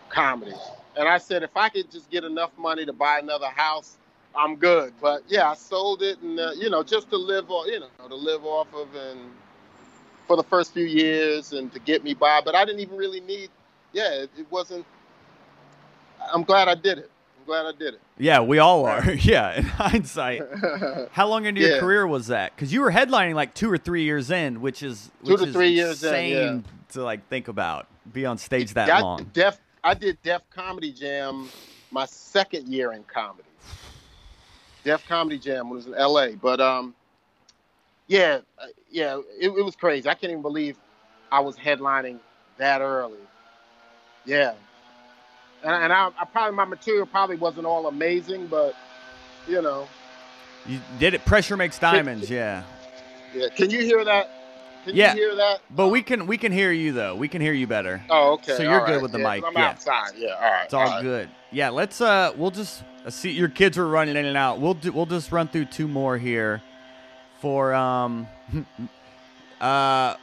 comedy. 0.09 0.53
And 0.97 1.07
I 1.07 1.17
said, 1.17 1.43
if 1.43 1.55
I 1.55 1.69
could 1.69 1.89
just 1.89 2.09
get 2.09 2.23
enough 2.23 2.51
money 2.57 2.85
to 2.85 2.93
buy 2.93 3.19
another 3.19 3.47
house, 3.47 3.97
I'm 4.35 4.55
good. 4.57 4.93
But 5.01 5.23
yeah, 5.27 5.49
I 5.49 5.55
sold 5.55 6.01
it, 6.01 6.19
and 6.21 6.39
uh, 6.39 6.51
you 6.51 6.69
know, 6.69 6.83
just 6.83 7.09
to 7.09 7.17
live 7.17 7.49
off, 7.49 7.67
you 7.67 7.79
know, 7.79 8.07
to 8.07 8.15
live 8.15 8.45
off 8.45 8.67
of, 8.73 8.93
and 8.93 9.19
for 10.27 10.35
the 10.35 10.43
first 10.43 10.73
few 10.73 10.85
years, 10.85 11.53
and 11.53 11.71
to 11.73 11.79
get 11.79 12.03
me 12.03 12.13
by. 12.13 12.41
But 12.43 12.55
I 12.55 12.65
didn't 12.65 12.81
even 12.81 12.97
really 12.97 13.21
need. 13.21 13.49
Yeah, 13.93 14.11
it, 14.11 14.29
it 14.37 14.47
wasn't. 14.51 14.85
I'm 16.33 16.43
glad 16.43 16.67
I 16.67 16.75
did 16.75 16.97
it. 16.97 17.11
Glad 17.45 17.65
I 17.67 17.71
did 17.77 17.93
it. 17.95 18.01
Yeah, 18.17 18.39
we 18.41 18.58
all 18.58 18.86
are. 18.86 19.12
yeah, 19.19 19.58
in 19.58 19.63
hindsight. 19.65 20.41
How 21.12 21.27
long 21.27 21.45
into 21.45 21.62
your 21.62 21.75
Yeah. 21.75 21.79
career 21.79 22.08
was 22.08 22.27
that? 22.27 22.55
Because 22.55 22.73
you 22.73 22.81
were 22.81 22.91
headlining 22.91 23.36
like 23.36 23.53
two 23.53 23.71
or 23.71 23.77
three 23.77 24.03
years 24.03 24.31
in, 24.31 24.62
which 24.62 24.81
is 24.81 25.12
Two 25.23 25.34
which 25.34 25.41
to 25.41 25.47
is 25.47 25.53
three 25.53 25.69
years 25.69 26.03
in, 26.03 26.10
insane 26.10 26.55
yeah. 26.65 26.93
to 26.93 27.03
like 27.03 27.27
think 27.29 27.47
about. 27.47 27.88
Be 28.12 28.25
on 28.25 28.38
stage 28.38 28.73
that 28.73 28.89
I 28.89 28.99
long. 28.99 29.29
Def, 29.34 29.60
I 29.84 29.93
did 29.93 30.17
Def 30.23 30.41
Comedy 30.49 30.91
Jam 30.91 31.49
my 31.91 32.05
second 32.05 32.67
year 32.67 32.93
in 32.93 33.03
comedy. 33.03 33.47
Def 34.84 35.08
Comedy 35.08 35.38
Jam 35.39 35.69
was 35.69 35.86
in 35.88 35.93
L.A. 35.93 36.36
But 36.36 36.60
um, 36.60 36.95
yeah, 38.08 38.39
uh, 38.60 38.65
yeah, 38.89 39.19
it, 39.39 39.49
it 39.49 39.65
was 39.65 39.75
crazy. 39.75 40.10
I 40.10 40.13
can't 40.13 40.31
even 40.31 40.41
believe 40.41 40.77
I 41.31 41.39
was 41.39 41.55
headlining 41.58 42.19
that 42.58 42.81
early. 42.81 43.19
Yeah, 44.25 44.53
and, 45.65 45.73
and 45.86 45.93
I, 45.93 46.10
I 46.19 46.25
probably 46.25 46.56
my 46.56 46.65
material 46.65 47.06
probably 47.06 47.36
wasn't 47.38 47.65
all 47.65 47.88
amazing, 47.88 48.47
but 48.47 48.75
you 49.47 49.62
know, 49.62 49.88
You 50.65 50.80
did 50.99 51.13
it. 51.13 51.25
Pressure 51.25 51.58
makes 51.58 51.78
diamonds. 51.80 52.30
Yeah. 52.30 52.63
yeah. 53.34 53.47
Can 53.56 53.69
you 53.69 53.82
hear 53.82 54.04
that? 54.06 54.30
Can 54.86 54.95
Yeah. 54.95 55.13
you 55.15 55.21
hear 55.21 55.36
that? 55.36 55.62
But 55.71 55.89
we 55.89 56.01
can 56.04 56.28
we 56.28 56.38
can 56.38 56.51
hear 56.51 56.71
you 56.71 56.91
though. 56.93 57.15
We 57.15 57.28
can 57.28 57.41
hear 57.41 57.54
you 57.54 57.67
better. 57.67 58.04
Oh, 58.10 58.34
okay. 58.34 58.56
So 58.58 58.63
you're 58.63 58.80
all 58.80 58.86
good 58.86 58.93
right. 58.93 59.01
with 59.01 59.12
the 59.12 59.17
mic 59.19 59.25
Yeah, 59.25 59.34
mic, 59.41 59.45
I'm 59.47 59.54
yeah. 59.63 59.69
outside. 59.69 60.12
Yeah. 60.15 60.30
All 60.36 60.41
right. 60.51 60.65
It's 60.65 60.73
all 60.73 60.84
right. 60.86 61.01
good. 61.01 61.30
Yeah, 61.51 61.69
let's 61.69 62.01
uh 62.01 62.32
we'll 62.38 62.51
just 62.51 62.84
uh, 63.06 63.10
see 63.10 63.32
your 63.32 63.49
kids 63.49 63.78
were 63.78 63.88
running 63.88 64.15
in 64.15 64.25
and 64.25 64.38
out. 64.38 64.60
We'll 64.60 64.73
do, 64.75 64.91
we'll 64.91 65.06
just 65.08 65.32
run 65.32 65.47
through 65.47 65.65
two 65.65 65.88
more 65.88 66.17
here 66.17 66.62
for 67.39 67.73
um 67.73 68.28
uh 69.62 70.15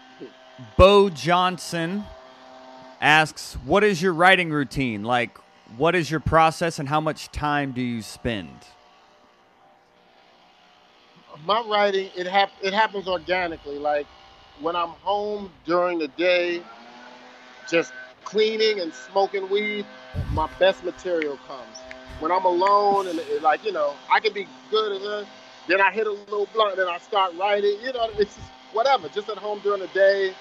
Bo 0.76 1.10
Johnson 1.10 2.04
asks, 3.02 3.54
"What 3.64 3.84
is 3.84 4.00
your 4.00 4.14
writing 4.14 4.50
routine? 4.50 5.04
Like 5.04 5.36
what 5.76 5.94
is 5.94 6.10
your 6.10 6.20
process 6.20 6.78
and 6.78 6.88
how 6.88 7.00
much 7.00 7.30
time 7.32 7.72
do 7.72 7.82
you 7.82 8.02
spend?" 8.02 8.66
my 11.44 11.60
writing 11.68 12.10
it 12.16 12.26
hap- 12.26 12.52
it 12.62 12.72
happens 12.72 13.08
organically 13.08 13.78
like 13.78 14.06
when 14.60 14.76
i'm 14.76 14.90
home 15.02 15.50
during 15.64 15.98
the 15.98 16.08
day 16.08 16.62
just 17.68 17.92
cleaning 18.24 18.80
and 18.80 18.92
smoking 18.94 19.48
weed 19.50 19.84
my 20.32 20.48
best 20.58 20.84
material 20.84 21.38
comes 21.48 21.78
when 22.20 22.30
i'm 22.30 22.44
alone 22.44 23.08
and 23.08 23.18
it, 23.18 23.42
like 23.42 23.64
you 23.64 23.72
know 23.72 23.94
i 24.10 24.20
can 24.20 24.32
be 24.32 24.46
good 24.70 24.92
at 24.96 25.22
it 25.22 25.28
then 25.68 25.80
i 25.80 25.90
hit 25.90 26.06
a 26.06 26.12
little 26.12 26.48
blunt 26.52 26.76
then 26.76 26.88
i 26.88 26.98
start 26.98 27.34
writing 27.38 27.76
you 27.82 27.92
know 27.92 28.08
it's 28.18 28.36
just 28.36 28.50
whatever 28.72 29.08
just 29.08 29.28
at 29.28 29.38
home 29.38 29.60
during 29.62 29.80
the 29.80 29.88
day 29.88 30.32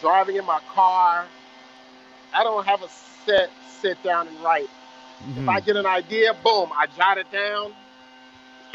driving 0.00 0.36
in 0.36 0.44
my 0.44 0.60
car 0.74 1.26
i 2.36 2.44
don't 2.44 2.66
have 2.66 2.82
a 2.82 2.88
set 3.24 3.50
sit 3.80 4.00
down 4.02 4.28
and 4.28 4.38
write 4.44 4.68
if 5.36 5.48
I 5.48 5.60
Mhm. 5.60 5.64
get 5.64 5.76
an 5.76 5.86
idea, 5.86 6.34
boom, 6.44 6.70
I 6.76 6.86
jot 6.94 7.16
it 7.16 7.26
down, 7.32 7.72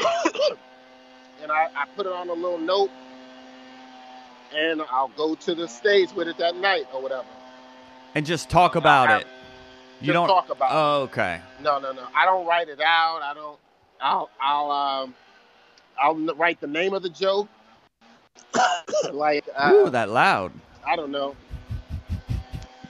and 1.40 1.52
I, 1.52 1.68
I 1.74 1.84
put 1.96 2.04
it 2.04 2.12
on 2.12 2.28
a 2.28 2.32
little 2.32 2.58
note, 2.58 2.90
and 4.54 4.82
I'll 4.90 5.12
go 5.16 5.34
to 5.36 5.54
the 5.54 5.68
stage 5.68 6.12
with 6.12 6.26
it 6.28 6.36
that 6.38 6.56
night 6.56 6.86
or 6.92 7.00
whatever. 7.00 7.28
And 8.16 8.26
just 8.26 8.50
talk 8.50 8.74
about 8.74 9.08
have- 9.08 9.20
it. 9.22 9.26
You 10.00 10.12
don't 10.12 10.26
talk 10.26 10.50
about 10.50 10.70
it. 10.70 10.74
Oh, 10.74 11.02
okay. 11.04 11.40
No, 11.60 11.78
no, 11.78 11.92
no. 11.92 12.04
I 12.14 12.24
don't 12.26 12.44
write 12.44 12.68
it 12.68 12.80
out. 12.80 13.20
I 13.22 13.32
don't. 13.34 13.58
I'll 14.00 14.30
I'll 14.40 14.70
um 14.72 15.14
I'll 16.02 16.16
write 16.34 16.60
the 16.60 16.66
name 16.66 16.92
of 16.92 17.04
the 17.04 17.08
joke. 17.08 17.48
like 19.12 19.44
uh, 19.56 19.70
Ooh, 19.72 19.90
that 19.90 20.10
loud. 20.10 20.50
I 20.84 20.96
don't 20.96 21.12
know. 21.12 21.36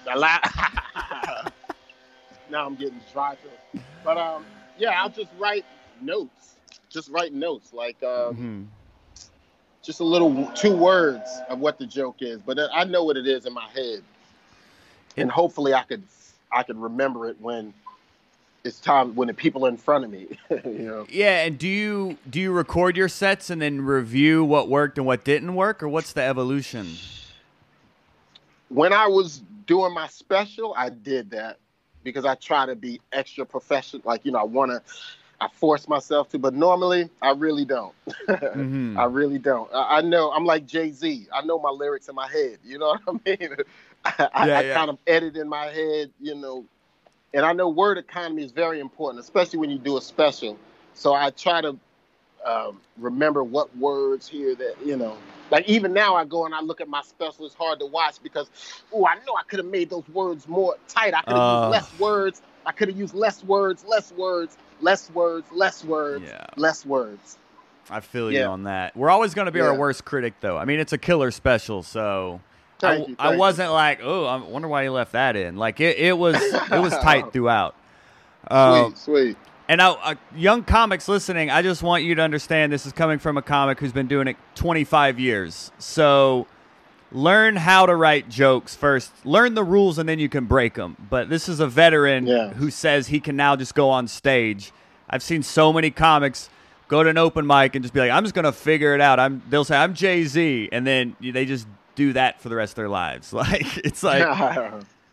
The 0.05 0.17
la- 0.19 0.39
now 2.51 2.67
I'm 2.67 2.75
getting 2.75 3.01
dry 3.13 3.35
throat. 3.37 3.83
But 4.05 4.19
um, 4.19 4.45
yeah, 4.79 5.01
I'll 5.03 5.09
just 5.11 5.31
write 5.39 5.65
notes. 6.01 6.57
Just 6.91 7.09
write 7.11 7.33
notes, 7.33 7.73
like 7.73 7.97
uh, 8.03 8.33
Mhm. 8.33 8.67
just 9.83 10.01
a 10.01 10.05
little 10.05 10.47
two 10.55 10.77
words 10.77 11.29
of 11.49 11.59
what 11.61 11.79
the 11.79 11.87
joke 11.87 12.17
is. 12.21 12.41
But 12.41 12.59
I 12.73 12.85
know 12.85 13.05
what 13.05 13.17
it 13.17 13.27
is 13.27 13.47
in 13.47 13.53
my 13.53 13.69
head, 13.69 14.03
and 15.17 15.31
hopefully 15.31 15.73
I 15.75 15.83
could 15.85 16.03
I 16.51 16.63
could 16.65 16.77
remember 16.77 17.29
it 17.29 17.41
when 17.41 17.73
it's 18.65 18.79
time 18.79 19.15
when 19.15 19.29
the 19.29 19.35
people 19.35 19.65
are 19.67 19.69
in 19.71 19.77
front 19.77 20.05
of 20.05 20.11
me. 20.11 20.27
you 20.51 20.65
know. 20.65 21.07
Yeah, 21.11 21.45
and 21.45 21.57
do 21.59 21.67
you 21.69 22.19
do 22.29 22.41
you 22.41 22.53
record 22.53 22.97
your 22.97 23.09
sets 23.09 23.49
and 23.51 23.63
then 23.63 23.81
review 23.81 24.45
what 24.45 24.69
worked 24.69 24.99
and 24.99 25.07
what 25.07 25.25
didn't 25.25 25.55
work, 25.55 25.83
or 25.83 25.89
what's 25.89 26.13
the 26.13 26.23
evolution? 26.23 26.89
when 28.69 28.91
I 28.91 29.07
was 29.07 29.43
doing 29.67 29.95
my 29.95 30.07
special, 30.09 30.75
I 30.77 30.91
did 30.91 31.31
that 31.31 31.59
because 32.03 32.25
I 32.25 32.35
try 32.35 32.67
to 32.67 32.75
be 32.77 33.01
extra 33.13 33.45
professional. 33.45 34.03
Like, 34.05 34.25
you 34.25 34.33
know, 34.33 34.41
I 34.41 34.45
want 34.45 34.71
to, 34.71 34.83
I 35.41 35.49
force 35.49 35.89
myself 35.89 36.29
to, 36.31 36.39
but 36.39 36.55
normally 36.55 37.11
I 37.21 37.31
really 37.33 37.65
don't. 37.65 37.95
Mhm. 38.55 38.97
I 38.97 39.05
really 39.05 39.39
don't. 39.39 39.73
I, 39.73 39.99
I 39.99 40.01
know 40.03 40.31
I'm 40.33 40.45
like 40.45 40.67
Jay 40.67 40.91
Z. 40.91 41.27
I 41.33 41.43
know 41.43 41.59
my 41.59 41.71
lyrics 41.71 42.09
in 42.09 42.15
my 42.15 42.29
head. 42.29 42.59
You 42.65 42.79
know 42.79 42.97
what 43.05 43.23
I 43.27 43.37
mean? 43.41 43.57
I, 44.05 44.29
I, 44.35 44.49
I 44.59 44.63
yeah. 44.63 44.65
kind 44.65 44.91
of 44.91 44.99
edit 45.07 45.37
in 45.37 45.49
my 45.49 45.67
head, 45.67 46.11
you 46.21 46.35
know, 46.35 46.65
and 47.35 47.45
I 47.45 47.53
know 47.53 47.69
word 47.69 47.99
economy 47.99 48.43
is 48.45 48.53
very 48.53 48.81
important, 48.81 49.21
especially 49.23 49.59
when 49.59 49.71
you 49.71 49.79
do 49.79 49.97
a 49.97 50.01
special. 50.03 50.59
So 50.95 51.15
I 51.15 51.31
try 51.31 51.61
to 51.63 51.79
um, 52.45 52.81
remember 52.99 53.43
what 53.45 53.75
words 53.77 54.29
here 54.29 54.55
that 54.55 54.75
you 54.85 54.97
know. 54.97 55.17
Like 55.53 55.69
even 55.69 55.93
now, 55.93 56.17
I 56.17 56.25
go 56.25 56.47
and 56.47 56.55
I 56.55 56.61
look 56.63 56.81
at 56.81 56.89
my 56.89 57.03
special. 57.03 57.45
It's 57.45 57.55
hard 57.55 57.79
to 57.81 57.87
watch 57.87 58.17
because, 58.23 58.49
oh, 58.93 59.07
I 59.07 59.17
know 59.17 59.35
I 59.39 59.43
could 59.47 59.59
have 59.59 59.67
made 59.67 59.91
those 59.91 60.09
words 60.09 60.49
more 60.49 60.77
tight. 60.89 61.13
I 61.15 61.21
could 61.21 61.37
have 61.37 61.45
Uh. 61.45 61.61
used 61.61 61.71
less 61.71 62.01
words. 62.01 62.43
I 62.65 62.73
could 62.73 62.89
have 62.89 62.97
used 62.97 63.15
less 63.15 63.45
words, 63.45 63.85
less 63.87 64.13
words, 64.13 64.57
less 64.81 65.11
words, 65.11 65.47
less 65.53 65.85
words, 65.85 66.25
Yeah. 66.27 66.47
less 66.57 66.87
words. 66.87 67.37
I 67.91 68.01
feel 68.01 68.33
you 68.33 68.39
Yeah. 68.39 68.49
on 68.49 68.65
that. 68.65 68.97
We're 68.97 69.11
always 69.11 69.35
going 69.35 69.45
to 69.47 69.53
be 69.53 69.61
our 69.61 69.75
worst 69.75 70.07
critic, 70.07 70.35
though. 70.41 70.57
I 70.57 70.65
mean, 70.65 70.81
it's 70.81 70.95
a 70.95 70.99
killer 70.99 71.31
special, 71.31 71.83
so 71.83 72.41
I, 72.83 72.95
you, 72.95 73.17
I 73.19 73.29
thank 73.29 73.35
you. 73.35 73.39
wasn't 73.39 73.73
like, 73.73 74.01
oh, 74.03 74.25
I 74.25 74.37
wonder 74.37 74.69
why 74.69 74.85
he 74.85 74.89
left 74.89 75.13
that 75.13 75.37
in. 75.37 75.57
Like 75.57 75.81
it, 75.81 75.99
it 75.99 76.17
was, 76.17 76.37
it 76.43 76.81
was 76.81 76.93
tight 77.03 77.31
throughout. 77.33 77.75
Um, 78.51 78.95
Sweet, 78.95 78.99
sweet. 78.99 79.37
And 79.69 79.79
now, 79.79 79.99
uh, 80.03 80.15
young 80.37 80.65
comics 80.65 81.09
listening, 81.09 81.51
I 81.51 81.63
just 81.63 81.83
want 81.83 82.05
you 82.05 82.15
to 82.17 82.23
understand 82.23 82.73
this 82.73 82.85
is 82.85 82.93
coming 82.93 83.19
from 83.19 83.37
a 83.37 83.43
comic 83.43 83.79
who's 83.81 83.93
been 83.93 84.09
doing 84.09 84.27
it 84.29 84.37
25 84.57 85.19
years. 85.21 85.71
So 85.79 86.47
learn 87.11 87.57
how 87.57 87.87
to 87.87 87.95
write 87.95 88.29
jokes 88.29 88.75
first. 88.75 89.13
Learn 89.25 89.55
the 89.55 89.65
rules, 89.65 89.99
and 89.99 90.09
then 90.09 90.19
you 90.19 90.29
can 90.29 90.47
break 90.47 90.75
them. 90.75 90.97
But 91.09 91.29
this 91.31 91.49
is 91.49 91.61
a 91.61 91.67
veteran 91.67 92.27
Yeah. 92.27 92.51
who 92.51 92.71
says 92.71 93.09
he 93.09 93.21
can 93.21 93.37
now 93.37 93.55
just 93.57 93.75
go 93.75 93.89
on 93.91 94.09
stage. 94.09 94.73
I've 95.09 95.23
seen 95.23 95.43
so 95.43 95.73
many 95.73 95.91
comics 95.91 96.49
go 96.89 97.03
to 97.03 97.09
an 97.11 97.19
open 97.19 97.47
mic 97.47 97.75
and 97.75 97.83
just 97.83 97.95
be 97.95 98.01
like, 98.01 98.11
"I'm 98.11 98.25
just 98.25 98.35
gonna 98.35 98.53
figure 98.53 98.95
it 98.95 99.01
out." 99.01 99.21
I'm. 99.21 99.43
They'll 99.49 99.65
say, 99.65 99.77
"I'm 99.77 99.95
Jay 99.95 100.25
Z," 100.25 100.69
and 100.73 100.87
then 100.87 101.17
they 101.21 101.45
just 101.45 101.67
do 101.95 102.13
that 102.15 102.41
for 102.41 102.49
the 102.49 102.57
rest 102.57 102.73
of 102.73 102.77
their 102.77 102.89
lives. 102.89 103.33
Like 103.33 103.79
it's 103.79 104.03
like, 104.03 104.23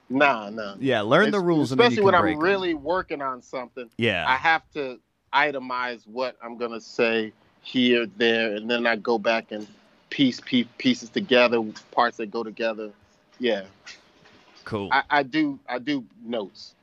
nah, 0.09 0.49
nah. 0.49 0.75
yeah, 0.79 1.01
learn 1.01 1.25
the 1.31 1.37
It's- 1.37 1.43
rules, 1.43 1.71
and 1.71 1.79
then 1.79 1.87
Especially 1.87 2.05
when 2.05 2.15
I'm 2.15 2.39
really 2.39 2.73
working 2.73 3.21
on 3.21 3.41
something. 3.41 3.89
yeah. 3.97 4.25
I 4.27 4.35
have 4.35 4.63
to 4.73 4.99
itemize 5.33 6.07
what 6.07 6.35
I'm 6.43 6.57
gonna 6.57 6.81
say 6.81 7.31
here, 7.61 8.05
there, 8.17 8.55
and 8.55 8.69
then 8.69 8.87
I 8.87 8.95
go 8.95 9.17
back 9.19 9.51
and 9.51 9.67
piece, 10.09 10.39
piece 10.39 10.67
pieces 10.77 11.09
together, 11.09 11.61
parts 11.91 12.17
that 12.17 12.31
go 12.31 12.43
together. 12.43 12.91
Yeah, 13.39 13.63
cool. 14.65 14.89
I, 14.91 15.03
I 15.09 15.23
do. 15.23 15.59
I 15.69 15.79
do 15.79 16.03
notes. 16.25 16.73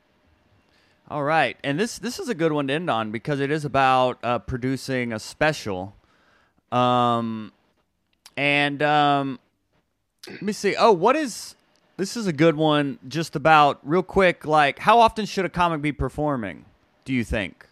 All 1.09 1.23
right, 1.23 1.57
and 1.63 1.79
this 1.79 1.99
this 1.99 2.19
is 2.19 2.29
a 2.29 2.35
good 2.35 2.53
one 2.53 2.67
to 2.69 2.73
end 2.75 2.89
on 2.91 3.11
because 3.11 3.41
it 3.41 3.51
is 3.51 3.65
about 3.65 4.19
uh, 4.23 4.39
producing 4.41 5.13
a 5.13 5.19
special, 5.19 5.95
um, 6.73 7.53
and 8.37 8.83
um, 8.83 9.39
let 10.29 10.43
me 10.43 10.53
see. 10.53 10.75
Oh, 10.77 10.93
what 10.93 11.15
is 11.17 11.55
this? 11.97 12.17
Is 12.17 12.27
a 12.27 12.33
good 12.33 12.57
one. 12.57 12.99
Just 13.09 13.37
about 13.37 13.79
real 13.83 14.03
quick, 14.03 14.47
like 14.47 14.79
how 14.79 15.01
often 15.01 15.27
should 15.27 15.45
a 15.45 15.49
comic 15.49 15.83
be 15.83 15.93
performing? 15.93 16.65
Do 17.05 17.13
you 17.13 17.25
think? 17.25 17.67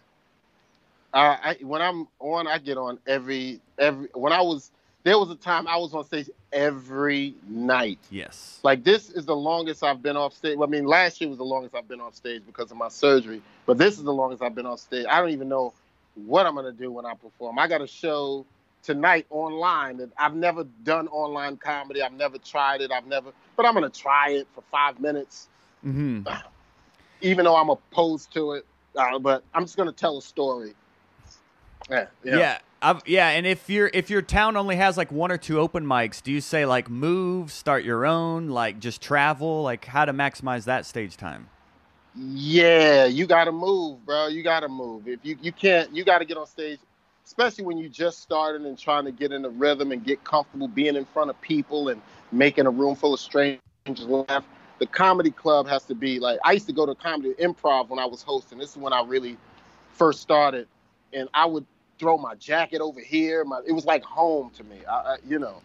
Uh, 1.13 1.37
I, 1.41 1.57
when 1.61 1.81
I'm 1.81 2.07
on, 2.19 2.47
I 2.47 2.57
get 2.57 2.77
on 2.77 2.99
every 3.07 3.61
every. 3.77 4.09
When 4.13 4.33
I 4.33 4.41
was 4.41 4.71
there 5.05 5.19
was 5.19 5.29
a 5.29 5.35
time 5.35 5.67
I 5.67 5.77
was 5.77 5.93
on 5.93 6.03
stage 6.03 6.31
every 6.51 7.35
night. 7.47 7.99
Yes. 8.09 8.59
Like 8.63 8.83
this 8.83 9.11
is 9.11 9.25
the 9.25 9.35
longest 9.35 9.83
I've 9.83 10.01
been 10.01 10.17
off 10.17 10.33
stage. 10.33 10.57
I 10.61 10.65
mean, 10.65 10.85
last 10.85 11.21
year 11.21 11.29
was 11.29 11.37
the 11.37 11.45
longest 11.45 11.75
I've 11.75 11.87
been 11.87 12.01
off 12.01 12.15
stage 12.15 12.41
because 12.45 12.71
of 12.71 12.77
my 12.77 12.89
surgery. 12.89 13.41
But 13.67 13.77
this 13.77 13.97
is 13.97 14.03
the 14.03 14.13
longest 14.13 14.41
I've 14.41 14.55
been 14.55 14.65
off 14.65 14.79
stage. 14.79 15.05
I 15.07 15.21
don't 15.21 15.29
even 15.29 15.47
know 15.47 15.73
what 16.15 16.47
I'm 16.47 16.55
gonna 16.55 16.71
do 16.71 16.91
when 16.91 17.05
I 17.05 17.13
perform. 17.13 17.59
I 17.59 17.67
got 17.67 17.81
a 17.81 17.87
show 17.87 18.45
tonight 18.85 19.25
online 19.29 19.99
and 19.99 20.11
I've 20.17 20.35
never 20.35 20.63
done 20.83 21.07
online 21.07 21.57
comedy. 21.57 22.01
I've 22.01 22.13
never 22.13 22.37
tried 22.37 22.81
it. 22.81 22.91
I've 22.91 23.07
never, 23.07 23.31
but 23.57 23.65
I'm 23.65 23.73
gonna 23.73 23.89
try 23.89 24.29
it 24.31 24.47
for 24.53 24.63
five 24.71 24.99
minutes, 24.99 25.49
hmm 25.81 26.21
even 27.21 27.45
though 27.45 27.55
I'm 27.55 27.69
opposed 27.69 28.31
to 28.33 28.53
it. 28.53 28.65
Uh, 28.95 29.19
but 29.19 29.43
I'm 29.53 29.63
just 29.63 29.75
gonna 29.75 29.91
tell 29.91 30.17
a 30.17 30.21
story. 30.21 30.73
Yeah, 31.89 32.07
Yeah. 32.23 32.37
yeah. 32.37 32.57
I've, 32.81 33.01
yeah, 33.07 33.29
and 33.29 33.47
if 33.47 33.67
your 33.67 33.89
if 33.93 34.11
your 34.11 34.21
town 34.21 34.55
only 34.55 34.75
has 34.75 34.95
like 34.95 35.11
one 35.11 35.31
or 35.31 35.37
two 35.37 35.59
open 35.59 35.83
mics, 35.85 36.21
do 36.21 36.31
you 36.31 36.39
say 36.39 36.65
like 36.67 36.87
move, 36.87 37.51
start 37.51 37.83
your 37.83 38.05
own, 38.05 38.49
like 38.49 38.79
just 38.79 39.01
travel, 39.01 39.63
like 39.63 39.85
how 39.85 40.05
to 40.05 40.13
maximize 40.13 40.65
that 40.65 40.85
stage 40.85 41.17
time? 41.17 41.47
Yeah, 42.15 43.05
you 43.05 43.25
gotta 43.25 43.51
move, 43.51 44.05
bro. 44.05 44.27
You 44.27 44.43
gotta 44.43 44.67
move. 44.67 45.07
If 45.07 45.19
you 45.23 45.37
you 45.41 45.51
can't, 45.51 45.95
you 45.95 46.03
gotta 46.05 46.25
get 46.25 46.37
on 46.37 46.45
stage, 46.45 46.79
especially 47.25 47.65
when 47.65 47.77
you 47.77 47.89
just 47.89 48.21
started 48.21 48.63
and 48.63 48.77
trying 48.77 49.05
to 49.05 49.11
get 49.11 49.31
in 49.31 49.41
the 49.43 49.49
rhythm 49.49 49.91
and 49.91 50.03
get 50.03 50.23
comfortable 50.23 50.67
being 50.67 50.95
in 50.95 51.05
front 51.05 51.29
of 51.29 51.39
people 51.41 51.89
and 51.89 52.01
making 52.31 52.65
a 52.67 52.69
room 52.71 52.95
full 52.95 53.13
of 53.13 53.19
strangers 53.19 53.59
laugh. 54.07 54.45
The 54.79 54.87
comedy 54.87 55.31
club 55.31 55.67
has 55.67 55.85
to 55.85 55.95
be 55.95 56.19
like 56.19 56.39
I 56.43 56.53
used 56.53 56.67
to 56.67 56.73
go 56.73 56.85
to 56.85 56.95
comedy 56.95 57.33
improv 57.39 57.89
when 57.89 57.99
I 57.99 58.05
was 58.05 58.21
hosting. 58.23 58.57
This 58.59 58.71
is 58.71 58.77
when 58.77 58.93
I 58.93 59.03
really 59.05 59.37
first 59.93 60.21
started, 60.21 60.67
and 61.13 61.29
I 61.33 61.45
would 61.45 61.65
throw 61.99 62.17
my 62.17 62.35
jacket 62.35 62.81
over 62.81 62.99
here. 62.99 63.45
My 63.45 63.61
it 63.67 63.73
was 63.73 63.85
like 63.85 64.03
home 64.03 64.51
to 64.57 64.63
me. 64.65 64.79
I, 64.89 64.93
I, 64.93 65.17
you 65.27 65.39
know, 65.39 65.61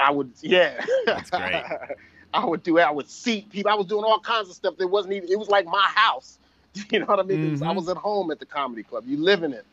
I 0.00 0.10
would 0.12 0.32
yeah. 0.42 0.84
That's 1.06 1.30
great. 1.30 1.62
I 2.34 2.44
would 2.46 2.62
do 2.62 2.78
it. 2.78 2.82
I 2.82 2.90
would 2.90 3.08
seat 3.10 3.50
people. 3.50 3.70
I 3.70 3.74
was 3.74 3.86
doing 3.86 4.04
all 4.04 4.20
kinds 4.20 4.50
of 4.50 4.56
stuff 4.56 4.76
that 4.78 4.88
wasn't 4.88 5.14
even. 5.14 5.30
It 5.30 5.38
was 5.38 5.48
like 5.48 5.66
my 5.66 5.88
house. 5.94 6.38
You 6.92 7.00
know 7.00 7.06
what 7.06 7.20
I 7.20 7.24
mean? 7.24 7.42
It 7.42 7.50
was, 7.50 7.62
I 7.62 7.68
Mhm. 7.68 7.76
was 7.76 7.88
at 7.88 7.96
home 7.98 8.30
at 8.30 8.38
the 8.40 8.46
comedy 8.46 8.82
club. 8.84 9.04
You 9.06 9.16
live 9.18 9.42
in 9.44 9.52
it. 9.54 9.64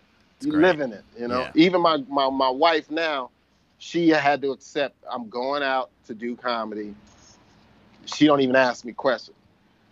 You 0.45 0.51
great. 0.51 0.61
live 0.61 0.81
in 0.81 0.93
it. 0.93 1.03
You 1.17 1.27
know. 1.27 1.41
Yeah. 1.41 1.51
Even 1.55 1.81
my, 1.81 1.97
my 2.07 2.29
my 2.29 2.49
wife 2.49 2.89
now, 2.91 3.29
she 3.77 4.09
had 4.09 4.41
to 4.41 4.51
accept 4.51 4.95
I'm 5.09 5.29
going 5.29 5.63
out 5.63 5.89
to 6.07 6.13
do 6.13 6.35
comedy. 6.35 6.95
She 8.05 8.25
don't 8.25 8.41
even 8.41 8.55
ask 8.55 8.83
me 8.85 8.93
questions. 8.93 9.37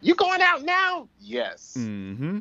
You 0.01 0.15
going 0.15 0.41
out 0.41 0.63
now? 0.63 1.07
Yes. 1.21 1.75
Mm-hmm. 1.77 2.39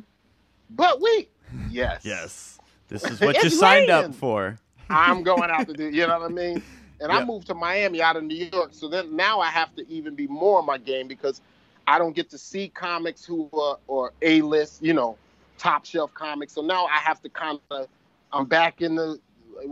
But 0.71 1.01
we, 1.01 1.27
yes, 1.69 2.01
Yes. 2.03 2.59
This 2.87 3.03
is 3.05 3.19
what 3.21 3.41
you 3.43 3.49
signed 3.49 3.89
up 3.89 4.13
for. 4.15 4.57
I'm 4.89 5.23
going 5.23 5.49
out 5.49 5.67
to 5.67 5.73
do. 5.81 5.89
You 5.89 6.07
know 6.07 6.19
what 6.19 6.31
I 6.31 6.33
mean? 6.33 6.61
And 6.99 7.11
Yeah. 7.11 7.19
I 7.19 7.25
moved 7.25 7.47
to 7.47 7.53
Miami 7.53 8.01
out 8.01 8.15
of 8.15 8.23
New 8.23 8.49
York, 8.51 8.69
so 8.73 8.87
then 8.87 9.15
now 9.15 9.39
I 9.39 9.47
have 9.47 9.75
to 9.75 9.87
even 9.89 10.15
be 10.15 10.27
more 10.27 10.59
on 10.59 10.65
my 10.65 10.77
game 10.77 11.07
because 11.07 11.41
I 11.87 11.97
don't 11.97 12.15
get 12.15 12.29
to 12.31 12.37
see 12.37 12.69
comics 12.69 13.23
who 13.25 13.49
are 13.53 13.77
or 13.87 14.13
A 14.21 14.41
list, 14.41 14.83
you 14.83 14.93
know, 14.93 15.17
top 15.57 15.85
shelf 15.85 16.13
comics. 16.13 16.53
So 16.53 16.61
now 16.61 16.85
I 16.85 16.97
have 16.97 17.21
to 17.21 17.29
kind 17.29 17.59
of. 17.69 17.87
I'm 18.33 18.45
back 18.45 18.81
in 18.81 18.95
the. 18.95 19.19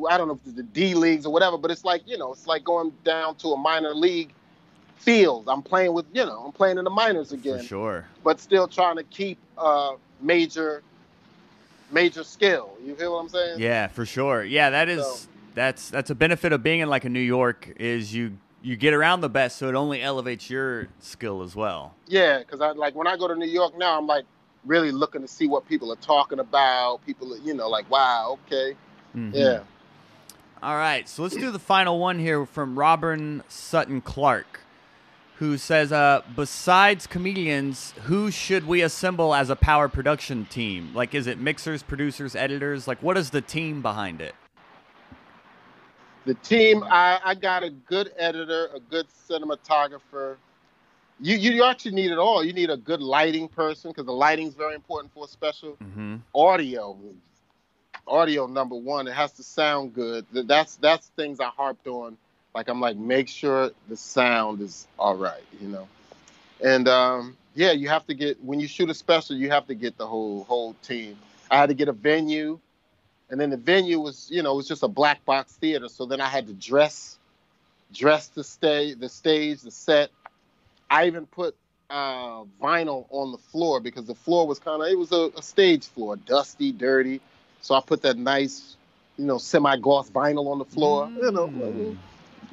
I 0.09 0.17
don't 0.17 0.27
know 0.27 0.35
if 0.35 0.41
it's 0.45 0.53
the 0.55 0.63
D 0.63 0.93
leagues 0.93 1.25
or 1.25 1.33
whatever, 1.33 1.57
but 1.57 1.71
it's 1.71 1.83
like 1.85 2.03
you 2.07 2.17
know, 2.17 2.31
it's 2.31 2.45
like 2.47 2.63
going 2.63 2.93
down 3.03 3.35
to 3.37 3.49
a 3.49 3.57
minor 3.57 3.93
league 3.93 4.31
field. 4.97 5.47
I'm 5.49 5.61
playing 5.63 5.93
with 5.93 6.05
you 6.13 6.25
know, 6.25 6.43
I'm 6.45 6.51
playing 6.51 6.77
in 6.77 6.83
the 6.83 6.89
minors 6.89 7.31
again. 7.31 7.59
For 7.59 7.63
sure. 7.63 8.05
but 8.23 8.39
still 8.39 8.67
trying 8.67 8.97
to 8.97 9.03
keep 9.03 9.37
uh 9.57 9.93
major 10.21 10.83
major 11.91 12.23
skill. 12.23 12.77
You 12.83 12.95
feel 12.95 13.13
what 13.13 13.19
I'm 13.21 13.29
saying? 13.29 13.59
Yeah, 13.59 13.87
for 13.87 14.05
sure. 14.05 14.43
Yeah, 14.43 14.69
that 14.69 14.89
is 14.89 15.03
So- 15.03 15.27
that's 15.55 15.89
that's 15.89 16.09
a 16.11 16.15
benefit 16.15 16.53
of 16.53 16.61
being 16.61 16.79
in 16.81 16.89
like 16.89 17.05
a 17.05 17.09
New 17.09 17.19
York 17.19 17.73
is 17.77 18.13
you 18.13 18.37
you 18.61 18.75
get 18.75 18.93
around 18.93 19.21
the 19.21 19.29
best, 19.29 19.57
so 19.57 19.69
it 19.69 19.75
only 19.75 20.01
elevates 20.01 20.49
your 20.49 20.87
skill 20.99 21.41
as 21.41 21.55
well. 21.55 21.95
Yeah, 22.07 22.39
because 22.39 22.61
I 22.61 22.71
like 22.71 22.93
when 22.93 23.07
I 23.07 23.17
go 23.17 23.27
to 23.27 23.35
New 23.35 23.47
York 23.47 23.75
now, 23.77 23.97
I'm 23.97 24.05
like 24.05 24.25
really 24.65 24.91
looking 24.91 25.21
to 25.21 25.27
see 25.27 25.47
what 25.47 25.67
people 25.67 25.91
are 25.91 25.97
talking 25.97 26.39
about. 26.39 27.05
People, 27.05 27.37
you 27.39 27.53
know, 27.53 27.69
like 27.69 27.89
wow, 27.89 28.39
okay, 28.47 28.75
Mhm. 29.15 29.33
yeah. 29.33 29.59
All 30.61 30.75
right, 30.75 31.07
so 31.07 31.23
let's 31.23 31.35
do 31.35 31.51
the 31.51 31.59
final 31.59 31.99
one 31.99 32.19
here 32.19 32.45
from 32.45 32.77
Robin 32.77 33.43
Sutton 33.47 34.01
Clark, 34.01 34.59
who 35.37 35.57
says, 35.57 35.93
uh, 35.93 36.21
besides 36.35 37.07
comedians, 37.07 37.93
who 38.03 38.29
should 38.29 38.67
we 38.67 38.81
assemble 38.81 39.33
as 39.33 39.49
a 39.49 39.55
power 39.55 39.87
production 39.87 40.45
team? 40.45 40.91
Like, 40.93 41.15
is 41.15 41.27
it 41.27 41.39
mixers, 41.39 41.81
producers, 41.81 42.35
editors? 42.35 42.87
Like, 42.89 43.01
what 43.01 43.17
is 43.17 43.29
the 43.29 43.41
team 43.41 43.81
behind 43.81 44.19
it? 44.19 44.35
The 46.25 46.33
team, 46.35 46.83
I, 46.83 47.19
I 47.23 47.35
got 47.35 47.63
a 47.63 47.69
good 47.69 48.11
editor, 48.17 48.69
a 48.75 48.79
good 48.79 49.07
cinematographer. 49.29 50.35
You 51.21 51.37
you 51.37 51.63
actually 51.63 51.91
need 51.91 52.11
it 52.11 52.17
all. 52.17 52.43
You 52.43 52.53
need 52.53 52.69
a 52.69 52.77
good 52.77 53.01
lighting 53.01 53.47
person 53.47 53.91
because 53.91 54.05
the 54.05 54.13
lighting 54.13 54.47
is 54.47 54.53
very 54.53 54.75
important 54.75 55.13
for 55.13 55.25
a 55.25 55.27
special. 55.27 55.77
Mm-hmm. 55.83 56.17
Audio, 56.33 56.97
audio 58.07 58.47
number 58.47 58.75
one. 58.75 59.07
It 59.07 59.13
has 59.13 59.33
to 59.33 59.43
sound 59.43 59.93
good. 59.93 60.25
That's 60.31 60.75
that's 60.77 61.07
things 61.09 61.39
I 61.39 61.49
harped 61.49 61.87
on. 61.87 62.17
Like 62.55 62.69
I'm 62.69 62.79
like, 62.79 62.97
make 62.97 63.27
sure 63.27 63.71
the 63.89 63.97
sound 63.97 64.61
is 64.61 64.87
all 64.97 65.15
right, 65.15 65.43
you 65.61 65.67
know. 65.67 65.87
And 66.63 66.87
um, 66.87 67.37
yeah, 67.53 67.71
you 67.71 67.89
have 67.89 68.05
to 68.07 68.13
get 68.13 68.41
when 68.43 68.59
you 68.59 68.67
shoot 68.67 68.89
a 68.89 68.93
special, 68.93 69.35
you 69.35 69.49
have 69.49 69.67
to 69.67 69.75
get 69.75 69.97
the 69.97 70.07
whole 70.07 70.45
whole 70.45 70.73
team. 70.83 71.17
I 71.51 71.57
had 71.57 71.69
to 71.69 71.75
get 71.75 71.87
a 71.87 71.93
venue, 71.93 72.59
and 73.29 73.39
then 73.39 73.49
the 73.49 73.57
venue 73.57 73.99
was, 73.99 74.29
you 74.31 74.41
know, 74.41 74.53
it 74.53 74.57
was 74.57 74.67
just 74.67 74.83
a 74.83 74.87
black 74.87 75.23
box 75.25 75.53
theater. 75.53 75.89
So 75.89 76.05
then 76.05 76.21
I 76.21 76.27
had 76.27 76.47
to 76.47 76.53
dress, 76.53 77.17
dress 77.93 78.27
the 78.27 78.43
stage, 78.43 78.99
the 78.99 79.09
stage, 79.09 79.61
the 79.61 79.71
set. 79.71 80.11
I 80.89 81.07
even 81.07 81.25
put 81.25 81.55
uh, 81.89 82.43
vinyl 82.61 83.07
on 83.09 83.31
the 83.31 83.37
floor 83.37 83.79
because 83.79 84.05
the 84.05 84.15
floor 84.15 84.47
was 84.47 84.59
kind 84.59 84.81
of 84.81 84.87
it 84.87 84.97
was 84.97 85.11
a, 85.11 85.29
a 85.37 85.41
stage 85.41 85.87
floor, 85.87 86.15
dusty, 86.17 86.71
dirty. 86.71 87.19
So 87.61 87.75
I 87.75 87.81
put 87.81 88.01
that 88.03 88.17
nice, 88.17 88.75
you 89.17 89.25
know, 89.25 89.37
semi-gloss 89.37 90.09
vinyl 90.11 90.47
on 90.51 90.59
the 90.59 90.65
floor. 90.65 91.09
You 91.21 91.31
know, 91.31 91.47
Mm. 91.47 91.97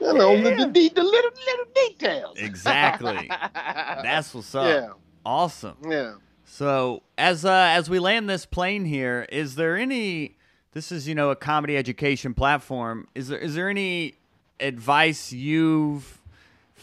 you 0.00 0.12
know, 0.12 0.36
the, 0.42 0.50
Yeah. 0.50 0.56
the, 0.56 0.70
the, 0.72 0.88
the 0.90 1.02
little 1.02 1.30
little 1.46 1.64
details. 1.74 2.36
Exactly. 2.38 3.28
That's 3.30 4.34
what's 4.34 4.54
up. 4.54 4.64
yeah, 4.66 4.88
Awesome. 5.24 5.76
yeah. 5.88 6.14
So 6.44 7.02
as 7.18 7.44
uh, 7.44 7.50
as 7.70 7.90
we 7.90 7.98
land 7.98 8.28
this 8.28 8.46
plane 8.46 8.84
here, 8.84 9.26
is 9.30 9.54
there 9.56 9.76
any? 9.76 10.36
This 10.72 10.92
is 10.92 11.08
you 11.08 11.14
know 11.14 11.30
a 11.30 11.36
comedy 11.36 11.76
education 11.76 12.34
platform. 12.34 13.08
Is 13.14 13.28
there 13.28 13.38
is 13.38 13.54
there 13.54 13.68
any 13.68 14.14
advice 14.60 15.32
you've 15.32 16.20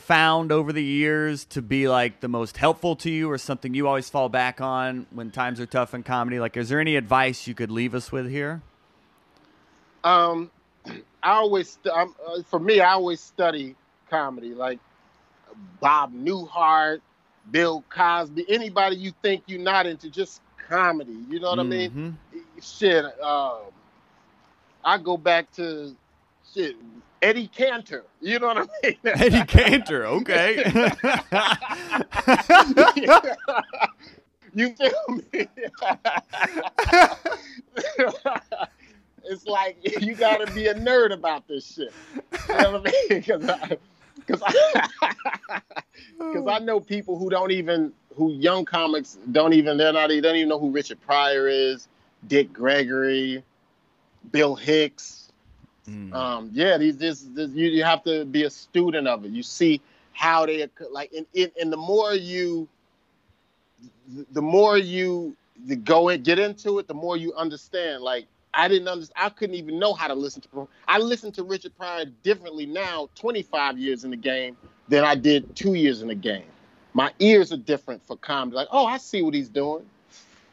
found 0.03 0.51
over 0.51 0.73
the 0.73 0.83
years 0.83 1.45
to 1.45 1.61
be 1.61 1.87
like 1.87 2.19
the 2.19 2.27
most 2.27 2.57
helpful 2.57 2.95
to 2.97 3.09
you, 3.09 3.31
or 3.31 3.37
something 3.37 3.73
you 3.73 3.87
always 3.87 4.09
fall 4.09 4.27
back 4.29 4.59
on 4.59 5.07
when 5.11 5.31
times 5.31 5.59
are 5.59 5.65
tough 5.65 5.93
in 5.93 6.03
comedy? 6.03 6.39
Like, 6.39 6.57
is 6.57 6.69
there 6.69 6.79
any 6.79 6.95
advice 6.97 7.47
you 7.47 7.55
could 7.55 7.71
leave 7.71 7.95
us 7.95 8.11
with 8.11 8.29
here? 8.29 8.61
Um, 10.03 10.51
I 11.23 11.31
always, 11.31 11.79
uh, 11.89 12.05
for 12.45 12.59
me, 12.59 12.81
I 12.81 12.91
always 12.91 13.21
study 13.21 13.75
comedy, 14.09 14.53
like 14.53 14.79
Bob 15.79 16.13
Newhart, 16.13 16.99
Bill 17.49 17.83
Cosby, 17.89 18.45
anybody 18.49 18.97
you 18.97 19.13
think 19.21 19.43
you're 19.47 19.59
not 19.61 19.85
into, 19.85 20.09
just 20.09 20.41
comedy. 20.67 21.17
You 21.29 21.39
know 21.39 21.49
what 21.49 21.59
I 21.59 21.63
mean? 21.63 22.17
Mhm. 22.33 22.63
Shit, 22.63 23.05
um, 23.21 23.61
I 24.83 24.97
go 24.97 25.15
back 25.15 25.51
to 25.53 25.95
shit 26.53 26.75
Eddie 27.23 27.47
Cantor. 27.47 28.03
You 28.21 28.37
know 28.39 28.47
what 28.47 28.57
I 28.57 28.67
mean? 28.83 28.97
Eddie 29.05 29.45
Cantor, 29.45 30.05
okay. 30.07 30.57
you 34.53 34.75
feel 34.75 34.91
me? 35.07 35.47
it's 39.23 39.47
like 39.47 39.77
you 40.01 40.15
got 40.15 40.45
to 40.45 40.53
be 40.53 40.67
a 40.67 40.75
nerd 40.75 41.13
about 41.13 41.47
this 41.47 41.73
shit. 41.73 41.93
You 42.49 42.55
know 42.55 42.79
what 42.79 42.87
I 42.87 42.91
mean? 42.91 43.21
Because 43.21 43.49
I, 43.49 43.77
cause 44.27 44.43
I, 44.45 45.59
cause 46.19 46.47
I 46.47 46.59
know 46.59 46.81
people 46.81 47.17
who 47.17 47.29
don't 47.29 47.51
even, 47.51 47.93
who 48.15 48.33
young 48.33 48.65
comics 48.65 49.17
don't 49.31 49.53
even, 49.53 49.77
they're 49.77 49.93
not, 49.93 50.09
they 50.09 50.19
don't 50.19 50.35
even 50.35 50.49
know 50.49 50.59
who 50.59 50.71
Richard 50.71 50.99
Pryor 51.01 51.47
is, 51.47 51.87
Dick 52.27 52.51
Gregory, 52.51 53.43
Bill 54.31 54.55
Hicks. 54.55 55.22
Mm. 55.89 56.13
Um, 56.13 56.49
yeah, 56.53 56.77
these 56.77 56.97
this, 56.97 57.21
this 57.33 57.51
you, 57.51 57.67
you 57.67 57.83
have 57.83 58.03
to 58.03 58.25
be 58.25 58.43
a 58.43 58.49
student 58.49 59.07
of 59.07 59.25
it. 59.25 59.31
You 59.31 59.43
see 59.43 59.81
how 60.13 60.45
they 60.45 60.67
like, 60.91 61.11
and, 61.13 61.25
and, 61.35 61.51
and 61.59 61.73
the 61.73 61.77
more 61.77 62.13
you, 62.13 62.67
the 64.31 64.41
more 64.41 64.77
you 64.77 65.35
go 65.83 66.09
and 66.09 66.23
get 66.23 66.39
into 66.39 66.79
it, 66.79 66.87
the 66.87 66.93
more 66.93 67.17
you 67.17 67.33
understand. 67.33 68.01
Like 68.01 68.27
I 68.53 68.67
didn't 68.67 68.87
understand, 68.87 69.25
I 69.25 69.29
couldn't 69.29 69.55
even 69.55 69.79
know 69.79 69.93
how 69.93 70.07
to 70.07 70.13
listen 70.13 70.41
to. 70.53 70.67
I 70.87 70.99
listen 70.99 71.31
to 71.33 71.43
Richard 71.43 71.75
Pryor 71.77 72.05
differently 72.23 72.65
now, 72.65 73.09
25 73.15 73.77
years 73.77 74.03
in 74.03 74.11
the 74.11 74.17
game, 74.17 74.55
than 74.87 75.03
I 75.03 75.15
did 75.15 75.55
two 75.55 75.73
years 75.73 76.01
in 76.01 76.07
the 76.07 76.15
game. 76.15 76.45
My 76.93 77.11
ears 77.19 77.51
are 77.51 77.57
different 77.57 78.05
for 78.05 78.15
comedy. 78.15 78.55
Like, 78.55 78.67
oh, 78.71 78.85
I 78.85 78.97
see 78.97 79.21
what 79.23 79.33
he's 79.33 79.49
doing. 79.49 79.85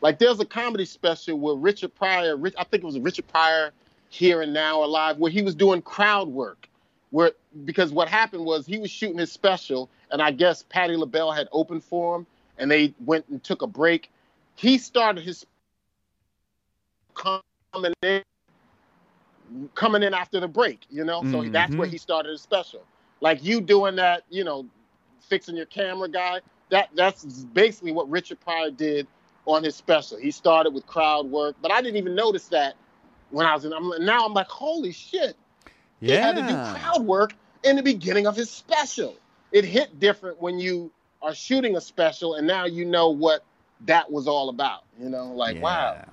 Like 0.01 0.19
there's 0.19 0.41
a 0.41 0.47
comedy 0.47 0.87
special 0.87 1.39
where 1.39 1.55
Richard 1.55 1.95
Pryor, 1.95 2.37
Rich, 2.37 2.55
I 2.59 2.65
think 2.65 2.83
it 2.83 2.87
was 2.87 2.99
Richard 2.99 3.29
Pryor 3.29 3.73
here 4.11 4.43
and 4.43 4.53
now 4.53 4.85
alive 4.85 5.17
where 5.17 5.31
he 5.31 5.41
was 5.41 5.55
doing 5.55 5.81
crowd 5.81 6.29
work 6.29 6.69
where 7.11 7.33
because 7.65 7.93
what 7.93 8.09
happened 8.09 8.45
was 8.45 8.67
he 8.67 8.79
was 8.79 8.91
shooting 8.91 9.19
his 9.19 9.33
special 9.33 9.89
and 10.11 10.21
i 10.21 10.31
guess 10.31 10.65
Patti 10.69 10.97
LaBelle 10.97 11.33
had 11.33 11.49
opened 11.53 11.83
for 11.83 12.17
him 12.17 12.27
and 12.61 12.71
they 12.71 12.95
went 13.05 13.27
and 13.29 13.43
took 13.43 13.63
a 13.63 13.67
break. 13.67 14.13
He 14.55 14.79
started 14.79 15.25
his 15.25 15.45
coming 17.15 17.93
in 18.03 18.23
coming 19.75 20.03
in 20.03 20.15
after 20.15 20.39
the 20.39 20.47
break 20.47 20.81
you 20.91 21.05
know? 21.05 21.23
So 21.23 21.41
mm-hmm. 21.41 21.53
that's 21.53 21.75
where 21.75 21.89
he 21.89 21.99
started 21.99 22.31
his 22.31 22.41
special. 22.41 22.85
Like 23.21 23.43
you 23.43 23.61
doing 23.61 23.97
that 23.97 24.23
you 24.31 24.45
know 24.45 24.67
fixing 25.21 25.57
your 25.57 25.67
camera 25.67 26.09
guy 26.09 26.41
that 26.71 26.91
that's 26.95 27.25
basically 27.25 27.93
what 27.93 28.09
richard 28.09 28.39
pryor 28.41 28.71
did 28.71 29.07
on 29.47 29.65
his 29.65 29.75
special. 29.75 30.19
He 30.19 30.31
started 30.31 30.73
with 30.73 30.87
crowd 30.87 31.27
work 31.27 31.57
but 31.61 31.73
i 31.73 31.81
didn't 31.81 31.97
even 31.97 32.15
notice 32.15 32.49
that 32.49 32.75
when 33.31 33.47
I 33.47 33.55
was 33.55 33.65
in. 33.65 33.73
I'm, 33.73 34.05
now 34.05 34.25
I'm 34.25 34.35
like, 34.35 34.49
holy 34.49 34.93
shit! 34.93 35.37
He 36.01 36.11
had 36.11 36.37
to 36.37 36.43
do 36.43 36.49
crowd 36.49 37.03
work 37.03 37.35
in 37.65 37.77
the 37.77 37.83
beginning 37.83 38.27
of 38.27 38.37
his 38.37 38.51
special. 38.51 39.17
It 39.53 39.65
hit 39.65 39.99
different 39.99 40.41
when 40.41 40.59
you 40.59 40.91
are 41.23 41.35
shooting 41.35 41.77
a 41.77 41.81
special, 41.81 42.37
and 42.37 42.47
now 42.47 42.65
you 42.65 42.85
know 42.85 43.11
what 43.11 43.45
that 43.87 44.11
was 44.11 44.27
all 44.29 44.49
about. 44.49 44.85
You 44.99 45.09
know, 45.09 45.33
like 45.33 45.61
wow. 45.61 46.05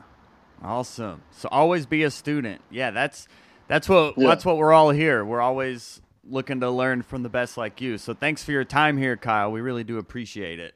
Awesome. 0.63 1.21
So 1.31 1.47
always 1.51 1.85
be 1.85 2.03
a 2.03 2.11
student. 2.11 2.61
Yeah, 2.71 2.91
that's 2.91 3.27
that's 3.67 3.87
what 3.87 4.17
Yeah. 4.17 4.27
that's 4.27 4.45
what 4.45 4.57
we're 4.57 4.73
all 4.73 4.89
here. 4.89 5.23
We're 5.23 5.41
always 5.41 6.01
looking 6.29 6.59
to 6.61 6.69
learn 6.69 7.03
from 7.03 7.23
the 7.23 7.29
best 7.29 7.57
like 7.57 7.79
you. 7.79 7.97
So 7.97 8.13
thanks 8.13 8.43
for 8.43 8.51
your 8.51 8.65
time 8.65 8.97
here, 8.97 9.15
Kyle. 9.15 9.51
We 9.51 9.61
really 9.61 9.83
do 9.83 9.97
appreciate 9.97 10.59
it. 10.59 10.73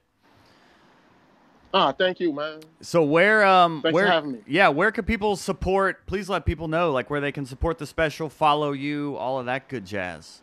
Ah, 1.74 1.92
thank 1.94 2.20
you, 2.20 2.34
man. 2.34 2.60
So 2.82 3.04
where 3.04 3.46
um 3.46 3.82
Thanks 3.82 3.94
for 3.94 4.04
where 4.04 4.12
having 4.12 4.32
me. 4.34 4.40
yeah, 4.48 4.68
where 4.68 4.92
can 4.92 5.06
people 5.06 5.36
support? 5.36 6.06
Please 6.06 6.28
let 6.30 6.46
people 6.46 6.68
know 6.68 6.92
like 6.92 7.10
where 7.10 7.22
they 7.22 7.32
can 7.32 7.46
support 7.46 7.78
the 7.78 7.86
special, 7.86 8.30
follow 8.30 8.74
you, 8.74 9.16
all 9.16 9.40
of 9.40 9.46
that 9.46 9.70
good 9.70 9.86
jazz. 9.86 10.42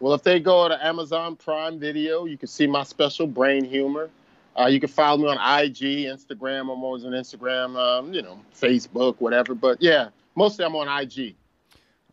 Well, 0.00 0.12
if 0.12 0.22
they 0.24 0.40
go 0.40 0.68
to 0.68 0.84
Amazon 0.84 1.36
Prime 1.36 1.78
Video, 1.78 2.24
you 2.24 2.36
can 2.36 2.48
see 2.48 2.66
my 2.66 2.82
special, 2.82 3.26
Brain 3.26 3.64
Humor. 3.64 4.10
Uh, 4.58 4.66
you 4.66 4.78
can 4.80 4.88
follow 4.88 5.18
me 5.18 5.28
on 5.28 5.36
IG, 5.64 6.06
Instagram. 6.06 6.62
I'm 6.62 6.82
always 6.82 7.04
on 7.04 7.12
Instagram, 7.12 7.76
um, 7.76 8.12
you 8.12 8.22
know, 8.22 8.38
Facebook, 8.54 9.16
whatever. 9.20 9.54
But 9.54 9.80
yeah, 9.80 10.08
mostly 10.34 10.64
I'm 10.64 10.74
on 10.76 10.88
IG. 11.02 11.36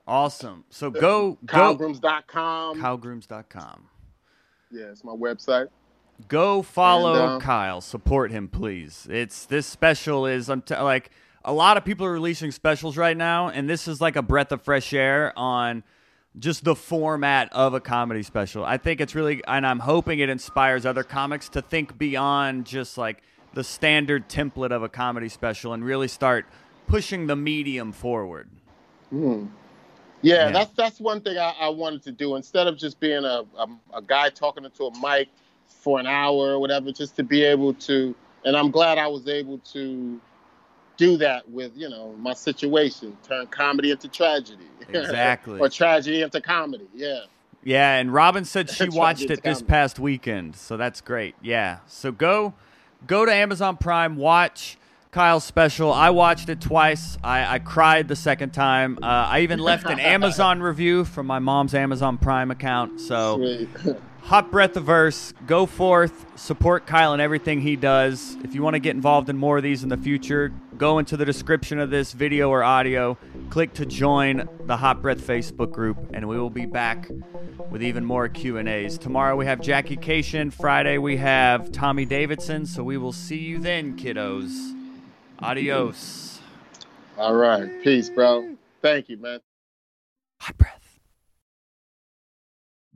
Awesome. 0.08 0.64
So 0.70 0.90
go 0.90 1.38
go 1.46 1.76
Kylegrooms.com. 1.76 2.82
kylegrooms.com. 2.82 3.88
yeah, 4.72 4.86
it's 4.86 5.04
my 5.04 5.12
website. 5.14 5.68
Go 6.28 6.62
follow 6.62 7.14
And, 7.14 7.42
uh, 7.42 7.46
Kyle. 7.46 7.82
Support 7.82 8.32
him, 8.32 8.48
please. 8.48 9.08
It's 9.10 9.46
this 9.46 9.66
special 9.68 10.26
is 10.26 10.50
I'm 10.50 10.62
t- 10.62 10.76
like 10.76 11.12
a 11.44 11.54
lot 11.54 11.78
of 11.78 11.86
people 11.86 12.06
are 12.06 12.12
releasing 12.12 12.52
specials 12.52 12.98
right 12.98 13.18
now, 13.18 13.50
and 13.50 13.70
this 13.70 13.88
is 13.88 14.02
like 14.02 14.16
a 14.16 14.22
breath 14.22 14.52
of 14.52 14.62
fresh 14.62 14.94
air 14.94 15.34
on 15.38 15.84
just 16.40 16.64
the 16.64 16.76
format 16.76 17.52
of 17.52 17.74
a 17.74 17.80
comedy 17.82 18.24
special. 18.24 18.64
I 18.64 18.78
think 18.78 19.02
it's 19.02 19.16
really, 19.16 19.42
and 19.48 19.66
I'm 19.66 19.80
hoping 19.80 20.20
it 20.20 20.30
inspires 20.30 20.86
other 20.86 21.04
comics 21.04 21.50
to 21.50 21.62
think 21.62 21.98
beyond 21.98 22.66
just 22.66 22.98
like 22.98 23.22
the 23.54 23.64
standard 23.64 24.30
template 24.30 24.72
of 24.72 24.82
a 24.84 24.90
comedy 24.90 25.28
special 25.30 25.74
and 25.74 25.84
really 25.84 26.08
start 26.08 26.46
pushing 26.88 27.28
the 27.28 27.36
medium 27.36 27.92
forward. 27.92 28.50
Yeah, 29.12 29.46
Yeah. 30.22 30.52
that's 30.52 30.72
that's 30.74 31.00
one 31.02 31.22
thing 31.22 31.38
I, 31.38 31.54
I 31.60 31.70
wanted 31.70 32.04
to 32.04 32.12
do. 32.12 32.36
Instead 32.36 32.68
of 32.68 32.78
just 32.78 33.00
being 33.00 33.26
a, 33.26 33.44
a 33.58 33.68
a 33.96 34.02
guy 34.02 34.30
talking 34.30 34.64
into 34.64 34.86
a 34.86 35.00
mic 35.00 35.30
for 35.80 36.00
an 36.00 36.08
hour 36.08 36.54
or 36.54 36.60
whatever, 36.60 36.92
just 36.92 37.16
to 37.18 37.24
be 37.24 37.44
able 37.44 37.74
to. 37.76 38.14
And 38.46 38.56
I'm 38.58 38.72
glad 38.72 38.98
I 38.98 39.08
was 39.08 39.28
able 39.28 39.60
to 39.74 40.20
do 40.98 41.18
that 41.18 41.50
with 41.50 41.72
you 41.76 41.90
know 41.90 42.14
my 42.20 42.34
situation, 42.34 43.18
turn 43.28 43.48
comedy 43.48 43.92
into 43.92 44.08
tragedy, 44.08 44.66
Exactly. 44.90 45.60
or 45.60 45.70
tragedy 45.70 46.22
into 46.22 46.42
comedy. 46.42 46.88
Yeah. 46.94 47.22
Yeah, 47.64 47.98
and 47.98 48.12
Robin 48.12 48.44
said 48.44 48.70
she 48.72 48.90
watched 48.90 49.30
it 49.30 49.44
this 49.44 49.60
down. 49.60 49.68
past 49.68 50.00
weekend, 50.00 50.56
so 50.56 50.78
that's 50.78 51.00
great. 51.02 51.36
Yeah, 51.42 51.80
so 51.88 52.12
go 52.12 52.54
go 53.06 53.26
to 53.26 53.32
Amazon 53.32 53.78
Prime, 53.78 54.16
watch 54.16 54.78
Kyle's 55.12 55.44
special. 55.44 55.94
I 55.94 56.10
watched 56.10 56.50
it 56.50 56.60
twice. 56.62 57.18
I, 57.24 57.56
I 57.56 57.60
cried 57.60 58.08
the 58.08 58.16
second 58.16 58.52
time. 58.52 58.98
Uh, 59.04 59.06
I 59.06 59.42
even 59.42 59.60
left 59.60 59.86
an 59.86 60.00
Amazon 60.16 60.62
review 60.62 61.04
from 61.06 61.28
my 61.28 61.38
mom's 61.40 61.74
Amazon 61.76 62.18
Prime 62.18 62.50
account. 62.50 63.00
So 63.02 63.36
Sweet. 63.38 63.98
Hot 64.24 64.50
breath 64.50 64.78
of 64.78 64.86
verse. 64.86 65.34
Go 65.46 65.66
forth, 65.66 66.40
support 66.40 66.86
Kyle 66.86 67.12
and 67.12 67.22
everything 67.22 67.60
he 67.60 67.76
does. 67.76 68.38
If 68.44 68.56
you 68.56 68.64
want 68.64 68.76
to 68.76 68.80
get 68.80 68.96
involved 68.96 69.30
in 69.30 69.38
more 69.38 69.58
of 69.58 69.64
these 69.64 69.84
in 69.84 69.90
the 69.90 69.98
future, 69.98 70.54
go 70.78 71.00
into 71.00 71.18
the 71.18 71.26
description 71.26 71.80
of 71.80 71.90
this 71.90 72.14
video 72.14 72.50
or 72.50 72.64
audio. 72.64 73.18
Click 73.50 73.74
to 73.74 73.86
join 73.86 74.48
the 74.66 74.78
Hot 74.78 75.02
Breath 75.02 75.20
Facebook 75.20 75.72
group, 75.72 75.98
and 76.14 76.30
we 76.30 76.40
will 76.40 76.50
be 76.50 76.66
back 76.66 77.10
with 77.70 77.84
even 77.84 78.06
more 78.06 78.30
Q 78.30 78.58
and 78.58 78.70
A's. 78.70 78.98
Tomorrow 78.98 79.36
we 79.36 79.46
have 79.48 79.60
Jackie 79.60 79.98
Kashian. 79.98 80.54
Friday 80.54 80.98
we 80.98 81.18
have 81.18 81.72
Tommy 81.72 82.06
Davidson. 82.06 82.66
So 82.66 82.84
we 82.84 82.98
will 82.98 83.14
see 83.14 83.40
you 83.40 83.60
then, 83.60 83.98
kiddos. 83.98 84.74
Adios. 85.40 86.40
All 87.18 87.36
right. 87.36 87.70
Peace, 87.84 88.10
bro. 88.10 88.56
Thank 88.82 89.10
you, 89.10 89.18
man. 89.18 89.40
Hot 90.40 90.58
Breath. 90.58 90.81